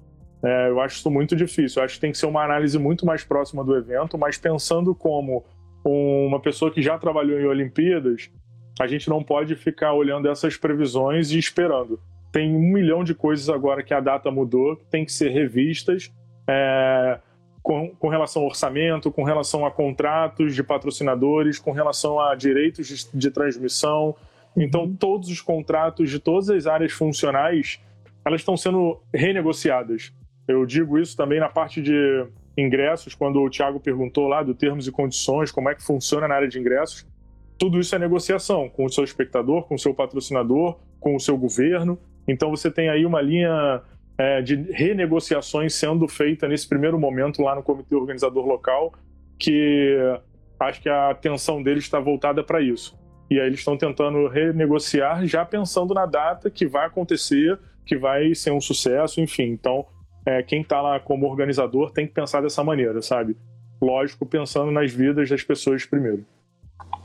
É, 0.44 0.70
eu 0.70 0.82
acho 0.82 0.98
isso 0.98 1.10
muito 1.10 1.36
difícil. 1.38 1.80
Eu 1.80 1.86
acho 1.86 1.96
que 1.96 2.02
tem 2.02 2.12
que 2.12 2.18
ser 2.18 2.26
uma 2.26 2.44
análise 2.44 2.78
muito 2.78 3.06
mais 3.06 3.24
próxima 3.24 3.64
do 3.64 3.74
evento, 3.78 4.18
mas 4.18 4.38
pensando 4.38 4.94
como 4.94 5.46
uma 5.86 6.40
pessoa 6.40 6.72
que 6.72 6.82
já 6.82 6.98
trabalhou 6.98 7.40
em 7.40 7.46
Olimpíadas, 7.46 8.30
a 8.80 8.88
gente 8.88 9.10
não 9.10 9.24
pode 9.24 9.56
ficar 9.56 9.94
olhando 9.94 10.30
essas 10.30 10.58
previsões 10.58 11.32
e 11.32 11.38
esperando. 11.38 12.00
Tem 12.32 12.56
um 12.56 12.60
milhão 12.60 13.04
de 13.04 13.14
coisas 13.14 13.50
agora 13.50 13.84
que 13.84 13.94
a 13.94 14.00
data 14.00 14.32
mudou, 14.32 14.76
que 14.76 14.86
tem 14.86 15.06
que 15.06 15.12
ser 15.12 15.30
revistas. 15.30 16.12
É, 16.48 17.20
com, 17.64 17.96
com 17.96 18.10
relação 18.10 18.42
ao 18.42 18.50
orçamento, 18.50 19.10
com 19.10 19.24
relação 19.24 19.66
a 19.66 19.72
contratos 19.72 20.54
de 20.54 20.62
patrocinadores, 20.62 21.58
com 21.58 21.72
relação 21.72 22.20
a 22.20 22.36
direitos 22.36 22.86
de, 22.88 23.18
de 23.18 23.32
transmissão. 23.32 24.16
Então, 24.56 24.84
uhum. 24.84 24.96
todos 24.96 25.30
os 25.30 25.42
contratos 25.42 26.10
de 26.10 26.20
todas 26.20 26.50
as 26.50 26.68
áreas 26.68 26.92
funcionais, 26.92 27.80
elas 28.26 28.42
estão 28.42 28.58
sendo 28.58 29.02
renegociadas. 29.14 30.12
Eu 30.46 30.66
digo 30.66 31.00
isso 31.00 31.16
também 31.16 31.40
na 31.40 31.48
parte 31.48 31.82
de 31.82 32.26
ingressos, 32.58 33.16
quando 33.16 33.42
o 33.42 33.50
Thiago 33.50 33.80
perguntou 33.80 34.28
lá 34.28 34.44
do 34.44 34.54
termos 34.54 34.88
e 34.88 34.92
condições, 34.92 35.52
como 35.52 35.70
é 35.70 35.76
que 35.76 35.84
funciona 35.84 36.28
na 36.28 36.36
área 36.36 36.48
de 36.48 36.60
ingressos. 36.60 37.06
Tudo 37.58 37.80
isso 37.80 37.96
é 37.96 38.00
negociação 38.00 38.70
com 38.70 38.86
o 38.86 38.90
seu 38.90 39.04
espectador, 39.04 39.64
com 39.64 39.76
o 39.76 39.80
seu 39.80 39.94
patrocinador, 39.94 40.80
com 41.00 41.16
o 41.16 41.20
seu 41.20 41.38
governo. 41.38 42.00
Então 42.28 42.50
você 42.50 42.70
tem 42.70 42.90
aí 42.90 43.06
uma 43.06 43.22
linha 43.22 43.82
é, 44.18 44.42
de 44.42 44.56
renegociações 44.72 45.74
sendo 45.74 46.08
feita 46.08 46.48
nesse 46.48 46.68
primeiro 46.68 47.00
momento 47.00 47.42
lá 47.42 47.56
no 47.56 47.64
comitê 47.64 47.96
organizador 47.96 48.46
local, 48.46 48.94
que 49.38 49.98
acho 50.60 50.82
que 50.82 50.90
a 50.90 51.10
atenção 51.10 51.62
deles 51.62 51.84
está 51.84 52.00
voltada 52.00 52.44
para 52.44 52.62
isso. 52.62 52.98
E 53.30 53.40
aí 53.40 53.48
eles 53.48 53.60
estão 53.60 53.78
tentando 53.78 54.28
renegociar 54.28 55.26
já 55.26 55.44
pensando 55.46 55.94
na 55.94 56.06
data 56.06 56.50
que 56.50 56.68
vai 56.68 56.86
acontecer, 56.86 57.58
que 57.86 57.98
vai 57.98 58.34
ser 58.36 58.52
um 58.52 58.62
sucesso, 58.62 59.20
enfim. 59.20 59.50
Então, 59.50 59.86
é, 60.26 60.42
quem 60.44 60.62
está 60.62 60.82
lá 60.82 61.00
como 61.00 61.28
organizador 61.28 61.92
tem 61.92 62.08
que 62.08 62.14
pensar 62.14 62.42
dessa 62.42 62.64
maneira, 62.64 63.02
sabe? 63.02 63.36
Lógico, 63.82 64.26
pensando 64.26 64.72
nas 64.72 64.92
vidas 64.92 65.30
das 65.30 65.44
pessoas 65.44 65.86
primeiro. 65.86 66.26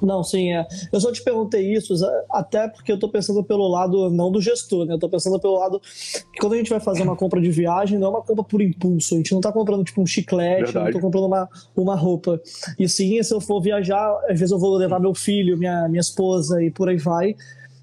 Não, 0.00 0.22
sim, 0.22 0.52
é. 0.52 0.66
Eu 0.92 1.00
só 1.00 1.10
te 1.10 1.22
perguntei 1.22 1.72
isso, 1.74 1.94
até 2.30 2.68
porque 2.68 2.92
eu 2.92 2.94
estou 2.94 3.10
pensando 3.10 3.42
pelo 3.42 3.66
lado, 3.66 4.10
não 4.10 4.30
do 4.30 4.40
gestor, 4.40 4.86
né? 4.86 4.94
Eu 4.94 4.98
tô 4.98 5.08
pensando 5.08 5.40
pelo 5.40 5.58
lado 5.58 5.80
que 5.80 6.38
quando 6.40 6.52
a 6.52 6.56
gente 6.56 6.70
vai 6.70 6.78
fazer 6.78 7.02
uma 7.02 7.16
compra 7.16 7.40
de 7.40 7.50
viagem, 7.50 7.98
não 7.98 8.06
é 8.06 8.10
uma 8.10 8.22
compra 8.22 8.44
por 8.44 8.62
impulso. 8.62 9.14
A 9.14 9.16
gente 9.18 9.32
não 9.32 9.40
está 9.40 9.52
comprando 9.52 9.84
tipo 9.84 10.00
um 10.00 10.06
chiclete, 10.06 10.64
Verdade. 10.66 10.86
não 10.86 10.92
tô 10.92 11.00
comprando 11.00 11.26
uma, 11.26 11.48
uma 11.76 11.96
roupa. 11.96 12.40
E 12.78 12.88
sim, 12.88 13.20
se 13.22 13.34
eu 13.34 13.40
for 13.40 13.60
viajar, 13.60 14.16
às 14.28 14.38
vezes 14.38 14.52
eu 14.52 14.58
vou 14.58 14.76
levar 14.76 15.00
meu 15.00 15.14
filho, 15.14 15.58
minha, 15.58 15.88
minha 15.88 16.00
esposa 16.00 16.62
e 16.62 16.70
por 16.70 16.88
aí 16.88 16.96
vai. 16.96 17.34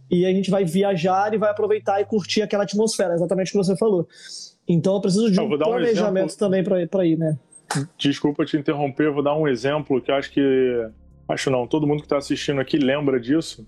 E 0.09 0.25
a 0.25 0.31
gente 0.31 0.49
vai 0.49 0.63
viajar 0.63 1.33
e 1.33 1.37
vai 1.37 1.49
aproveitar 1.49 1.99
e 1.99 2.05
curtir 2.05 2.41
aquela 2.41 2.63
atmosfera, 2.63 3.15
exatamente 3.15 3.49
o 3.49 3.51
que 3.51 3.57
você 3.57 3.75
falou. 3.75 4.07
Então 4.67 4.95
eu 4.95 5.01
preciso 5.01 5.31
de 5.31 5.39
um 5.39 5.57
planejamento 5.57 6.33
um 6.33 6.37
também 6.37 6.63
para 6.63 7.05
ir, 7.05 7.17
né? 7.17 7.37
Desculpa 7.97 8.45
te 8.45 8.57
interromper, 8.57 9.07
eu 9.07 9.13
vou 9.13 9.23
dar 9.23 9.35
um 9.35 9.47
exemplo 9.47 10.01
que 10.01 10.11
acho 10.11 10.31
que 10.31 10.87
acho 11.27 11.49
não, 11.49 11.67
todo 11.67 11.87
mundo 11.87 11.99
que 11.99 12.05
está 12.05 12.17
assistindo 12.17 12.61
aqui 12.61 12.77
lembra 12.77 13.19
disso. 13.19 13.67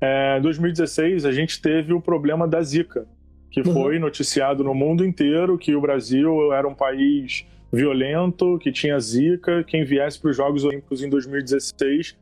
É, 0.00 0.38
em 0.38 0.42
2016, 0.42 1.24
a 1.24 1.32
gente 1.32 1.60
teve 1.60 1.92
o 1.92 2.00
problema 2.00 2.46
da 2.46 2.60
Zika, 2.62 3.06
que 3.50 3.60
uhum. 3.60 3.72
foi 3.72 3.98
noticiado 3.98 4.64
no 4.64 4.74
mundo 4.74 5.04
inteiro 5.04 5.56
que 5.56 5.74
o 5.74 5.80
Brasil 5.80 6.52
era 6.52 6.66
um 6.66 6.74
país 6.74 7.46
violento, 7.72 8.58
que 8.58 8.72
tinha 8.72 8.98
Zika. 8.98 9.64
Quem 9.64 9.84
viesse 9.84 10.20
para 10.20 10.30
os 10.30 10.36
Jogos 10.36 10.64
Olímpicos 10.64 11.02
em 11.02 11.08
2016, 11.08 12.16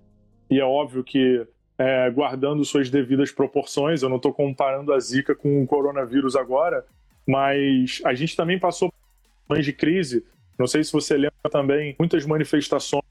e 0.51 0.61
é 0.61 0.65
óbvio 0.65 1.03
que 1.03 1.47
é, 1.79 2.11
guardando 2.11 2.65
suas 2.65 2.91
devidas 2.91 3.33
proporções, 3.33 4.03
eu 4.03 4.09
não 4.09 4.17
estou 4.17 4.33
comparando 4.33 4.93
a 4.93 5.01
Zika 5.01 5.35
com 5.35 5.63
o 5.63 5.67
coronavírus 5.67 6.37
agora, 6.37 6.85
mas 7.27 8.01
a 8.05 8.15
gente 8.15 8.37
também 8.37 8.59
passou 8.59 8.93
por 9.47 9.61
de 9.61 9.73
crise. 9.73 10.25
Não 10.59 10.67
sei 10.67 10.83
se 10.85 10.93
você 10.93 11.15
lembra 11.15 11.51
também, 11.51 11.95
muitas 11.99 12.25
manifestações 12.25 13.03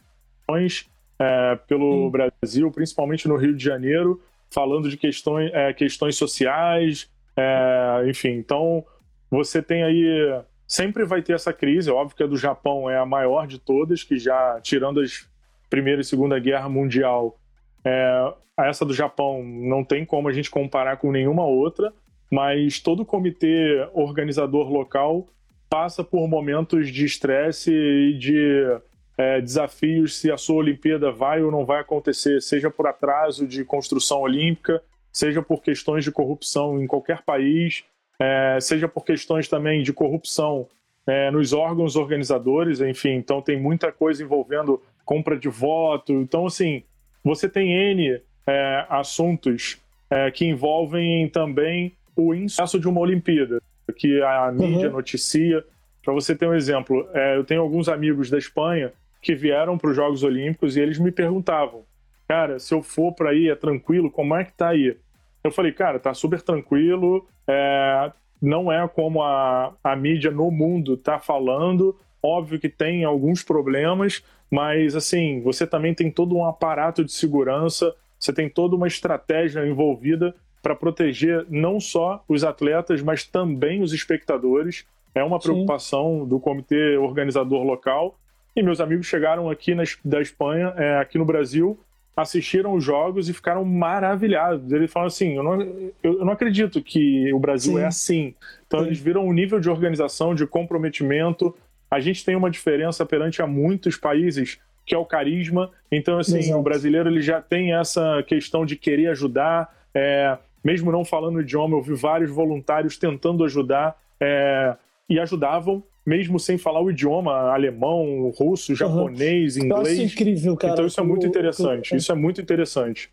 é, 1.19 1.55
pelo 1.67 2.05
Sim. 2.05 2.11
Brasil, 2.11 2.71
principalmente 2.71 3.27
no 3.27 3.35
Rio 3.35 3.55
de 3.55 3.63
Janeiro, 3.63 4.21
falando 4.49 4.89
de 4.89 4.97
questões, 4.97 5.51
é, 5.53 5.73
questões 5.73 6.15
sociais, 6.15 7.09
é, 7.35 8.03
enfim. 8.07 8.31
Então, 8.31 8.85
você 9.29 9.61
tem 9.61 9.83
aí. 9.83 10.41
Sempre 10.67 11.03
vai 11.03 11.21
ter 11.21 11.33
essa 11.33 11.51
crise, 11.51 11.89
é 11.89 11.93
óbvio 11.93 12.15
que 12.15 12.23
a 12.23 12.27
do 12.27 12.37
Japão 12.37 12.89
é 12.89 12.97
a 12.97 13.05
maior 13.05 13.45
de 13.45 13.59
todas, 13.59 14.03
que 14.03 14.17
já, 14.17 14.57
tirando 14.61 15.01
as 15.01 15.29
Primeira 15.69 16.01
e 16.01 16.03
Segunda 16.03 16.39
Guerra 16.39 16.69
Mundial, 16.69 17.37
é, 17.83 18.33
essa 18.59 18.85
do 18.85 18.93
Japão 18.93 19.43
não 19.43 19.83
tem 19.83 20.05
como 20.05 20.27
a 20.27 20.33
gente 20.33 20.49
comparar 20.49 20.97
com 20.97 21.11
nenhuma 21.11 21.45
outra, 21.45 21.93
mas 22.31 22.79
todo 22.79 23.05
comitê 23.05 23.87
organizador 23.93 24.69
local 24.71 25.27
passa 25.69 26.03
por 26.03 26.27
momentos 26.27 26.89
de 26.89 27.05
estresse 27.05 27.71
e 27.71 28.17
de 28.17 28.79
é, 29.17 29.41
desafios 29.41 30.17
se 30.17 30.31
a 30.31 30.37
sua 30.37 30.57
Olimpíada 30.57 31.11
vai 31.11 31.43
ou 31.43 31.51
não 31.51 31.65
vai 31.65 31.81
acontecer, 31.81 32.41
seja 32.41 32.69
por 32.69 32.87
atraso 32.87 33.45
de 33.45 33.65
construção 33.65 34.21
olímpica, 34.21 34.81
seja 35.11 35.41
por 35.41 35.61
questões 35.61 36.03
de 36.03 36.11
corrupção 36.11 36.81
em 36.81 36.87
qualquer 36.87 37.21
país, 37.21 37.83
é, 38.19 38.57
seja 38.61 38.87
por 38.87 39.03
questões 39.03 39.47
também 39.47 39.83
de 39.83 39.91
corrupção 39.91 40.67
é, 41.05 41.29
nos 41.31 41.51
órgãos 41.51 41.95
organizadores, 41.95 42.79
enfim, 42.79 43.15
então 43.15 43.41
tem 43.41 43.59
muita 43.59 43.91
coisa 43.91 44.23
envolvendo 44.23 44.81
compra 45.03 45.37
de 45.37 45.49
voto. 45.49 46.13
Então, 46.13 46.45
assim, 46.45 46.83
você 47.23 47.49
tem 47.49 47.71
N 47.71 48.21
é, 48.47 48.85
assuntos 48.89 49.81
é, 50.09 50.29
que 50.31 50.45
envolvem 50.45 51.27
também 51.29 51.93
o 52.15 52.33
insucesso 52.33 52.79
de 52.79 52.87
uma 52.87 53.01
Olimpíada, 53.01 53.61
que 53.95 54.21
a 54.21 54.51
mídia 54.51 54.87
uhum. 54.87 54.93
noticia. 54.93 55.63
Para 56.03 56.13
você 56.13 56.35
ter 56.35 56.47
um 56.47 56.53
exemplo, 56.53 57.07
é, 57.13 57.37
eu 57.37 57.43
tenho 57.43 57.61
alguns 57.61 57.87
amigos 57.87 58.29
da 58.29 58.37
Espanha 58.37 58.91
que 59.21 59.35
vieram 59.35 59.77
para 59.77 59.89
os 59.89 59.95
Jogos 59.95 60.23
Olímpicos 60.23 60.75
e 60.75 60.79
eles 60.81 60.97
me 60.97 61.11
perguntavam, 61.11 61.83
cara, 62.27 62.57
se 62.57 62.73
eu 62.73 62.81
for 62.81 63.13
para 63.13 63.29
aí 63.29 63.49
é 63.49 63.55
tranquilo? 63.55 64.09
Como 64.09 64.35
é 64.35 64.43
que 64.43 64.53
tá 64.53 64.69
aí? 64.69 64.97
Eu 65.43 65.51
falei, 65.51 65.71
cara, 65.71 65.99
tá 65.99 66.13
super 66.13 66.41
tranquilo, 66.41 67.27
é, 67.47 68.11
não 68.41 68.71
é 68.71 68.87
como 68.87 69.21
a, 69.21 69.73
a 69.83 69.95
mídia 69.95 70.31
no 70.31 70.49
mundo 70.49 70.97
tá 70.97 71.19
falando, 71.19 71.95
óbvio 72.21 72.59
que 72.59 72.69
tem 72.69 73.03
alguns 73.03 73.43
problemas, 73.43 74.23
mas 74.49 74.95
assim, 74.95 75.41
você 75.41 75.67
também 75.67 75.93
tem 75.93 76.09
todo 76.09 76.35
um 76.35 76.45
aparato 76.45 77.03
de 77.03 77.11
segurança, 77.11 77.93
você 78.19 78.33
tem 78.33 78.49
toda 78.49 78.75
uma 78.75 78.87
estratégia 78.87 79.65
envolvida 79.65 80.35
para 80.61 80.75
proteger 80.75 81.45
não 81.49 81.79
só 81.79 82.23
os 82.27 82.43
atletas, 82.43 83.01
mas 83.01 83.23
também 83.23 83.81
os 83.81 83.93
espectadores. 83.93 84.85
É 85.13 85.23
uma 85.23 85.39
preocupação 85.39 86.21
Sim. 86.21 86.29
do 86.29 86.39
comitê 86.39 86.97
organizador 86.97 87.63
local. 87.63 88.17
E 88.55 88.61
meus 88.61 88.79
amigos 88.79 89.07
chegaram 89.07 89.49
aqui 89.49 89.73
na, 89.73 89.83
da 90.03 90.21
Espanha, 90.21 90.73
é, 90.77 90.97
aqui 90.97 91.17
no 91.17 91.25
Brasil, 91.25 91.79
assistiram 92.15 92.73
os 92.73 92.83
jogos 92.83 93.29
e 93.29 93.33
ficaram 93.33 93.63
maravilhados. 93.63 94.71
Eles 94.71 94.91
falam 94.91 95.07
assim: 95.07 95.35
eu 95.35 95.43
não, 95.43 95.91
eu 96.03 96.25
não 96.25 96.33
acredito 96.33 96.81
que 96.81 97.33
o 97.33 97.39
Brasil 97.39 97.73
é 97.73 97.81
Sim. 97.81 97.83
é 97.83 97.87
assim. 97.87 98.35
Então, 98.67 98.81
Sim. 98.81 98.85
eles 98.87 98.99
viram 98.99 99.27
o 99.27 99.33
nível 99.33 99.59
de 99.59 99.69
organização, 99.69 100.35
de 100.35 100.45
comprometimento. 100.45 101.55
A 101.89 101.99
gente 101.99 102.23
tem 102.23 102.35
uma 102.35 102.49
diferença 102.49 103.05
perante 103.05 103.41
a 103.41 103.47
muitos 103.47 103.97
países, 103.97 104.59
que 104.85 104.95
é 104.95 104.97
o 104.97 105.05
carisma. 105.05 105.71
Então, 105.91 106.19
assim, 106.19 106.39
Exato. 106.39 106.59
o 106.59 106.63
brasileiro 106.63 107.09
ele 107.09 107.21
já 107.21 107.41
tem 107.41 107.73
essa 107.73 108.23
questão 108.23 108.65
de 108.65 108.75
querer 108.75 109.07
ajudar. 109.07 109.75
É, 109.93 110.37
mesmo 110.63 110.91
não 110.91 111.03
falando 111.03 111.37
o 111.37 111.41
idioma, 111.41 111.75
eu 111.75 111.81
vi 111.81 111.93
vários 111.93 112.31
voluntários 112.31 112.97
tentando 112.97 113.43
ajudar 113.43 113.99
é, 114.19 114.75
e 115.09 115.19
ajudavam 115.19 115.83
mesmo 116.05 116.39
sem 116.39 116.57
falar 116.57 116.81
o 116.81 116.89
idioma 116.89 117.51
alemão, 117.51 118.31
russo, 118.35 118.75
japonês, 118.75 119.55
uhum. 119.55 119.65
inglês. 119.65 119.99
Acho 119.99 120.01
incrível, 120.01 120.57
cara. 120.57 120.73
Então 120.73 120.85
isso 120.85 120.99
é 120.99 121.03
muito 121.03 121.27
interessante. 121.27 121.95
Isso 121.95 122.11
é 122.11 122.15
muito 122.15 122.41
interessante. 122.41 123.09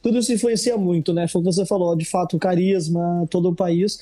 Tudo 0.00 0.18
isso 0.18 0.32
influencia 0.32 0.76
muito, 0.76 1.12
né? 1.12 1.28
Foi 1.28 1.40
o 1.40 1.44
que 1.44 1.52
você 1.52 1.66
falou, 1.66 1.94
de 1.96 2.04
fato, 2.04 2.36
o 2.36 2.38
carisma, 2.38 3.26
todo 3.30 3.50
o 3.50 3.54
país. 3.54 3.98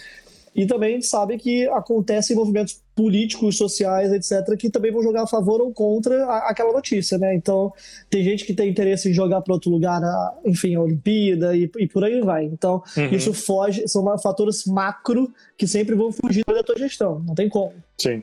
E 0.55 0.67
também 0.67 0.91
a 0.91 0.93
gente 0.95 1.07
sabe 1.07 1.39
que 1.39 1.67
acontecem 1.69 2.37
movimentos 2.37 2.83
políticos, 2.95 3.57
sociais, 3.57 4.13
etc., 4.13 4.57
que 4.59 4.69
também 4.69 4.91
vão 4.91 5.03
jogar 5.03 5.23
a 5.23 5.27
favor 5.27 5.61
ou 5.61 5.73
contra 5.73 6.27
aquela 6.41 6.73
notícia, 6.73 7.17
né? 7.17 7.35
Então, 7.35 7.73
tem 8.11 8.23
gente 8.23 8.45
que 8.45 8.53
tem 8.53 8.69
interesse 8.69 9.09
em 9.09 9.13
jogar 9.13 9.41
para 9.43 9.55
outro 9.55 9.71
lugar, 9.71 10.03
a, 10.03 10.39
enfim, 10.45 10.75
a 10.75 10.81
Olimpíada 10.81 11.57
e, 11.57 11.71
e, 11.79 11.87
por 11.87 12.05
aí 12.05 12.21
vai. 12.21 12.45
Então, 12.45 12.83
uhum. 12.97 13.11
isso 13.11 13.33
foge, 13.33 13.87
são 13.87 14.05
fatores 14.19 14.67
macro 14.67 15.33
que 15.57 15.67
sempre 15.67 15.95
vão 15.95 16.11
fugir 16.13 16.45
da 16.45 16.63
tua 16.63 16.77
gestão, 16.77 17.21
não 17.21 17.35
tem 17.35 17.49
como. 17.49 17.73
Sim. 17.97 18.23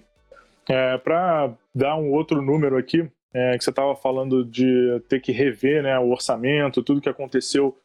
É, 0.70 0.98
para 0.98 1.54
dar 1.74 1.96
um 1.96 2.12
outro 2.12 2.42
número 2.42 2.78
aqui, 2.78 3.10
é, 3.34 3.58
que 3.58 3.64
você 3.64 3.70
estava 3.70 3.96
falando 3.96 4.44
de 4.44 5.02
ter 5.08 5.22
que 5.22 5.32
rever 5.32 5.82
né, 5.82 5.98
o 5.98 6.10
orçamento, 6.10 6.84
tudo 6.84 7.02
que 7.02 7.10
aconteceu 7.10 7.76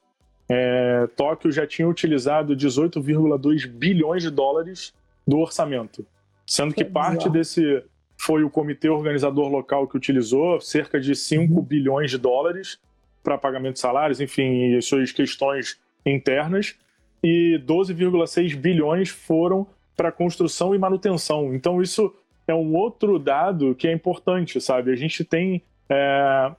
é, 0.54 1.08
Tóquio 1.16 1.50
já 1.50 1.66
tinha 1.66 1.88
utilizado 1.88 2.54
18,2 2.54 3.66
bilhões 3.66 4.22
de 4.22 4.28
dólares 4.28 4.92
do 5.26 5.38
orçamento, 5.38 6.04
sendo 6.46 6.74
que 6.74 6.84
parte 6.84 7.30
desse 7.30 7.82
foi 8.18 8.44
o 8.44 8.50
comitê 8.50 8.90
organizador 8.90 9.48
local 9.48 9.88
que 9.88 9.96
utilizou 9.96 10.60
cerca 10.60 11.00
de 11.00 11.16
5 11.16 11.54
uhum. 11.54 11.62
bilhões 11.62 12.10
de 12.10 12.18
dólares 12.18 12.78
para 13.22 13.38
pagamento 13.38 13.74
de 13.74 13.80
salários, 13.80 14.20
enfim, 14.20 14.76
e 14.76 14.82
suas 14.82 15.10
questões 15.10 15.80
internas, 16.04 16.76
e 17.24 17.58
12,6 17.66 18.54
bilhões 18.54 19.08
foram 19.08 19.66
para 19.96 20.12
construção 20.12 20.74
e 20.74 20.78
manutenção. 20.78 21.54
Então, 21.54 21.80
isso 21.80 22.14
é 22.46 22.54
um 22.54 22.74
outro 22.74 23.18
dado 23.18 23.74
que 23.74 23.88
é 23.88 23.92
importante, 23.92 24.60
sabe? 24.60 24.92
A 24.92 24.96
gente 24.96 25.24
tem 25.24 25.62
é, 25.88 26.52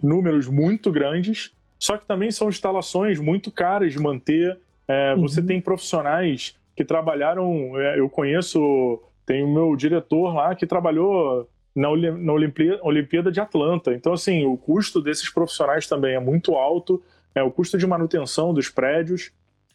números 0.00 0.46
muito 0.46 0.92
grandes 0.92 1.50
só 1.82 1.98
que 1.98 2.06
também 2.06 2.30
são 2.30 2.48
instalações 2.48 3.18
muito 3.18 3.50
caras 3.50 3.92
de 3.92 3.98
manter. 3.98 4.56
É, 4.86 5.14
uhum. 5.14 5.22
Você 5.22 5.42
tem 5.42 5.60
profissionais 5.60 6.54
que 6.76 6.84
trabalharam. 6.84 7.76
É, 7.76 7.98
eu 7.98 8.08
conheço, 8.08 9.02
tem 9.26 9.42
o 9.42 9.52
meu 9.52 9.74
diretor 9.74 10.32
lá 10.32 10.54
que 10.54 10.64
trabalhou 10.64 11.50
na, 11.74 11.88
na 11.96 12.32
Olimpíada, 12.32 12.78
Olimpíada 12.84 13.32
de 13.32 13.40
Atlanta. 13.40 13.92
Então, 13.92 14.12
assim, 14.12 14.46
o 14.46 14.56
custo 14.56 15.02
desses 15.02 15.28
profissionais 15.28 15.88
também 15.88 16.14
é 16.14 16.20
muito 16.20 16.54
alto. 16.54 17.02
É 17.34 17.42
o 17.42 17.50
custo 17.50 17.76
de 17.76 17.84
manutenção 17.84 18.54
dos 18.54 18.68
prédios. 18.68 19.32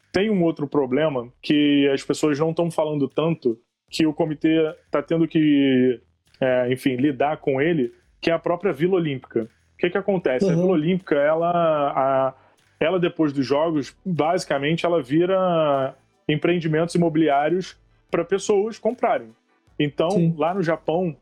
Tem 0.10 0.30
um 0.30 0.44
outro 0.44 0.66
problema 0.66 1.28
que 1.42 1.90
as 1.94 2.06
pessoas 2.06 2.40
não 2.40 2.52
estão 2.52 2.72
falando 2.72 3.10
tanto, 3.10 3.60
que 3.90 4.08
o 4.08 4.14
comitê 4.14 4.74
está 4.86 5.04
tendo 5.04 5.28
que, 5.28 6.00
é, 6.40 6.72
enfim, 6.72 6.96
lidar 6.96 7.36
com 7.36 7.60
ele, 7.60 7.94
que 8.22 8.30
é 8.30 8.34
a 8.34 8.40
própria 8.40 8.72
Vila 8.72 8.96
Olímpica. 8.96 9.50
O 9.78 9.80
que, 9.80 9.92
que 9.92 9.98
acontece? 9.98 10.46
Uhum. 10.46 10.52
A 10.52 10.56
Vila 10.56 10.68
Olímpica, 10.70 11.16
ela, 11.16 11.52
a, 11.52 12.34
ela 12.80 13.00
depois 13.00 13.32
dos 13.32 13.46
jogos, 13.46 13.96
basicamente, 14.04 14.88
ela 14.88 15.04
vira 15.04 15.96
empreendimentos 16.28 16.96
imobiliários 16.96 17.78
para 18.10 18.26
pessoas 18.26 18.80
comprarem. 18.80 19.30
Então, 19.80 20.10
Sim. 20.10 20.34
lá 20.36 20.52
no 20.56 20.64
Japão, 20.64 21.16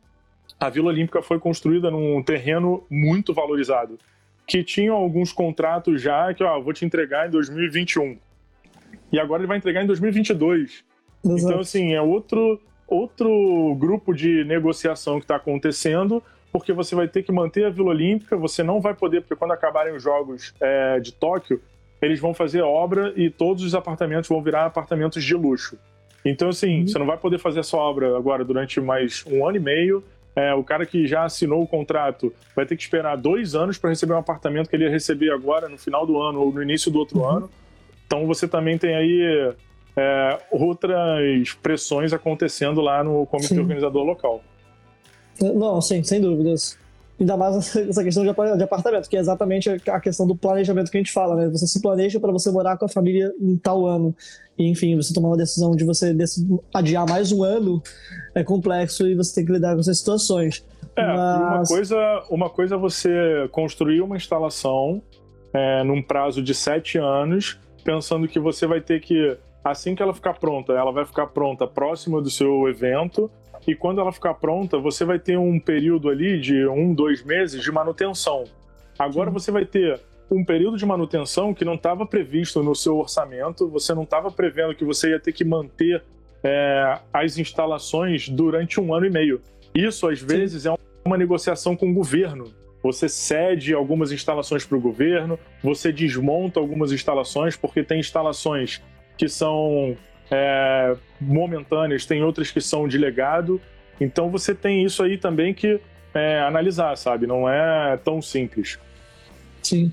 a 0.58 0.70
Vila 0.70 0.88
Olímpica 0.88 1.22
foi 1.22 1.38
construída 1.38 1.92
num 1.92 2.24
terreno 2.24 2.86
muito 2.90 3.34
valorizado, 3.34 4.00
que 4.48 4.64
tinha 4.64 4.94
alguns 4.94 5.34
contratos 5.34 6.02
já 6.02 6.34
que, 6.34 6.42
ó, 6.42 6.58
vou 6.62 6.72
te 6.72 6.86
entregar 6.86 7.28
em 7.28 7.32
2021. 7.32 8.18
E 9.12 9.20
agora 9.20 9.42
ele 9.42 9.48
vai 9.48 9.58
entregar 9.58 9.84
em 9.84 9.88
2022. 9.88 10.86
Exato. 11.26 11.42
Então, 11.42 11.60
assim, 11.60 11.94
é 11.94 12.02
outro, 12.02 12.62
outro 12.88 13.76
grupo 13.78 14.14
de 14.14 14.46
negociação 14.46 15.20
que 15.20 15.26
está 15.26 15.36
acontecendo 15.36 16.24
porque 16.56 16.72
você 16.72 16.96
vai 16.96 17.06
ter 17.06 17.22
que 17.22 17.34
manter 17.34 17.66
a 17.66 17.70
Vila 17.70 17.90
Olímpica, 17.90 18.38
você 18.38 18.64
não 18.64 18.80
vai 18.80 18.94
poder, 18.94 19.20
porque 19.20 19.36
quando 19.36 19.52
acabarem 19.52 19.94
os 19.94 20.02
Jogos 20.02 20.54
é, 20.62 21.02
de 21.02 21.12
Tóquio, 21.12 21.62
eles 22.02 22.18
vão 22.18 22.34
fazer 22.34 22.62
obra 22.62 23.12
e 23.18 23.30
todos 23.30 23.62
os 23.62 23.76
apartamentos 23.76 24.30
vão 24.30 24.42
virar 24.42 24.66
apartamentos 24.66 25.22
de 25.22 25.36
luxo. 25.36 25.78
Então, 26.24 26.48
assim, 26.48 26.80
uhum. 26.80 26.88
você 26.88 26.98
não 26.98 27.06
vai 27.06 27.18
poder 27.18 27.40
fazer 27.40 27.60
essa 27.60 27.76
obra 27.76 28.18
agora 28.18 28.46
durante 28.46 28.80
mais 28.80 29.22
um 29.28 29.46
ano 29.46 29.58
e 29.58 29.60
meio. 29.60 30.02
É, 30.34 30.54
o 30.54 30.64
cara 30.64 30.86
que 30.86 31.06
já 31.06 31.26
assinou 31.26 31.62
o 31.62 31.68
contrato 31.68 32.34
vai 32.56 32.66
ter 32.66 32.78
que 32.78 32.84
esperar 32.84 33.18
dois 33.18 33.54
anos 33.54 33.78
para 33.78 33.90
receber 33.90 34.14
um 34.14 34.20
apartamento 34.20 34.70
que 34.70 34.78
ele 34.78 34.86
ia 34.86 34.90
receber 34.90 35.34
agora 35.34 35.68
no 35.68 35.78
final 35.78 36.06
do 36.06 36.22
ano 36.22 36.40
ou 36.40 36.54
no 36.54 36.64
início 36.64 36.90
do 36.90 37.00
outro 37.00 37.20
uhum. 37.20 37.30
ano. 37.30 37.50
Então, 38.08 38.26
você 38.26 38.48
também 38.48 38.78
tem 38.78 38.96
aí 38.96 39.54
é, 39.98 40.40
outras 40.50 41.54
pressões 41.62 42.14
acontecendo 42.14 42.80
lá 42.80 43.04
no 43.04 43.26
comitê 43.26 43.56
Sim. 43.56 43.60
organizador 43.60 44.06
local. 44.06 44.42
Não, 45.42 45.82
sim, 45.82 46.04
sem 46.04 46.22
dúvidas. 46.22 46.78
Ainda 47.20 47.38
mais 47.38 47.76
essa 47.76 48.04
questão 48.04 48.24
de 48.24 48.64
apartamento, 48.64 49.10
que 49.10 49.16
é 49.16 49.20
exatamente 49.20 49.70
a 49.70 50.00
questão 50.00 50.28
do 50.28 50.36
planejamento 50.36 50.92
que 50.92 50.98
a 50.98 51.00
gente 51.00 51.12
fala, 51.12 51.36
né? 51.36 51.50
Você 51.50 51.68
se 51.68 51.82
planeja 51.82 52.20
para 52.20 52.32
você 52.32 52.52
morar 52.52 52.78
com 52.78 52.86
a 52.86 52.90
família 52.90 53.34
em 53.40 53.58
tal 53.58 53.86
ano. 53.86 54.14
E, 54.58 54.70
enfim, 54.70 54.96
você 54.96 55.14
tomar 55.14 55.30
uma 55.30 55.38
decisão 55.38 55.76
de 55.76 55.84
você 55.84 56.16
adiar 56.74 57.08
mais 57.08 57.32
um 57.32 57.44
ano 57.44 57.82
é 58.34 58.44
complexo 58.44 59.08
e 59.08 59.16
você 59.16 59.36
tem 59.36 59.46
que 59.46 59.52
lidar 59.52 59.74
com 59.74 59.82
essas 59.82 60.00
situações. 60.00 60.64
É, 60.96 61.06
Mas... 61.06 61.70
uma, 61.70 61.76
coisa, 61.78 62.24
uma 62.30 62.50
coisa 62.50 62.76
é 62.76 62.78
você 62.78 63.10
construir 63.52 64.02
uma 64.02 64.16
instalação 64.16 65.02
é, 65.54 65.84
num 65.84 66.02
prazo 66.02 66.42
de 66.42 66.54
sete 66.54 66.98
anos, 66.98 67.60
pensando 67.84 68.28
que 68.28 68.40
você 68.40 68.66
vai 68.66 68.82
ter 68.82 69.02
que, 69.02 69.38
assim 69.64 69.94
que 69.94 70.02
ela 70.02 70.14
ficar 70.14 70.34
pronta, 70.34 70.74
ela 70.74 70.92
vai 70.92 71.06
ficar 71.06 71.28
pronta 71.28 71.68
próxima 71.68 72.22
do 72.22 72.30
seu 72.30 72.68
evento, 72.68 73.30
e 73.68 73.76
quando 73.76 74.00
ela 74.00 74.12
ficar 74.12 74.36
pronta, 74.36 74.78
você 74.78 75.04
vai 75.04 75.20
ter 75.20 75.38
um 75.38 75.60
período 75.60 76.10
ali 76.10 76.40
de 76.40 76.68
um, 76.68 76.94
dois 76.94 77.24
meses 77.24 77.62
de 77.62 77.72
manutenção. 77.72 78.44
Agora 78.98 79.30
Sim. 79.30 79.34
você 79.34 79.52
vai 79.52 79.66
ter 79.66 80.00
um 80.30 80.44
período 80.44 80.78
de 80.78 80.86
manutenção 80.86 81.54
que 81.54 81.66
não 81.66 81.76
estava 81.76 82.06
previsto 82.06 82.64
no 82.64 82.76
seu 82.76 82.98
orçamento, 82.98 83.68
você 83.70 83.94
não 83.94 84.04
estava 84.04 84.32
prevendo 84.32 84.76
que 84.76 84.84
você 84.84 85.12
ia 85.12 85.20
ter 85.20 85.34
que 85.34 85.44
manter 85.44 86.04
é, 86.44 87.00
as 87.14 87.38
instalações 87.38 88.30
durante 88.30 88.80
um 88.80 88.94
ano 88.94 89.06
e 89.06 89.10
meio. 89.10 89.42
Isso, 89.74 90.08
às 90.08 90.22
vezes, 90.22 90.64
Sim. 90.64 90.70
é 90.70 90.76
uma 91.06 91.18
negociação 91.18 91.76
com 91.76 91.90
o 91.90 91.94
governo. 91.94 92.46
Você 92.82 93.10
cede 93.10 93.74
algumas 93.74 94.12
instalações 94.12 94.64
para 94.64 94.78
o 94.78 94.82
governo, 94.82 95.40
você 95.64 95.92
desmonta 95.92 96.60
algumas 96.60 96.92
instalações, 96.92 97.58
porque 97.58 97.84
tem 97.84 98.00
instalações 98.00 98.82
que 99.18 99.28
são 99.28 99.98
é, 100.32 100.96
momentâneas, 101.20 102.06
tem 102.06 102.24
outras 102.24 102.52
que 102.52 102.62
são 102.62 102.88
de 102.88 102.98
legado. 102.98 103.62
Então 104.00 104.30
você 104.30 104.54
tem 104.54 104.84
isso 104.84 105.04
aí 105.04 105.18
também 105.18 105.54
que 105.54 105.80
é, 106.14 106.40
analisar, 106.40 106.98
sabe? 106.98 107.28
Não 107.28 107.50
é 107.50 107.98
tão 108.04 108.22
simples. 108.22 108.80
Sim. 109.62 109.92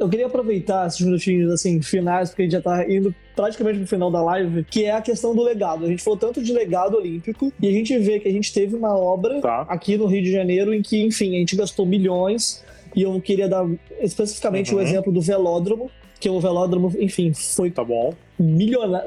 Eu 0.00 0.08
queria 0.08 0.26
aproveitar 0.26 0.86
esses 0.86 1.00
minutinhos 1.00 1.52
assim, 1.52 1.80
finais, 1.82 2.30
porque 2.30 2.42
a 2.42 2.44
gente 2.46 2.52
já 2.52 2.58
está 2.58 2.90
indo 2.90 3.14
praticamente 3.36 3.78
pro 3.78 3.86
final 3.86 4.10
da 4.10 4.22
live, 4.22 4.64
que 4.64 4.84
é 4.84 4.92
a 4.92 5.02
questão 5.02 5.34
do 5.34 5.42
legado. 5.42 5.84
A 5.84 5.88
gente 5.88 6.02
falou 6.02 6.18
tanto 6.18 6.42
de 6.42 6.52
legado 6.52 6.96
olímpico 6.96 7.52
e 7.60 7.68
a 7.68 7.72
gente 7.72 7.96
vê 7.98 8.18
que 8.18 8.28
a 8.28 8.32
gente 8.32 8.52
teve 8.52 8.74
uma 8.74 8.96
obra 8.96 9.40
tá. 9.40 9.66
aqui 9.68 9.96
no 9.96 10.06
Rio 10.06 10.22
de 10.22 10.32
Janeiro 10.32 10.72
em 10.72 10.80
que, 10.80 11.02
enfim, 11.02 11.36
a 11.36 11.38
gente 11.38 11.54
gastou 11.54 11.84
milhões. 11.84 12.64
E 12.96 13.02
eu 13.02 13.20
queria 13.20 13.48
dar 13.48 13.66
especificamente 14.00 14.72
uhum. 14.72 14.80
o 14.80 14.82
exemplo 14.82 15.12
do 15.12 15.20
velódromo, 15.20 15.90
que 16.24 16.30
o 16.30 16.40
velódromo, 16.40 16.90
enfim, 16.98 17.34
foi 17.34 17.70
tá 17.70 17.84
bom. 17.84 18.14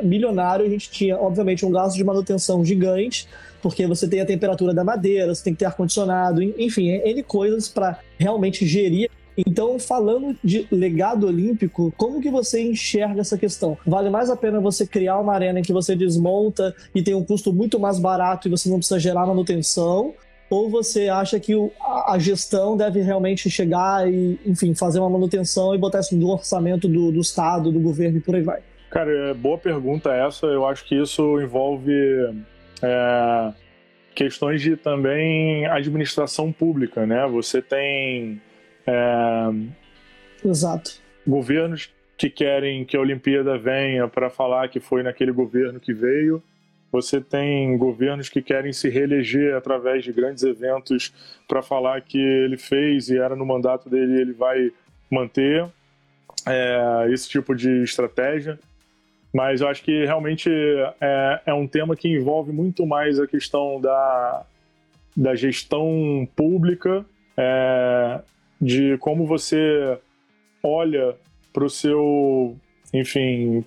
milionário. 0.03 0.63
A 0.63 0.69
gente 0.69 0.91
tinha, 0.91 1.17
obviamente, 1.17 1.65
um 1.65 1.71
gasto 1.71 1.95
de 1.97 2.03
manutenção 2.03 2.63
gigante, 2.63 3.27
porque 3.59 3.87
você 3.87 4.07
tem 4.07 4.21
a 4.21 4.25
temperatura 4.25 4.71
da 4.71 4.83
madeira, 4.83 5.33
você 5.33 5.43
tem 5.45 5.53
que 5.53 5.59
ter 5.59 5.65
ar-condicionado, 5.65 6.43
enfim, 6.43 6.89
N 6.89 7.23
coisas 7.23 7.67
para 7.67 7.99
realmente 8.19 8.67
gerir 8.67 9.09
então, 9.37 9.77
falando 9.77 10.35
de 10.43 10.67
legado 10.71 11.27
olímpico, 11.27 11.93
como 11.95 12.19
que 12.19 12.31
você 12.31 12.59
enxerga 12.59 13.21
essa 13.21 13.37
questão? 13.37 13.77
Vale 13.85 14.09
mais 14.09 14.31
a 14.31 14.35
pena 14.35 14.59
você 14.59 14.87
criar 14.87 15.19
uma 15.19 15.31
arena 15.31 15.59
em 15.59 15.61
que 15.61 15.71
você 15.71 15.95
desmonta 15.95 16.75
e 16.95 17.03
tem 17.03 17.13
um 17.13 17.23
custo 17.23 17.53
muito 17.53 17.79
mais 17.79 17.99
barato 17.99 18.47
e 18.47 18.51
você 18.51 18.67
não 18.67 18.79
precisa 18.79 18.99
gerar 18.99 19.27
manutenção? 19.27 20.15
Ou 20.49 20.69
você 20.69 21.09
acha 21.09 21.39
que 21.39 21.55
o, 21.55 21.71
a 21.79 22.17
gestão 22.19 22.77
deve 22.77 23.01
realmente 23.01 23.49
chegar 23.49 24.09
e, 24.11 24.39
enfim, 24.45 24.73
fazer 24.73 24.99
uma 24.99 25.09
manutenção 25.09 25.75
e 25.75 25.77
botar 25.77 25.99
isso 25.99 26.15
no 26.15 26.29
orçamento 26.29 26.87
do, 26.87 27.11
do 27.11 27.19
Estado, 27.19 27.71
do 27.71 27.79
governo 27.79 28.17
e 28.17 28.21
por 28.21 28.35
aí 28.35 28.41
vai? 28.41 28.61
Cara, 28.89 29.11
é 29.11 29.33
boa 29.33 29.57
pergunta 29.57 30.11
essa. 30.11 30.45
Eu 30.45 30.65
acho 30.65 30.85
que 30.85 30.95
isso 30.95 31.41
envolve 31.41 31.91
é, 32.81 33.53
questões 34.15 34.61
de 34.61 34.77
também 34.77 35.65
administração 35.67 36.51
pública, 36.51 37.05
né? 37.05 37.27
Você 37.27 37.61
tem 37.61 38.41
é, 38.85 39.49
Exato. 40.43 41.01
governos 41.27 41.89
que 42.17 42.29
querem 42.29 42.85
que 42.85 42.95
a 42.95 43.01
Olimpíada 43.01 43.57
venha 43.57 44.07
para 44.07 44.29
falar 44.29 44.69
que 44.69 44.79
foi 44.79 45.03
naquele 45.03 45.31
governo 45.31 45.79
que 45.79 45.93
veio. 45.93 46.41
Você 46.91 47.19
tem 47.19 47.77
governos 47.77 48.29
que 48.29 48.41
querem 48.41 48.71
se 48.71 48.89
reeleger 48.89 49.55
através 49.55 50.03
de 50.03 50.13
grandes 50.13 50.43
eventos 50.43 51.13
para 51.47 51.61
falar 51.61 52.01
que 52.01 52.17
ele 52.17 52.57
fez 52.57 53.09
e 53.09 53.17
era 53.17 53.35
no 53.35 53.45
mandato 53.45 53.89
dele 53.89 54.21
ele 54.21 54.33
vai 54.33 54.71
manter 55.11 55.67
é, 56.45 57.07
esse 57.11 57.27
tipo 57.27 57.53
de 57.53 57.83
estratégia. 57.83 58.57
Mas 59.33 59.61
eu 59.61 59.67
acho 59.67 59.83
que 59.83 60.05
realmente 60.05 60.49
é, 61.01 61.41
é 61.47 61.53
um 61.53 61.67
tema 61.67 61.95
que 61.95 62.07
envolve 62.07 62.51
muito 62.51 62.85
mais 62.85 63.19
a 63.19 63.27
questão 63.27 63.79
da, 63.81 64.45
da 65.15 65.35
gestão 65.35 66.27
pública, 66.35 67.05
é, 67.35 68.21
de 68.59 68.97
como 68.99 69.27
você 69.27 69.97
olha 70.63 71.15
para 71.51 71.65
o 71.65 71.69
seu, 71.69 72.55
enfim, 72.93 73.63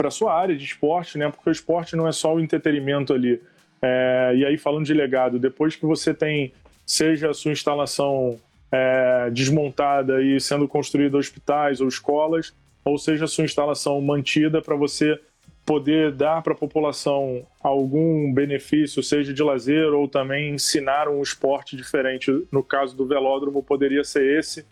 para 0.00 0.10
sua 0.10 0.32
área 0.32 0.56
de 0.56 0.64
esporte, 0.64 1.18
né? 1.18 1.30
Porque 1.30 1.50
o 1.50 1.52
esporte 1.52 1.94
não 1.94 2.08
é 2.08 2.12
só 2.12 2.34
o 2.34 2.40
entretenimento 2.40 3.12
ali. 3.12 3.38
É, 3.82 4.32
e 4.34 4.46
aí 4.46 4.56
falando 4.56 4.86
de 4.86 4.94
legado, 4.94 5.38
depois 5.38 5.76
que 5.76 5.84
você 5.84 6.14
tem, 6.14 6.54
seja 6.86 7.28
a 7.28 7.34
sua 7.34 7.52
instalação 7.52 8.40
é, 8.72 9.28
desmontada 9.30 10.22
e 10.22 10.40
sendo 10.40 10.66
construída 10.66 11.18
hospitais 11.18 11.82
ou 11.82 11.88
escolas, 11.88 12.54
ou 12.82 12.96
seja 12.96 13.26
a 13.26 13.28
sua 13.28 13.44
instalação 13.44 14.00
mantida 14.00 14.62
para 14.62 14.74
você 14.74 15.20
poder 15.66 16.12
dar 16.12 16.40
para 16.40 16.54
a 16.54 16.56
população 16.56 17.46
algum 17.62 18.32
benefício, 18.32 19.02
seja 19.02 19.34
de 19.34 19.42
lazer 19.42 19.92
ou 19.92 20.08
também 20.08 20.54
ensinar 20.54 21.10
um 21.10 21.20
esporte 21.20 21.76
diferente. 21.76 22.46
No 22.50 22.62
caso 22.62 22.96
do 22.96 23.06
velódromo, 23.06 23.62
poderia 23.62 24.02
ser 24.02 24.38
esse. 24.38 24.64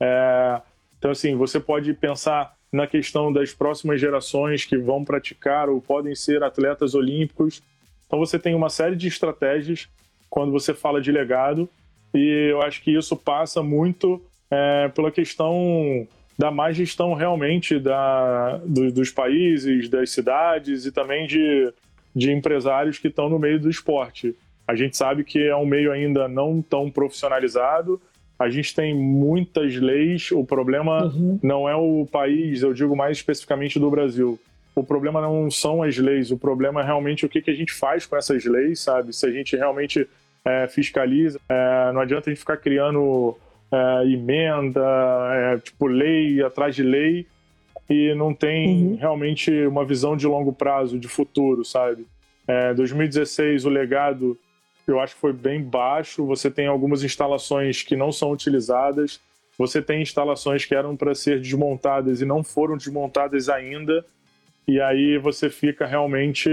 É, 0.00 0.60
então, 0.98 1.12
assim, 1.12 1.36
você 1.36 1.60
pode 1.60 1.94
pensar 1.94 2.52
na 2.72 2.86
questão 2.86 3.32
das 3.32 3.52
próximas 3.52 4.00
gerações 4.00 4.64
que 4.64 4.78
vão 4.78 5.04
praticar 5.04 5.68
ou 5.68 5.80
podem 5.80 6.14
ser 6.14 6.42
atletas 6.42 6.94
olímpicos. 6.94 7.62
Então, 8.06 8.18
você 8.18 8.38
tem 8.38 8.54
uma 8.54 8.70
série 8.70 8.96
de 8.96 9.08
estratégias 9.08 9.88
quando 10.30 10.50
você 10.50 10.72
fala 10.72 11.00
de 11.00 11.12
legado, 11.12 11.68
e 12.14 12.50
eu 12.50 12.62
acho 12.62 12.82
que 12.82 12.96
isso 12.96 13.14
passa 13.14 13.62
muito 13.62 14.22
é, 14.50 14.88
pela 14.88 15.10
questão 15.10 16.06
da 16.38 16.50
má 16.50 16.72
gestão 16.72 17.14
realmente 17.14 17.78
da, 17.78 18.56
do, 18.64 18.90
dos 18.90 19.10
países, 19.10 19.88
das 19.88 20.10
cidades 20.10 20.86
e 20.86 20.92
também 20.92 21.26
de, 21.26 21.72
de 22.16 22.32
empresários 22.32 22.98
que 22.98 23.08
estão 23.08 23.28
no 23.28 23.38
meio 23.38 23.60
do 23.60 23.68
esporte. 23.68 24.34
A 24.66 24.74
gente 24.74 24.96
sabe 24.96 25.24
que 25.24 25.38
é 25.38 25.54
um 25.54 25.66
meio 25.66 25.92
ainda 25.92 26.28
não 26.28 26.62
tão 26.62 26.90
profissionalizado, 26.90 28.00
a 28.42 28.50
gente 28.50 28.74
tem 28.74 28.94
muitas 28.94 29.76
leis, 29.76 30.30
o 30.32 30.44
problema 30.44 31.04
uhum. 31.04 31.38
não 31.42 31.68
é 31.68 31.76
o 31.76 32.06
país, 32.10 32.62
eu 32.62 32.72
digo 32.74 32.96
mais 32.96 33.18
especificamente 33.18 33.78
do 33.78 33.90
Brasil. 33.90 34.38
O 34.74 34.82
problema 34.82 35.20
não 35.20 35.50
são 35.50 35.82
as 35.82 35.96
leis, 35.98 36.30
o 36.30 36.38
problema 36.38 36.80
é 36.80 36.84
realmente 36.84 37.26
o 37.26 37.28
que, 37.28 37.42
que 37.42 37.50
a 37.50 37.54
gente 37.54 37.72
faz 37.72 38.06
com 38.06 38.16
essas 38.16 38.44
leis, 38.44 38.80
sabe? 38.80 39.12
Se 39.12 39.26
a 39.26 39.30
gente 39.30 39.56
realmente 39.56 40.08
é, 40.44 40.66
fiscaliza, 40.66 41.38
é, 41.48 41.92
não 41.92 42.00
adianta 42.00 42.30
a 42.30 42.32
gente 42.32 42.40
ficar 42.40 42.56
criando 42.56 43.36
é, 43.70 44.06
emenda, 44.06 44.80
é, 45.34 45.58
tipo 45.58 45.86
lei 45.86 46.42
atrás 46.42 46.74
de 46.74 46.82
lei 46.82 47.26
e 47.88 48.14
não 48.14 48.32
tem 48.34 48.92
uhum. 48.92 48.96
realmente 48.96 49.50
uma 49.66 49.84
visão 49.84 50.16
de 50.16 50.26
longo 50.26 50.52
prazo, 50.52 50.98
de 50.98 51.08
futuro, 51.08 51.64
sabe? 51.64 52.06
2016, 52.76 53.64
é, 53.64 53.68
o 53.68 53.70
legado 53.70 54.38
eu 54.86 55.00
acho 55.00 55.14
que 55.14 55.20
foi 55.20 55.32
bem 55.32 55.62
baixo. 55.62 56.26
Você 56.26 56.50
tem 56.50 56.66
algumas 56.66 57.02
instalações 57.02 57.82
que 57.82 57.96
não 57.96 58.10
são 58.10 58.30
utilizadas, 58.30 59.20
você 59.58 59.82
tem 59.82 60.02
instalações 60.02 60.64
que 60.64 60.74
eram 60.74 60.96
para 60.96 61.14
ser 61.14 61.40
desmontadas 61.40 62.20
e 62.20 62.24
não 62.24 62.42
foram 62.42 62.76
desmontadas 62.76 63.48
ainda, 63.48 64.04
e 64.66 64.80
aí 64.80 65.18
você 65.18 65.50
fica 65.50 65.86
realmente 65.86 66.50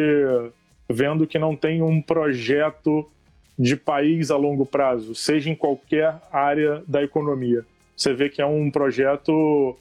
vendo 0.88 1.28
que 1.28 1.40
não 1.40 1.56
tem 1.56 1.82
um 1.82 2.02
projeto 2.02 3.10
de 3.58 3.76
país 3.76 4.32
a 4.32 4.38
longo 4.38 4.66
prazo, 4.66 5.14
seja 5.14 5.50
em 5.50 5.56
qualquer 5.56 6.16
área 6.32 6.84
da 6.88 7.04
economia. 7.04 7.66
Você 7.96 8.14
vê 8.14 8.30
que 8.30 8.42
é 8.42 8.46
um 8.46 8.72
projeto 8.72 9.78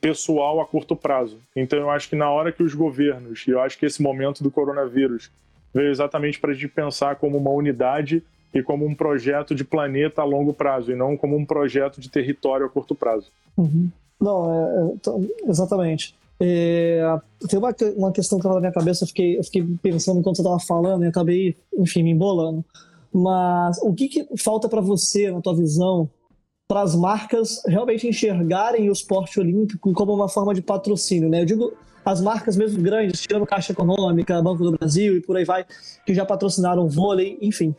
pessoal 0.00 0.60
a 0.60 0.66
curto 0.66 0.94
prazo. 0.94 1.40
Então 1.54 1.78
eu 1.78 1.90
acho 1.90 2.08
que 2.08 2.16
na 2.16 2.30
hora 2.30 2.52
que 2.52 2.62
os 2.62 2.74
governos, 2.74 3.44
e 3.46 3.50
eu 3.50 3.60
acho 3.60 3.78
que 3.78 3.86
esse 3.86 4.00
momento 4.00 4.42
do 4.42 4.50
coronavírus 4.50 5.30
veio 5.72 5.90
exatamente 5.90 6.40
para 6.40 6.50
a 6.50 6.54
gente 6.54 6.68
pensar 6.68 7.16
como 7.16 7.36
uma 7.38 7.50
unidade 7.50 8.22
e 8.54 8.62
como 8.62 8.86
um 8.86 8.94
projeto 8.94 9.54
de 9.54 9.64
planeta 9.64 10.22
a 10.22 10.24
longo 10.24 10.52
prazo, 10.52 10.92
e 10.92 10.96
não 10.96 11.16
como 11.16 11.36
um 11.36 11.44
projeto 11.44 12.00
de 12.00 12.08
território 12.08 12.66
a 12.66 12.68
curto 12.68 12.94
prazo. 12.94 13.26
Uhum. 13.56 13.90
Não, 14.20 14.52
é, 14.52 15.10
é, 15.10 15.50
exatamente. 15.50 16.14
É, 16.38 17.02
tem 17.48 17.58
uma, 17.58 17.74
uma 17.96 18.12
questão 18.12 18.38
que 18.38 18.40
estava 18.40 18.54
na 18.54 18.60
minha 18.60 18.72
cabeça, 18.72 19.04
eu 19.04 19.08
fiquei, 19.08 19.38
eu 19.38 19.44
fiquei 19.44 19.66
pensando 19.82 20.20
enquanto 20.20 20.36
você 20.36 20.42
estava 20.42 20.60
falando 20.60 21.04
e 21.04 21.08
acabei, 21.08 21.56
enfim, 21.78 22.02
me 22.02 22.10
embolando. 22.10 22.64
Mas 23.12 23.78
o 23.82 23.94
que, 23.94 24.08
que 24.08 24.26
falta 24.38 24.68
para 24.68 24.80
você, 24.80 25.30
na 25.30 25.40
tua 25.40 25.54
visão, 25.54 26.08
para 26.68 26.82
as 26.82 26.94
marcas 26.94 27.62
realmente 27.66 28.06
enxergarem 28.06 28.88
o 28.88 28.92
esporte 28.92 29.40
olímpico 29.40 29.92
como 29.92 30.12
uma 30.12 30.28
forma 30.28 30.54
de 30.54 30.60
patrocínio? 30.60 31.28
Né? 31.28 31.40
Eu 31.40 31.46
digo 31.46 31.72
as 32.06 32.20
marcas 32.20 32.56
mesmo 32.56 32.80
grandes, 32.80 33.20
tirando 33.20 33.44
Caixa 33.44 33.72
Econômica, 33.72 34.40
Banco 34.40 34.62
do 34.62 34.78
Brasil 34.78 35.16
e 35.16 35.20
por 35.20 35.36
aí 35.36 35.44
vai, 35.44 35.66
que 36.06 36.14
já 36.14 36.24
patrocinaram 36.24 36.88
vôlei, 36.88 37.36
enfim. 37.42 37.74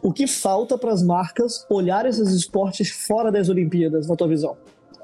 O 0.00 0.12
que 0.12 0.28
falta 0.28 0.78
para 0.78 0.92
as 0.92 1.02
marcas 1.02 1.66
olhar 1.68 2.06
esses 2.06 2.32
esportes 2.32 2.90
fora 2.90 3.32
das 3.32 3.48
Olimpíadas, 3.48 4.08
na 4.08 4.14
tua 4.14 4.28
visão? 4.28 4.56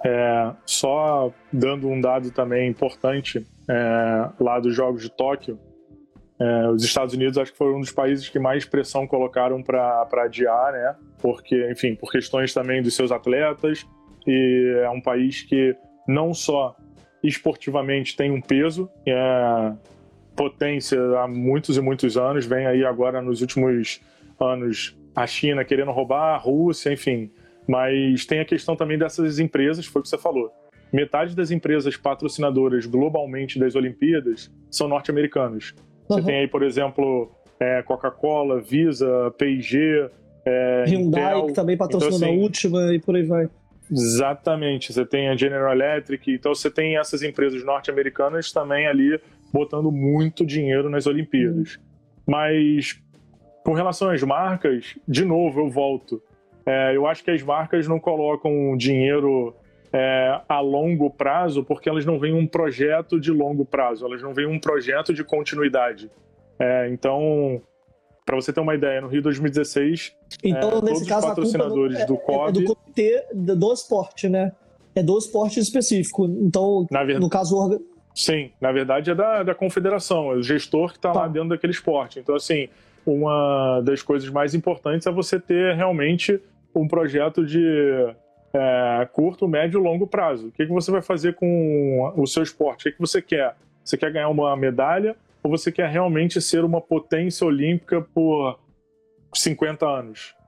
É, 0.04 0.52
só 0.64 1.32
dando 1.52 1.88
um 1.88 2.00
dado 2.00 2.30
também 2.30 2.70
importante 2.70 3.44
é, 3.68 4.30
lá 4.38 4.60
dos 4.60 4.76
Jogos 4.76 5.02
de 5.02 5.10
Tóquio, 5.10 5.58
é, 6.40 6.68
os 6.68 6.84
Estados 6.84 7.14
Unidos 7.14 7.36
acho 7.36 7.50
que 7.50 7.58
foram 7.58 7.78
um 7.78 7.80
dos 7.80 7.90
países 7.90 8.28
que 8.28 8.38
mais 8.38 8.64
pressão 8.64 9.08
colocaram 9.08 9.60
para 9.60 10.06
adiar, 10.22 10.72
né? 10.72 10.94
Porque, 11.20 11.68
enfim, 11.68 11.96
por 11.96 12.12
questões 12.12 12.54
também 12.54 12.80
dos 12.80 12.94
seus 12.94 13.10
atletas 13.10 13.84
e 14.24 14.82
é 14.84 14.90
um 14.90 15.00
país 15.00 15.42
que 15.42 15.74
não 16.06 16.32
só 16.32 16.76
esportivamente 17.22 18.16
tem 18.16 18.30
um 18.30 18.40
peso, 18.40 18.88
é 19.06 19.72
potência 20.36 21.00
há 21.18 21.26
muitos 21.26 21.76
e 21.76 21.80
muitos 21.80 22.16
anos, 22.16 22.46
vem 22.46 22.66
aí 22.66 22.84
agora 22.84 23.20
nos 23.20 23.40
últimos 23.40 24.00
anos 24.38 24.96
a 25.14 25.26
China 25.26 25.64
querendo 25.64 25.90
roubar, 25.90 26.34
a 26.34 26.36
Rússia, 26.36 26.92
enfim. 26.92 27.30
Mas 27.66 28.24
tem 28.24 28.38
a 28.38 28.44
questão 28.44 28.76
também 28.76 28.96
dessas 28.96 29.40
empresas, 29.40 29.84
foi 29.84 30.00
o 30.00 30.02
que 30.02 30.08
você 30.08 30.16
falou. 30.16 30.50
Metade 30.92 31.34
das 31.34 31.50
empresas 31.50 31.96
patrocinadoras 31.96 32.86
globalmente 32.86 33.58
das 33.58 33.74
Olimpíadas 33.74 34.50
são 34.70 34.88
norte-americanas. 34.88 35.74
Uhum. 36.08 36.16
Você 36.16 36.22
tem 36.22 36.38
aí, 36.38 36.48
por 36.48 36.62
exemplo, 36.62 37.30
é, 37.60 37.82
Coca-Cola, 37.82 38.60
Visa, 38.60 39.34
P&G, 39.36 40.08
é, 40.46 40.84
Hyundai, 40.86 41.34
Intel. 41.34 41.46
que 41.46 41.52
também 41.52 41.76
patrocina 41.76 42.16
então, 42.16 42.28
assim, 42.28 42.38
a 42.38 42.42
última 42.42 42.94
e 42.94 43.00
por 43.00 43.16
aí 43.16 43.22
vai. 43.24 43.48
Exatamente. 43.90 44.92
Você 44.92 45.04
tem 45.04 45.28
a 45.28 45.36
General 45.36 45.72
Electric, 45.72 46.30
então 46.32 46.54
você 46.54 46.70
tem 46.70 46.98
essas 46.98 47.22
empresas 47.22 47.64
norte-americanas 47.64 48.52
também 48.52 48.86
ali 48.86 49.20
botando 49.52 49.90
muito 49.90 50.44
dinheiro 50.44 50.90
nas 50.90 51.06
Olimpíadas. 51.06 51.78
Mas 52.26 53.00
com 53.64 53.72
relação 53.72 54.10
às 54.10 54.22
marcas, 54.22 54.96
de 55.06 55.24
novo 55.24 55.60
eu 55.60 55.68
volto. 55.68 56.22
É, 56.64 56.94
eu 56.94 57.06
acho 57.06 57.24
que 57.24 57.30
as 57.30 57.42
marcas 57.42 57.88
não 57.88 57.98
colocam 57.98 58.76
dinheiro 58.76 59.54
é, 59.92 60.40
a 60.48 60.60
longo 60.60 61.10
prazo 61.10 61.64
porque 61.64 61.88
elas 61.88 62.04
não 62.04 62.18
veem 62.18 62.34
um 62.34 62.46
projeto 62.46 63.18
de 63.18 63.32
longo 63.32 63.64
prazo, 63.64 64.04
elas 64.04 64.22
não 64.22 64.34
veem 64.34 64.48
um 64.48 64.58
projeto 64.58 65.14
de 65.14 65.24
continuidade. 65.24 66.10
É, 66.58 66.88
então, 66.90 67.62
para 68.28 68.36
você 68.36 68.52
ter 68.52 68.60
uma 68.60 68.74
ideia, 68.74 69.00
no 69.00 69.08
Rio 69.08 69.22
2016, 69.22 70.14
então, 70.44 70.80
é, 70.80 70.82
nesse 70.82 71.06
caso, 71.06 71.20
os 71.20 71.28
patrocinadores 71.30 71.98
é, 71.98 72.04
do 72.04 72.18
COB... 72.18 72.48
É 72.50 72.52
do 72.52 72.64
comitê 72.64 73.24
do 73.32 73.72
esporte, 73.72 74.28
né? 74.28 74.52
É 74.94 75.02
do 75.02 75.16
esporte 75.16 75.58
específico. 75.58 76.26
Então, 76.26 76.86
no 77.18 77.30
caso... 77.30 77.82
Sim, 78.14 78.50
na 78.60 78.70
verdade 78.70 79.12
é 79.12 79.14
da, 79.14 79.42
da 79.44 79.54
confederação, 79.54 80.30
é 80.32 80.34
o 80.34 80.42
gestor 80.42 80.90
que 80.90 80.98
está 80.98 81.10
tá. 81.10 81.20
lá 81.20 81.28
dentro 81.28 81.48
daquele 81.48 81.72
esporte. 81.72 82.18
Então, 82.18 82.34
assim, 82.34 82.68
uma 83.06 83.80
das 83.80 84.02
coisas 84.02 84.28
mais 84.28 84.54
importantes 84.54 85.06
é 85.06 85.10
você 85.10 85.40
ter 85.40 85.74
realmente 85.74 86.38
um 86.74 86.86
projeto 86.86 87.46
de 87.46 87.64
é, 88.52 89.08
curto, 89.10 89.48
médio 89.48 89.80
e 89.80 89.82
longo 89.82 90.06
prazo. 90.06 90.48
O 90.48 90.52
que, 90.52 90.66
que 90.66 90.72
você 90.72 90.90
vai 90.90 91.00
fazer 91.00 91.34
com 91.34 92.12
o 92.14 92.26
seu 92.26 92.42
esporte? 92.42 92.82
O 92.82 92.90
que, 92.90 92.92
que 92.92 93.00
você 93.00 93.22
quer? 93.22 93.56
Você 93.82 93.96
quer 93.96 94.12
ganhar 94.12 94.28
uma 94.28 94.54
medalha 94.54 95.16
ou 95.42 95.50
você 95.50 95.70
quer 95.70 95.88
realmente 95.88 96.40
ser 96.40 96.64
uma 96.64 96.80
potência 96.80 97.46
olímpica 97.46 98.00
por 98.00 98.58
50 99.34 99.86
anos? 99.86 100.38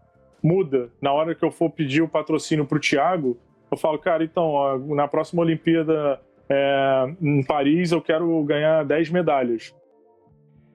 muda. 0.43 0.91
Na 1.01 1.12
hora 1.12 1.34
que 1.34 1.45
eu 1.45 1.51
for 1.51 1.70
pedir 1.70 2.03
o 2.03 2.09
patrocínio 2.09 2.66
para 2.66 2.76
o 2.76 2.80
Thiago, 2.80 3.38
eu 3.70 3.76
falo, 3.76 3.99
cara, 3.99 4.24
então, 4.24 4.45
ó, 4.45 4.78
na 4.78 5.07
próxima 5.07 5.43
Olimpíada 5.43 6.20
é, 6.49 7.14
em 7.20 7.43
Paris 7.45 7.93
eu 7.93 8.03
quero 8.03 8.43
ganhar 8.45 8.84
10 8.84 9.11
medalhas. 9.11 9.74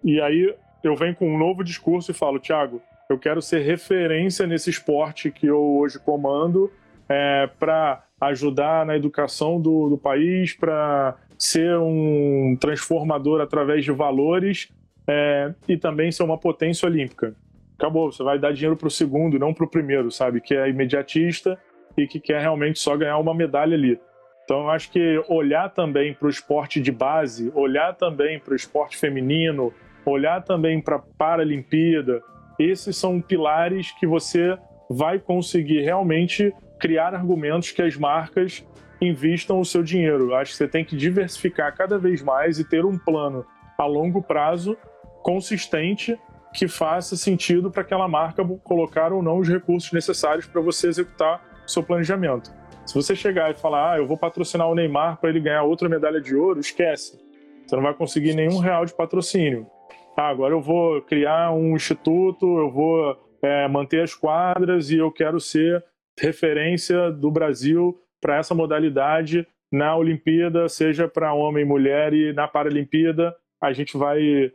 E 0.03 0.21
aí 0.21 0.55
eu 0.83 0.95
venho 0.95 1.15
com 1.15 1.27
um 1.27 1.37
novo 1.37 1.63
discurso 1.63 2.11
e 2.11 2.13
falo, 2.13 2.39
Thiago, 2.39 2.81
eu 3.09 3.17
quero 3.17 3.41
ser 3.41 3.61
referência 3.61 4.47
nesse 4.47 4.69
esporte 4.69 5.31
que 5.31 5.47
eu 5.47 5.61
hoje 5.77 5.99
comando 5.99 6.71
é, 7.09 7.49
para 7.59 8.03
ajudar 8.21 8.85
na 8.85 8.95
educação 8.95 9.59
do, 9.59 9.89
do 9.89 9.97
país, 9.97 10.53
para 10.53 11.15
ser 11.37 11.77
um 11.77 12.57
transformador 12.59 13.41
através 13.41 13.83
de 13.83 13.91
valores 13.91 14.71
é, 15.07 15.53
e 15.67 15.77
também 15.77 16.11
ser 16.11 16.23
uma 16.23 16.37
potência 16.37 16.87
olímpica. 16.87 17.35
Acabou, 17.77 18.11
você 18.11 18.23
vai 18.23 18.39
dar 18.39 18.53
dinheiro 18.53 18.77
para 18.77 18.87
o 18.87 18.91
segundo, 18.91 19.37
não 19.37 19.53
para 19.53 19.65
o 19.65 19.69
primeiro, 19.69 20.09
sabe? 20.09 20.39
Que 20.39 20.55
é 20.55 20.69
imediatista 20.69 21.59
e 21.97 22.07
que 22.07 22.19
quer 22.19 22.41
realmente 22.41 22.79
só 22.79 22.95
ganhar 22.95 23.17
uma 23.17 23.33
medalha 23.33 23.75
ali. 23.75 23.99
Então, 24.43 24.61
eu 24.61 24.69
acho 24.69 24.91
que 24.91 25.23
olhar 25.27 25.69
também 25.69 26.13
para 26.13 26.27
o 26.27 26.29
esporte 26.29 26.79
de 26.79 26.91
base, 26.91 27.51
olhar 27.55 27.95
também 27.95 28.39
para 28.39 28.53
o 28.53 28.55
esporte 28.55 28.95
feminino, 28.95 29.73
olhar 30.05 30.43
também 30.43 30.79
para 30.79 30.97
a 30.97 31.03
Paralimpíada, 31.17 32.21
esses 32.59 32.95
são 32.95 33.19
pilares 33.19 33.91
que 33.99 34.05
você 34.05 34.57
vai 34.89 35.19
conseguir 35.19 35.81
realmente 35.81 36.53
criar 36.79 37.13
argumentos 37.13 37.71
que 37.71 37.81
as 37.81 37.95
marcas 37.95 38.65
invistam 39.01 39.59
o 39.59 39.65
seu 39.65 39.83
dinheiro. 39.83 40.29
Eu 40.29 40.35
acho 40.35 40.51
que 40.51 40.57
você 40.57 40.67
tem 40.67 40.85
que 40.85 40.95
diversificar 40.95 41.75
cada 41.75 41.97
vez 41.97 42.21
mais 42.21 42.59
e 42.59 42.63
ter 42.63 42.85
um 42.85 42.97
plano 42.97 43.45
a 43.77 43.85
longo 43.85 44.21
prazo 44.21 44.77
consistente 45.21 46.17
que 46.53 46.67
faça 46.67 47.17
sentido 47.17 47.69
para 47.69 47.81
aquela 47.81 48.07
marca 48.07 48.45
colocar 48.63 49.11
ou 49.11 49.21
não 49.21 49.39
os 49.39 49.49
recursos 49.49 49.91
necessários 49.91 50.45
para 50.45 50.61
você 50.61 50.87
executar 50.87 51.43
o 51.65 51.69
seu 51.69 51.83
planejamento. 51.83 52.49
Se 52.85 52.93
você 52.93 53.15
chegar 53.15 53.51
e 53.51 53.55
falar, 53.55 53.93
ah, 53.93 53.97
eu 53.97 54.07
vou 54.07 54.17
patrocinar 54.17 54.69
o 54.69 54.75
Neymar 54.75 55.17
para 55.17 55.29
ele 55.29 55.39
ganhar 55.39 55.63
outra 55.63 55.89
medalha 55.89 56.21
de 56.21 56.35
ouro, 56.35 56.59
esquece. 56.59 57.19
Você 57.65 57.75
não 57.75 57.83
vai 57.83 57.93
conseguir 57.93 58.33
nenhum 58.33 58.59
real 58.59 58.85
de 58.85 58.93
patrocínio. 58.93 59.67
Ah, 60.15 60.29
agora 60.29 60.53
eu 60.53 60.61
vou 60.61 61.01
criar 61.01 61.51
um 61.51 61.75
instituto, 61.75 62.45
eu 62.59 62.71
vou 62.71 63.17
é, 63.41 63.67
manter 63.67 64.03
as 64.03 64.13
quadras 64.13 64.91
e 64.91 64.97
eu 64.97 65.11
quero 65.11 65.39
ser 65.39 65.83
referência 66.19 67.11
do 67.11 67.29
Brasil 67.29 67.99
para 68.21 68.37
essa 68.37 68.55
modalidade 68.55 69.47
na 69.71 69.95
Olimpíada, 69.95 70.69
seja 70.69 71.07
para 71.07 71.33
homem 71.33 71.63
e 71.63 71.67
mulher, 71.67 72.13
e 72.13 72.33
na 72.33 72.47
Paralimpíada 72.47 73.35
a 73.61 73.73
gente 73.73 73.97
vai 73.97 74.51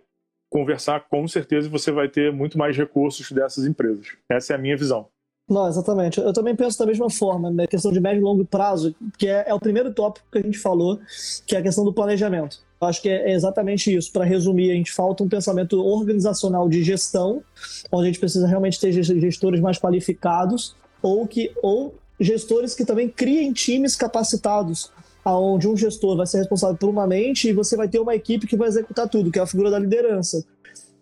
conversar 0.51 1.09
com 1.09 1.27
certeza 1.29 1.69
e 1.69 1.71
você 1.71 1.93
vai 1.93 2.09
ter 2.09 2.33
muito 2.33 2.59
mais 2.59 2.77
recursos 2.77 3.31
dessas 3.31 3.65
empresas. 3.65 4.07
Essa 4.29 4.55
é 4.55 4.57
a 4.57 4.59
minha 4.59 4.77
visão. 4.77 5.07
Não, 5.49 5.67
exatamente. 5.67 6.21
Eu 6.21 6.33
também 6.33 6.55
penso 6.55 6.79
da 6.79 6.87
mesma 6.87 7.11
forma, 7.11 7.51
na 7.51 7.67
questão 7.67 7.91
de 7.91 8.01
médio 8.01 8.21
e 8.21 8.23
longo 8.23 8.45
prazo, 8.45 8.95
que 9.19 9.29
é, 9.29 9.45
é, 9.49 9.55
o 9.55 9.59
primeiro 9.59 9.93
tópico 9.93 10.27
que 10.31 10.39
a 10.39 10.43
gente 10.43 10.59
falou, 10.59 11.01
que 11.45 11.57
é 11.57 11.59
a 11.59 11.63
questão 11.63 11.85
do 11.85 11.93
planejamento. 11.93 12.59
Eu 12.81 12.87
acho 12.87 13.03
que 13.03 13.09
é 13.09 13.33
exatamente 13.33 13.95
isso. 13.95 14.13
Para 14.13 14.25
resumir, 14.25 14.71
a 14.71 14.75
gente 14.75 14.93
falta 14.93 15.25
um 15.25 15.29
pensamento 15.29 15.85
organizacional 15.85 16.69
de 16.69 16.85
gestão, 16.85 17.43
onde 17.91 18.05
a 18.05 18.07
gente 18.07 18.21
precisa 18.21 18.47
realmente 18.47 18.81
ter 18.81 18.93
gestores 18.93 19.61
mais 19.61 19.77
qualificados 19.77 20.77
ou 21.03 21.27
que 21.27 21.51
ou 21.63 21.95
gestores 22.19 22.75
que 22.75 22.85
também 22.85 23.09
criem 23.09 23.53
times 23.53 23.97
capacitados, 23.97 24.93
aonde 25.25 25.69
um 25.69 25.77
gestor 25.77 26.17
vai 26.17 26.27
ser 26.27 26.39
responsável 26.39 26.77
por 26.77 26.89
uma 26.89 27.07
mente 27.07 27.49
e 27.49 27.53
você 27.53 27.77
vai 27.77 27.89
ter 27.89 27.99
uma 27.99 28.15
equipe 28.15 28.47
que 28.47 28.57
vai 28.57 28.69
executar 28.69 29.09
tudo, 29.09 29.31
que 29.31 29.39
é 29.39 29.43
a 29.43 29.47
figura 29.47 29.71
da 29.71 29.79
liderança. 29.79 30.45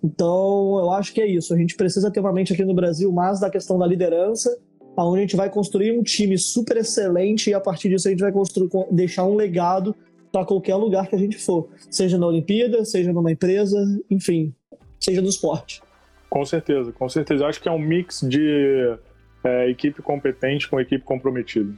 Então, 0.03 0.79
eu 0.79 0.93
acho 0.93 1.13
que 1.13 1.21
é 1.21 1.27
isso. 1.27 1.53
A 1.53 1.57
gente 1.57 1.75
precisa 1.75 2.11
ter 2.11 2.21
uma 2.21 2.33
mente 2.33 2.53
aqui 2.53 2.65
no 2.65 2.75
Brasil 2.75 3.11
mais 3.13 3.41
da 3.41 3.51
questão 3.51 3.79
da 3.79 3.87
liderança, 3.87 4.57
aonde 4.97 5.19
a 5.19 5.21
gente 5.23 5.37
vai 5.37 5.51
construir 5.51 5.99
um 5.99 6.03
time 6.03 6.39
super 6.39 6.77
excelente 6.77 7.51
e 7.51 7.55
a 7.55 7.61
partir 7.61 7.89
disso 7.89 8.07
a 8.07 8.11
gente 8.11 8.21
vai 8.21 8.33
construir, 8.33 8.71
deixar 8.91 9.25
um 9.25 9.35
legado 9.35 9.95
para 10.31 10.45
qualquer 10.45 10.77
lugar 10.77 11.09
que 11.09 11.17
a 11.17 11.19
gente 11.19 11.39
for, 11.39 11.69
seja 11.91 12.19
na 12.19 12.27
Olimpíada, 12.27 12.85
seja 12.85 13.13
numa 13.13 13.33
empresa, 13.33 13.79
enfim, 14.11 14.55
seja 15.01 15.23
no 15.23 15.29
esporte. 15.29 15.81
Com 16.29 16.45
certeza, 16.45 16.93
com 16.93 17.09
certeza. 17.09 17.45
Eu 17.45 17.49
acho 17.49 17.61
que 17.61 17.69
é 17.69 17.73
um 17.73 17.79
mix 17.79 18.21
de 18.21 18.99
é, 19.45 19.69
equipe 19.71 20.03
competente 20.03 20.69
com 20.69 20.81
equipe 20.81 21.05
comprometida. 21.05 21.73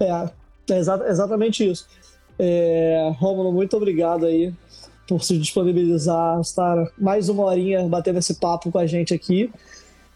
É, 0.00 0.10
é 0.72 0.78
exa 0.78 1.04
exatamente 1.08 1.68
isso. 1.68 1.86
É, 2.38 3.12
Romulo, 3.18 3.52
muito 3.52 3.76
obrigado 3.76 4.26
aí 4.26 4.52
por 5.08 5.22
se 5.22 5.38
disponibilizar, 5.38 6.40
estar 6.40 6.76
mais 6.98 7.28
uma 7.28 7.44
horinha 7.44 7.86
batendo 7.88 8.18
esse 8.18 8.34
papo 8.34 8.70
com 8.70 8.78
a 8.78 8.86
gente 8.86 9.14
aqui. 9.14 9.50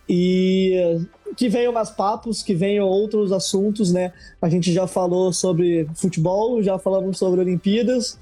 E 0.09 1.07
que 1.37 1.49
venham 1.49 1.73
mais 1.73 1.89
papos, 1.89 2.43
que 2.43 2.53
venham 2.53 2.85
outros 2.85 3.31
assuntos, 3.31 3.93
né? 3.93 4.13
A 4.43 4.49
gente 4.49 4.73
já 4.73 4.87
falou 4.87 5.33
sobre 5.33 5.89
futebol, 5.95 6.61
já 6.61 6.77
falamos 6.79 7.17
sobre 7.17 7.41
Olimpíadas 7.41 8.19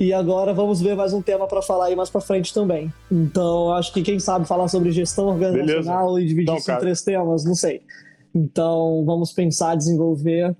e 0.00 0.12
agora 0.12 0.54
vamos 0.54 0.80
ver 0.80 0.96
mais 0.96 1.12
um 1.12 1.20
tema 1.20 1.46
para 1.46 1.60
falar 1.60 1.86
aí 1.86 1.94
mais 1.94 2.08
para 2.08 2.22
frente 2.22 2.52
também. 2.52 2.92
Então, 3.12 3.72
acho 3.74 3.92
que 3.92 4.02
quem 4.02 4.18
sabe 4.18 4.48
falar 4.48 4.66
sobre 4.66 4.90
gestão 4.90 5.26
organizacional 5.26 6.14
Beleza. 6.14 6.20
e 6.22 6.26
dividir 6.26 6.42
então, 6.44 6.56
isso 6.56 6.72
em 6.72 6.78
três 6.78 7.02
temas, 7.02 7.44
não 7.44 7.54
sei. 7.54 7.82
Então, 8.34 9.04
vamos 9.04 9.32
pensar, 9.32 9.76
desenvolver 9.76 10.56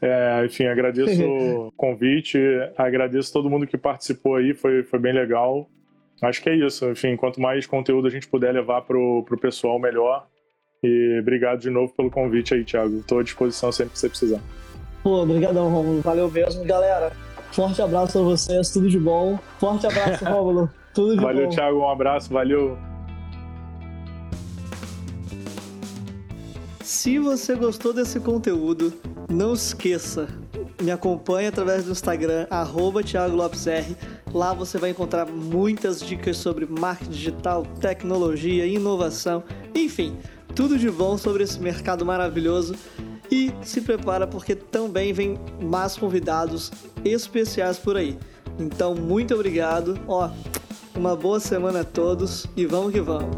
é, 0.00 0.44
enfim, 0.44 0.66
agradeço 0.66 1.22
o 1.24 1.72
convite, 1.72 2.38
agradeço 2.76 3.32
todo 3.32 3.48
mundo 3.48 3.66
que 3.66 3.78
participou 3.78 4.36
aí, 4.36 4.52
foi, 4.52 4.82
foi 4.82 4.98
bem 4.98 5.14
legal. 5.14 5.66
Acho 6.20 6.42
que 6.42 6.50
é 6.50 6.54
isso. 6.54 6.90
Enfim, 6.90 7.16
quanto 7.16 7.40
mais 7.40 7.66
conteúdo 7.66 8.06
a 8.06 8.10
gente 8.10 8.28
puder 8.28 8.52
levar 8.52 8.82
pro, 8.82 9.24
pro 9.24 9.38
pessoal, 9.38 9.78
melhor. 9.78 10.26
E 10.82 11.18
obrigado 11.20 11.60
de 11.60 11.70
novo 11.70 11.94
pelo 11.94 12.10
convite 12.10 12.52
aí, 12.52 12.64
Thiago. 12.64 12.98
Estou 12.98 13.18
à 13.18 13.22
disposição 13.22 13.72
sempre 13.72 13.94
que 13.94 13.98
você 13.98 14.08
precisar. 14.08 14.40
Pô, 15.02 15.22
obrigadão, 15.22 15.70
Romulo. 15.70 16.02
Valeu 16.02 16.30
mesmo. 16.30 16.64
Galera, 16.64 17.10
forte 17.54 17.80
abraço 17.80 18.14
para 18.14 18.22
vocês, 18.22 18.70
tudo 18.70 18.90
de 18.90 18.98
bom. 18.98 19.38
Forte 19.58 19.86
abraço, 19.86 20.24
Romulo. 20.26 20.68
Tudo 20.92 21.14
de 21.14 21.22
valeu, 21.22 21.34
bom. 21.34 21.42
Valeu, 21.42 21.48
Thiago. 21.50 21.78
Um 21.78 21.88
abraço. 21.88 22.32
Valeu. 22.32 22.76
Se 26.82 27.18
você 27.18 27.54
gostou 27.54 27.92
desse 27.92 28.18
conteúdo, 28.18 28.92
não 29.30 29.54
esqueça, 29.54 30.28
me 30.82 30.90
acompanhe 30.90 31.46
através 31.46 31.84
do 31.84 31.92
Instagram, 31.92 32.46
arroba 32.50 33.02
Thiago 33.02 33.36
Lopes 33.36 33.66
R. 33.66 33.96
Lá 34.32 34.52
você 34.52 34.76
vai 34.76 34.90
encontrar 34.90 35.26
muitas 35.26 36.00
dicas 36.00 36.36
sobre 36.36 36.66
marketing 36.66 37.10
digital, 37.10 37.64
tecnologia, 37.80 38.66
inovação, 38.66 39.44
enfim, 39.74 40.16
tudo 40.54 40.78
de 40.78 40.90
bom 40.90 41.16
sobre 41.16 41.44
esse 41.44 41.60
mercado 41.60 42.04
maravilhoso. 42.04 42.74
E 43.30 43.52
se 43.62 43.80
prepara 43.80 44.26
porque 44.26 44.54
também 44.54 45.12
vem 45.12 45.38
mais 45.60 45.96
convidados 45.96 46.70
especiais 47.04 47.78
por 47.78 47.96
aí. 47.96 48.18
Então, 48.58 48.94
muito 48.94 49.34
obrigado. 49.34 49.98
Ó, 50.06 50.30
uma 50.94 51.16
boa 51.16 51.40
semana 51.40 51.80
a 51.80 51.84
todos 51.84 52.46
e 52.56 52.66
vamos 52.66 52.92
que 52.92 53.00
vamos. 53.00 53.36